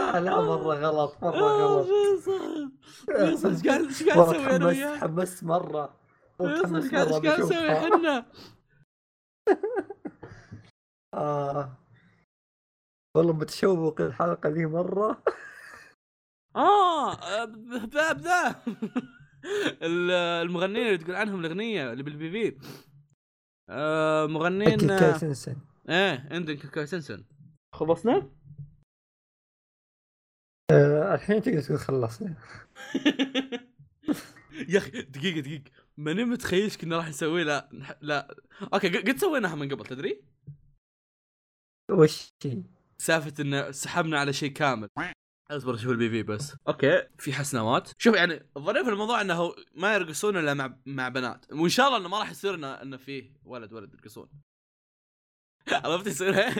آه 0.00 0.18
لا 0.18 0.40
مرة 0.40 0.74
غلط 0.74 1.16
مرة 1.22 1.36
آه، 1.36 1.66
غلط. 1.66 1.86
فيصل 1.86 2.72
فيصل 3.06 3.48
إيش 3.50 3.66
قاعد 3.66 3.80
إيش 3.84 4.02
قاعد 4.02 4.18
نسوي 4.28 4.56
أنا 4.56 4.66
وياك؟ 4.66 5.00
تحمست 5.00 5.44
مرة. 5.44 5.98
والله 6.38 6.62
فيصل 6.62 6.76
إيش 6.76 6.94
قاعد 6.94 7.08
مرة 7.08 7.16
إيش 7.16 7.26
قاعد 7.26 7.40
نسوي 7.40 7.72
إحنا؟ 7.72 8.26
آه. 11.14 11.76
والله 13.16 13.32
متشوق 13.32 14.00
الحلقة 14.00 14.48
ذي 14.48 14.66
مرة. 14.66 15.22
آه 16.56 17.14
ذا 17.92 18.12
ذا 18.12 18.62
ال- 19.82 20.10
المغنيين 20.46 20.86
اللي 20.86 20.98
تقول 20.98 21.16
عنهم 21.16 21.40
الأغنية 21.40 21.92
اللي 21.92 22.02
بالبي 22.02 22.30
في. 22.30 22.58
آه 23.70 24.26
مغنيين 24.26 24.78
كيكاي 24.78 25.18
سنسن 25.18 25.56
إيه 25.88 26.28
عندك 26.30 26.54
كيكاي 26.58 26.86
سنسن 26.86 27.24
خلصنا؟ 27.74 28.30
آه، 30.72 31.14
الحين 31.14 31.42
تقدر 31.42 31.60
تقول 31.60 31.78
خلصنا. 31.78 32.34
يا 34.68 34.78
أخي 34.78 35.02
دقيقة 35.02 35.40
دقيقة. 35.40 35.70
ماني 35.96 36.24
متخيلش 36.24 36.76
كنا 36.76 36.96
راح 36.96 37.08
نسوي 37.08 37.44
لا 37.44 37.68
لا. 38.00 38.36
أوكي 38.74 38.88
قد 38.88 39.18
سويناها 39.18 39.54
من 39.54 39.68
قبل 39.68 39.86
تدري؟ 39.86 40.22
وش؟ 41.90 42.28
هي؟ 42.44 42.62
سالفة 42.98 43.34
إن 43.40 43.72
سحبنا 43.72 44.20
على 44.20 44.32
شيء 44.32 44.52
كامل. 44.52 44.88
أصبر 45.50 45.74
أشوف 45.74 45.90
ال 45.90 46.10
PV 46.10 46.22
بس. 46.22 46.56
okay 46.68 47.02
في 47.18 47.32
حسنوات. 47.32 47.90
شوف 47.98 48.16
يعني 48.16 48.46
الظريف 48.56 48.88
الموضوع 48.88 49.20
إنه 49.20 49.54
ما 49.74 49.94
يرقصون 49.94 50.36
إلا 50.36 50.54
مع 50.54 50.76
مع 50.86 51.08
بنات. 51.08 51.46
وإن 51.52 51.68
شاء 51.68 51.86
الله 51.86 51.98
إنه 51.98 52.08
ما 52.08 52.18
راح 52.18 52.30
يصير 52.30 52.82
إنه 52.82 52.96
فيه 52.96 53.32
ولد 53.44 53.72
ولد 53.72 53.94
يرقصون. 53.94 54.28
عرفت 55.84 56.06
يصير 56.06 56.54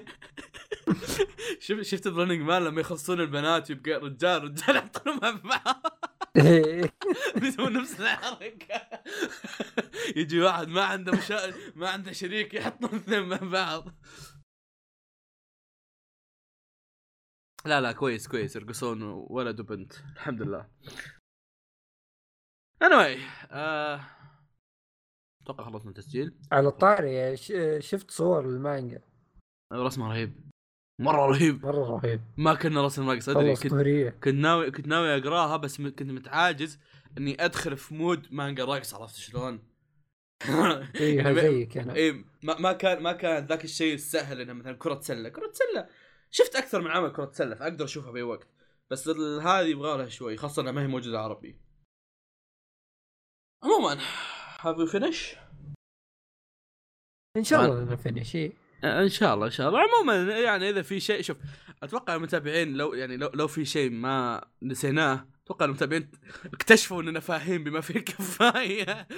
شوف 1.61 1.81
شفت 1.91 2.09
Running 2.09 2.43
Man 2.43 2.64
لما 2.65 2.81
يخلصون 2.81 3.21
البنات 3.21 3.71
يبقى 3.71 3.93
رجال 3.93 4.45
رجال 4.45 4.77
يحطونهم 4.77 5.21
مع 5.21 5.63
بعض 5.65 5.83
يسوون 7.43 7.73
نفس 7.73 8.01
الحركه 8.01 9.03
يجي 10.17 10.41
واحد 10.41 10.69
ما 10.69 10.85
عنده 10.85 11.13
مشا... 11.13 11.55
ما 11.75 11.91
عنده 11.91 12.13
شريك 12.13 12.55
يحطون 12.55 12.95
اثنين 12.95 13.23
مع 13.23 13.37
بعض 13.37 13.89
لا 17.65 17.81
لا 17.81 17.93
كويس 17.93 18.29
كويس. 18.29 18.57
يرقصون 18.57 19.03
ولد 19.03 19.61
وبنت. 19.61 19.93
الحمد 20.17 20.43
لله. 20.43 20.69
Anyway 22.85 23.19
آه... 23.51 24.01
أتوقع 25.43 25.64
خلصنا 25.64 25.90
التسجيل. 25.90 26.34
على 26.53 26.68
الطاري 26.68 27.36
شفت 27.80 28.11
صور 28.11 28.45
المانجا. 28.45 29.03
رسمه 29.72 30.09
رهيب. 30.09 30.51
مرة 31.01 31.26
رهيب. 31.26 31.66
مرة 31.66 31.84
رهيب. 32.01 32.20
ما 32.36 32.55
كنا 32.55 32.84
رسم 32.86 33.11
راقص 33.11 33.28
أدري 33.28 33.55
كنت 33.55 33.74
كنت 34.24 34.34
ناوي 34.34 34.70
كنت 34.70 34.86
ناوي 34.86 35.16
أقراها 35.16 35.57
بس 35.57 35.80
م- 35.80 35.88
كنت 35.88 36.11
متعاجز 36.11 36.78
إني 37.18 37.45
أدخل 37.45 37.76
في 37.76 37.95
mood 37.95 38.27
مانجا 38.30 38.64
راقص 38.64 38.95
عرفت 38.95 39.14
شلون؟ 39.16 39.62
اي 41.01 41.22
ما- 41.22 41.34
زيك 41.34 41.78
أنا 41.78 41.95
اي 41.95 42.12
ما, 42.43 42.59
ما 42.61 42.72
كان 42.72 43.03
ما 43.03 43.12
كان 43.12 43.47
ذاك 43.47 43.64
الشيء 43.64 43.95
السهل 43.95 44.40
إنه 44.40 44.53
مثلا 44.53 44.76
كرة 44.76 45.01
سلة، 45.01 45.28
كرة 45.28 45.53
سلة 45.53 45.88
شفت 46.30 46.57
أكثر 46.57 46.80
من 46.80 46.90
عمل 46.90 47.12
كرة 47.12 47.30
سلة 47.32 47.55
فأقدر 47.55 47.84
أشوفها 47.84 48.11
بأي 48.12 48.22
وقت، 48.22 48.49
بس 48.90 49.09
هذه 49.09 49.66
يبغى 49.66 49.99
لها 49.99 50.09
شوي 50.09 50.36
خاصة 50.36 50.62
إنها 50.62 50.72
ما 50.72 50.82
هي 50.82 50.86
موجودة 50.86 51.20
عربي. 51.20 51.61
عموما 53.64 53.99
have 54.62 54.79
you 54.79 54.87
finished؟ 54.87 55.35
إن 57.37 57.45
شاء 57.45 57.65
الله 57.65 57.97
finish 57.97 58.37
إيه. 58.37 58.53
إن 58.85 59.09
شاء 59.09 59.35
الله 59.35 59.47
إن 59.47 59.51
شاء 59.51 59.69
الله. 59.69 59.81
عموما 59.81 60.39
يعني 60.39 60.69
إذا 60.69 60.83
في 60.83 61.01
شيء 61.01 61.23
شوف 61.23 61.37
أتوقع 61.83 62.15
المتابعين 62.15 62.75
لو 62.75 62.95
يعني 62.95 63.17
لو 63.17 63.31
لو 63.35 63.49
في 63.49 63.65
شيء 63.65 63.91
ما 63.91 64.45
نسيناه 64.63 65.27
أتوقع 65.45 65.65
المتابعين 65.65 66.11
اكتشفوا 66.45 67.03
إننا 67.03 67.21
فاهين 67.21 67.65
بما 67.65 67.81
فيه 67.81 67.97
الكفاية. 67.97 69.09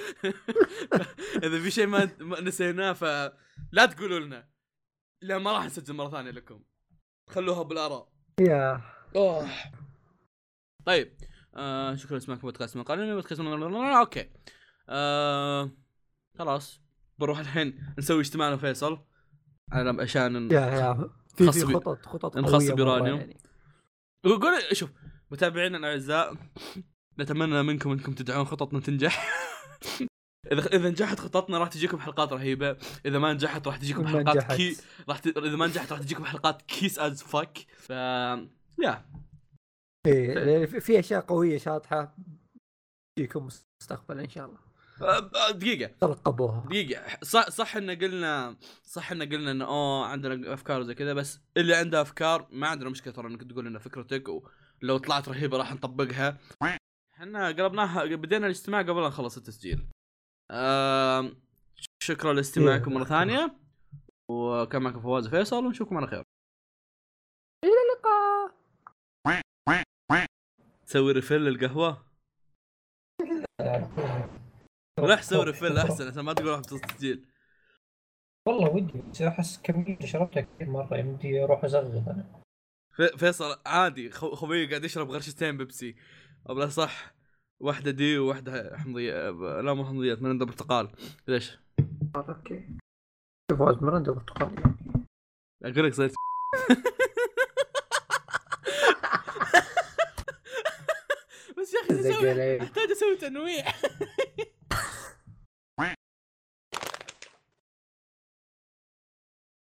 إذا 1.45 1.59
في 1.61 1.71
شيء 1.71 1.87
ما 1.87 2.09
ما 2.19 2.41
نسيناه 2.41 2.93
فلا 2.93 3.85
تقولوا 3.85 4.19
لنا. 4.19 4.49
لا 5.21 5.37
ما 5.37 5.51
راح 5.51 5.65
نسجل 5.65 5.93
مرة 5.93 6.09
ثانية 6.09 6.31
لكم. 6.31 6.63
خلوها 7.29 7.63
بالآراء. 7.63 8.09
يا. 8.41 8.81
أوه. 9.15 9.49
طيب. 10.85 11.17
آه 11.55 11.95
شكرا 11.95 12.17
لسماعكم 12.17 12.41
بودكاست 12.41 12.77
من 12.77 12.83
قليل 12.83 13.13
بودكاست 13.13 13.39
أوكي. 13.39 14.29
آه 14.89 15.71
خلاص. 16.39 16.81
بنروح 17.19 17.39
الحين 17.39 17.93
نسوي 17.97 18.19
اجتماع 18.19 18.47
أنا 18.47 18.55
وفيصل 18.55 18.99
على 19.71 20.01
عشان 20.01 20.51
يا 20.51 20.59
يا 20.59 21.09
في 21.35 21.49
خطط 21.49 22.05
خطط 22.05 22.37
نخص 22.37 22.71
بيرانيوم. 22.71 23.19
يعني. 23.19 23.37
قول 24.23 24.75
شوف 24.75 24.89
متابعينا 25.31 25.77
الأعزاء 25.77 26.35
نتمنى 27.19 27.63
منكم 27.63 27.91
أنكم 27.91 28.13
تدعون 28.13 28.45
خططنا 28.45 28.79
تنجح. 28.79 29.29
اذا 30.51 30.65
إذا 30.65 30.89
نجحت 30.89 31.19
خططنا 31.19 31.57
راح 31.57 31.67
تجيكم 31.69 31.99
حلقات 31.99 32.33
رهيبة. 32.33 32.77
إذا 33.05 33.19
ما 33.19 33.33
نجحت 33.33 33.67
راح 33.67 33.77
تجيكم 33.77 34.07
حلقات 34.07 34.35
نجحت. 34.35 34.55
كي 34.55 34.77
راح 35.09 35.19
ت... 35.19 35.27
إذا 35.27 35.55
ما 35.55 35.67
نجحت 35.67 35.91
راح 35.91 36.01
تجيكم 36.01 36.25
حلقات 36.25 36.61
كيس 36.61 36.99
از 36.99 37.23
فك 37.23 37.65
ف 37.77 37.89
يا. 37.89 39.05
إيه 40.05 40.33
لأن 40.33 40.65
في- 40.65 40.79
في 40.79 40.99
أشياء 40.99 41.21
قوية 41.21 41.57
شاطحة. 41.57 42.15
تجيكم 43.17 43.49
مستقبلا 43.81 44.21
إن 44.23 44.29
شاء 44.29 44.45
الله. 44.45 44.64
دقيقة. 45.51 45.91
ترقبوها 46.01 46.65
دقيقة. 46.65 47.17
صح 47.23 47.49
صح 47.49 47.75
إن 47.75 47.89
قلنا 47.91 48.57
صح 48.83 49.11
إن 49.11 49.21
قلنا 49.21 49.51
انه 49.51 49.65
أوه 49.65 50.05
عندنا 50.05 50.53
أفكار 50.53 50.79
وزي 50.81 50.95
كذا 50.95 51.13
بس 51.13 51.39
اللي 51.57 51.75
عنده 51.75 52.01
أفكار 52.01 52.47
ما 52.51 52.67
عندنا 52.67 52.89
مشكلة 52.89 53.13
ترى 53.13 53.27
إنك 53.27 53.43
تقول 53.43 53.65
لنا 53.65 53.79
فكرتك 53.79 54.29
ولو 54.29 54.97
طلعت 54.97 55.29
رهيبة 55.29 55.57
راح 55.57 55.73
نطبقها. 55.73 56.37
إحنا 57.13 57.47
قلبناها 57.47 58.05
بدينا 58.05 58.45
الاجتماع 58.45 58.81
قبل 58.81 59.01
لا 59.01 59.07
نخلص 59.07 59.37
التسجيل. 59.37 59.87
آم، 60.51 61.41
شكرا 62.03 62.33
لاستماعكم 62.33 62.93
مرة 62.93 63.03
ثانية. 63.03 63.57
وكان 64.31 64.81
معكم 64.81 65.01
فواز 65.01 65.27
فيصل 65.27 65.65
ونشوفكم 65.65 65.97
على 65.97 66.07
خير. 66.07 66.23
إلى 67.63 67.73
اللقاء. 67.85 68.55
تسوي 70.87 71.11
refill 71.11 71.41
للقهوة؟ 71.41 72.05
لا 75.07 75.21
سوي 75.21 75.43
refill 75.43 75.77
أحسن 75.77 76.07
عشان 76.07 76.21
ما 76.23 76.33
تقول 76.33 76.47
راح 76.47 76.57
التسجيل 76.59 77.25
والله 78.47 78.69
ودي 78.69 79.01
بس 79.11 79.21
أحس 79.21 79.59
كمية 79.63 79.99
شربتها 79.99 80.41
كثير 80.41 80.69
مرة 80.69 80.97
يمدي 80.97 81.43
أروح 81.43 81.63
أزغط 81.63 82.07
أنا. 82.07 82.41
في- 82.95 83.17
فيصل 83.17 83.57
عادي 83.65 84.11
خو- 84.11 84.35
خوي 84.35 84.67
قاعد 84.69 84.83
يشرب 84.83 85.09
غرشتين 85.11 85.57
بيبسي. 85.57 85.95
أو 86.49 86.59
لا 86.59 86.67
صح 86.69 87.13
واحدة 87.59 87.91
دي 87.91 88.17
وواحدة 88.17 88.77
حمضية 88.77 89.29
لا 89.61 89.73
مو 89.73 89.85
حمضيات 89.85 90.21
من 90.21 90.29
عنده 90.29 90.45
برتقال. 90.45 90.91
ليش؟ 91.27 91.57
أوكي. 92.15 92.69
فواز 93.51 93.75
مرندة 93.83 94.13
برتقالي 94.13 94.55
يعني. 94.61 94.75
أقول 95.63 95.85
لك 95.87 95.93
صرت 95.93 96.13
بس 101.57 101.73
يا 101.73 102.11
أخي. 102.11 102.61
احتاج 102.61 102.91
أسوي 102.91 103.15
تنويع. 103.15 103.65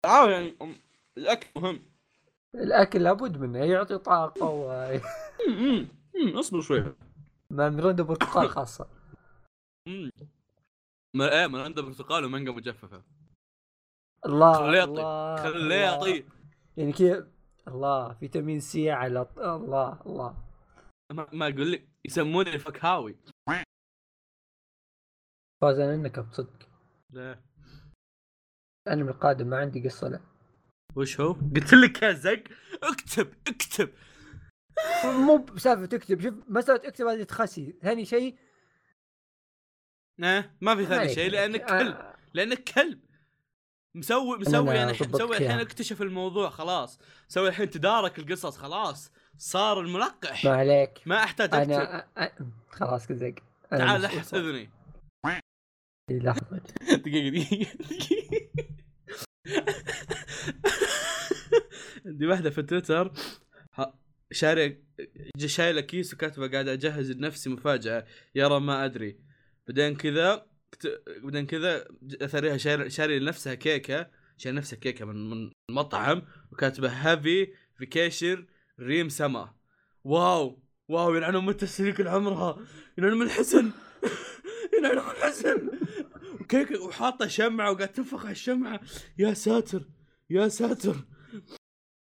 آه 0.05 0.31
يعني 0.31 0.57
أم، 0.63 0.75
الأكل 1.19 1.49
مهم 1.57 1.83
الأكل 2.55 3.03
لابد 3.03 3.37
منه 3.39 3.59
يعطي 3.59 3.99
طاقة 3.99 4.47
و 4.47 4.99
اصبر 6.39 6.61
شوي 6.61 6.95
مرندة 7.53 8.05
برتقال 8.05 8.49
خاصة. 8.49 8.89
ما 11.17 11.41
إيه 11.41 11.47
ما 11.47 11.63
عنده 11.65 11.83
برتقال 11.83 12.25
ومانجا 12.25 12.53
مجففه 12.53 13.03
الله 14.27 14.53
خليه. 14.55 14.85
الله 14.85 15.37
خليه. 15.37 15.75
يعطيه 15.75 16.25
يعني 16.77 16.93
كذا 16.93 17.31
الله 17.69 18.15
فيتامين 18.15 18.61
سي 18.61 18.91
على 18.91 19.29
الله 19.39 20.01
الله 20.07 20.45
ما, 21.13 21.27
ما 21.33 21.49
أقول 21.49 21.73
لك 21.73 21.89
يسموني 22.05 22.59
فكهاوي 22.59 23.17
فاز 25.61 25.79
أنا 25.79 25.95
انك 25.95 26.19
بصدق 26.21 26.69
لا 27.11 27.39
الانمي 28.87 29.11
القادم 29.11 29.47
ما 29.47 29.57
عندي 29.59 29.89
قصة 29.89 30.09
له 30.09 30.21
وش 30.97 31.21
هو؟ 31.21 31.33
قلت 31.33 31.75
لك 31.75 32.03
يا 32.03 32.13
زق. 32.13 32.43
اكتب 32.83 33.35
اكتب. 33.49 33.91
مو 35.05 35.37
بسالفة 35.39 35.87
تكتب 35.87 36.21
شوف 36.21 36.35
مسألة 36.49 36.89
اكتب 36.89 37.07
هذه 37.07 37.23
تخسي. 37.23 37.79
ثاني 37.83 38.05
شيء 38.05 38.39
نه 40.19 40.57
ما 40.61 40.75
في 40.77 40.87
ثاني. 40.87 41.15
شيء 41.15 41.31
لأنك 41.31 41.61
آه، 41.61 41.79
كلب. 41.79 41.97
لأنك 42.35 42.65
كلب. 42.65 43.01
مسوي 43.95 44.39
مسوي 44.39 44.75
يعني 44.75 44.91
أضبطك 44.91 45.15
مسوي 45.15 45.31
الحين 45.37 45.51
إياها. 45.51 45.63
اكتشف 45.63 46.03
الموضوع 46.03 46.51
خلاص. 46.51 46.99
مسوي 47.31 47.49
الحين 47.49 47.71
تدارك 47.71 48.19
القصص 48.19 48.57
خلاص. 48.57 49.13
صار 49.39 49.81
الملقح. 49.81 50.45
ما 50.45 50.51
عليك. 50.57 51.01
ما 51.07 51.25
أحتاج 51.25 51.55
أكتب. 51.55 51.71
أنا 51.73 52.07
أ- 52.19 52.21
أ- 52.21 52.43
خلاص 52.71 53.11
أنا 53.11 53.35
تعال 53.73 54.01
لحس. 54.03 54.35
اذني 54.35 54.71
لحظة. 56.11 56.61
دقيقة 57.05 57.29
دقيقة 57.31 57.69
عندي 62.07 62.27
واحدة 62.27 62.51
في 62.51 62.63
تويتر. 62.63 63.13
ج- 65.37 65.47
شايلة 65.47 65.81
كيس 65.81 66.15
وكاتبة 66.15 66.49
قاعد 66.49 66.69
أجهز 66.69 67.11
لنفسي 67.11 67.51
مفاجأة. 67.51 68.07
يرى 68.35 68.61
ما 68.61 68.85
أدري. 68.85 69.19
بعدين 69.69 69.97
كذا 69.97 70.47
بعدين 71.23 71.47
كذا 71.47 71.87
أثريها 72.23 72.57
شاري 72.57 72.91
شاري 72.91 73.19
لنفسها 73.19 73.55
كيكة. 73.55 74.11
شاري 74.37 74.57
نفسها 74.57 74.77
كيكة 74.79 75.05
من 75.05 75.31
من 75.31 75.51
مطعم. 75.71 76.23
وكاتبة 76.53 76.89
هافي 76.89 77.49
فيكيشن 77.79 78.47
ريم 78.81 79.09
سما. 79.09 79.55
واو 80.05 80.63
واو 80.89 81.15
يلعنون 81.15 81.45
متى 81.45 81.65
السريك 81.65 82.01
عمرها 82.01 82.59
يلعنون 82.99 83.19
من 83.19 83.27
الحزن. 83.27 83.71
يلعنون 84.79 85.05
من 85.05 85.11
الحزن. 85.11 85.71
وكيكه 86.49 86.83
وحاطه 86.85 87.27
شمعة 87.27 87.71
وقاعد 87.71 87.89
تنفخ 87.89 88.21
على 88.21 88.33
الشمعة. 88.33 88.81
يا 89.19 89.35
ساتر 89.35 89.89
يا 90.31 90.49
ساتر. 90.49 91.05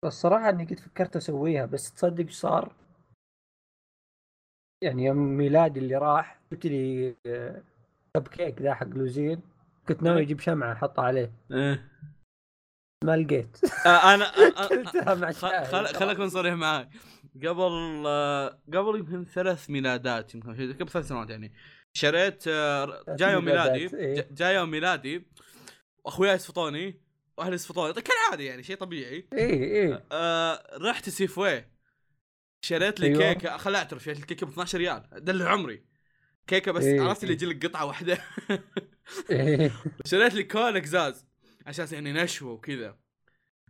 الصراحة 0.05 0.49
إني 0.49 0.65
قد 0.65 0.79
فكرت 0.79 1.17
أسويها 1.17 1.67
بس 1.67 1.93
تصدق 1.95 2.25
إيش 2.25 2.35
صار؟ 2.35 2.75
يعني 4.83 5.05
يوم 5.05 5.17
ميلادي 5.17 5.81
اللي 5.81 5.97
راح 5.97 6.41
جبت 6.53 6.67
لي 6.67 7.17
آه، 7.27 7.63
كب 8.17 8.29
كيك 8.29 8.63
ذا 8.63 8.75
حق 8.75 8.87
لوزين. 8.87 9.41
كنت 9.89 10.03
ناوي 10.03 10.23
أجيب 10.23 10.41
شمعة 10.41 10.73
أحطها 10.73 11.05
عليه. 11.05 11.33
إيه. 11.53 11.91
ما 13.05 13.17
لقيت. 13.17 13.65
آه، 13.87 14.15
أنا 14.15 14.31
كلتها 14.69 15.15
مع 15.21 15.33
خل 15.33 15.51
شاي 15.51 15.65
خل 15.65 15.87
خل 15.87 16.11
اكون 16.11 16.29
صريح 16.29 16.55
معاك 16.55 16.89
قبل 17.37 18.05
آه، 18.07 18.59
قبل 18.75 18.99
يمكن 18.99 19.25
ثلاث 19.25 19.71
ميلادات 19.71 20.35
يمكن 20.35 20.73
قبل 20.73 20.89
ثلاث 20.89 21.09
سنوات 21.09 21.31
يعني. 21.31 21.53
شريت 21.93 22.45
آه، 22.49 23.03
ثلاث 23.07 23.19
جاي 23.19 23.33
يوم 23.33 23.45
ميلادي 23.45 23.97
إيه. 23.97 24.29
جاي 24.31 24.55
يوم 24.55 24.71
ميلادي 24.71 25.27
واخوياي 26.05 26.35
يصفطوني 26.35 27.01
وأهلي 27.37 27.55
يصفطوني. 27.55 27.93
طيب 27.93 28.05
كالعاده 28.05 28.45
يعني 28.45 28.63
شيء 28.63 28.77
طبيعي. 28.77 29.29
إيه 29.33 29.65
إيه. 29.65 30.05
آه 30.13 30.79
رحت 30.79 31.09
سيفوي. 31.09 31.65
شريت 32.65 33.01
لي 33.01 33.07
أيوة. 33.07 33.33
كيكة 33.33 33.57
خلعت 33.57 33.99
شريت 33.99 34.21
لي 34.21 34.27
كيكة 34.27 34.47
ب 34.47 34.51
12 34.51 34.79
ريال. 34.79 35.03
دل 35.13 35.43
عمري. 35.43 35.85
كيكة 36.47 36.73
بس 36.73 36.85
إيه. 36.85 37.01
عرفت 37.01 37.23
اللي 37.23 37.35
يجي 37.35 37.47
لك 37.47 37.67
قطعة 37.67 37.87
واحدة. 37.87 38.19
إيه. 39.31 39.73
شريت 40.11 40.35
لي 40.35 40.43
كول 40.43 40.81
قزاز 40.81 41.27
عشان 41.67 41.87
يعني 41.93 42.13
نشوه 42.13 42.53
وكذا. 42.53 42.99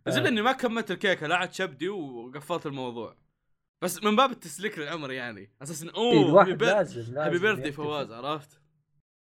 الزبده 0.07 0.27
آه. 0.27 0.31
إني 0.31 0.41
ما 0.41 0.51
كملت 0.51 0.91
الكيكة 0.91 1.27
لعت 1.27 1.53
شبدي 1.53 1.89
وقفلت 1.89 2.65
الموضوع. 2.65 3.20
بس 3.81 4.03
من 4.03 4.15
باب 4.15 4.31
التسليك 4.31 4.79
للعمر 4.79 5.11
يعني 5.11 5.49
أساس 5.61 5.81
انه 5.81 5.91
إيه 5.95 5.97
اوه 5.97 6.41
هابي 6.41 6.65
لازم 6.65 7.41
بيرثدي. 7.41 7.71
فواز 7.71 8.11
عرفت؟ 8.11 8.60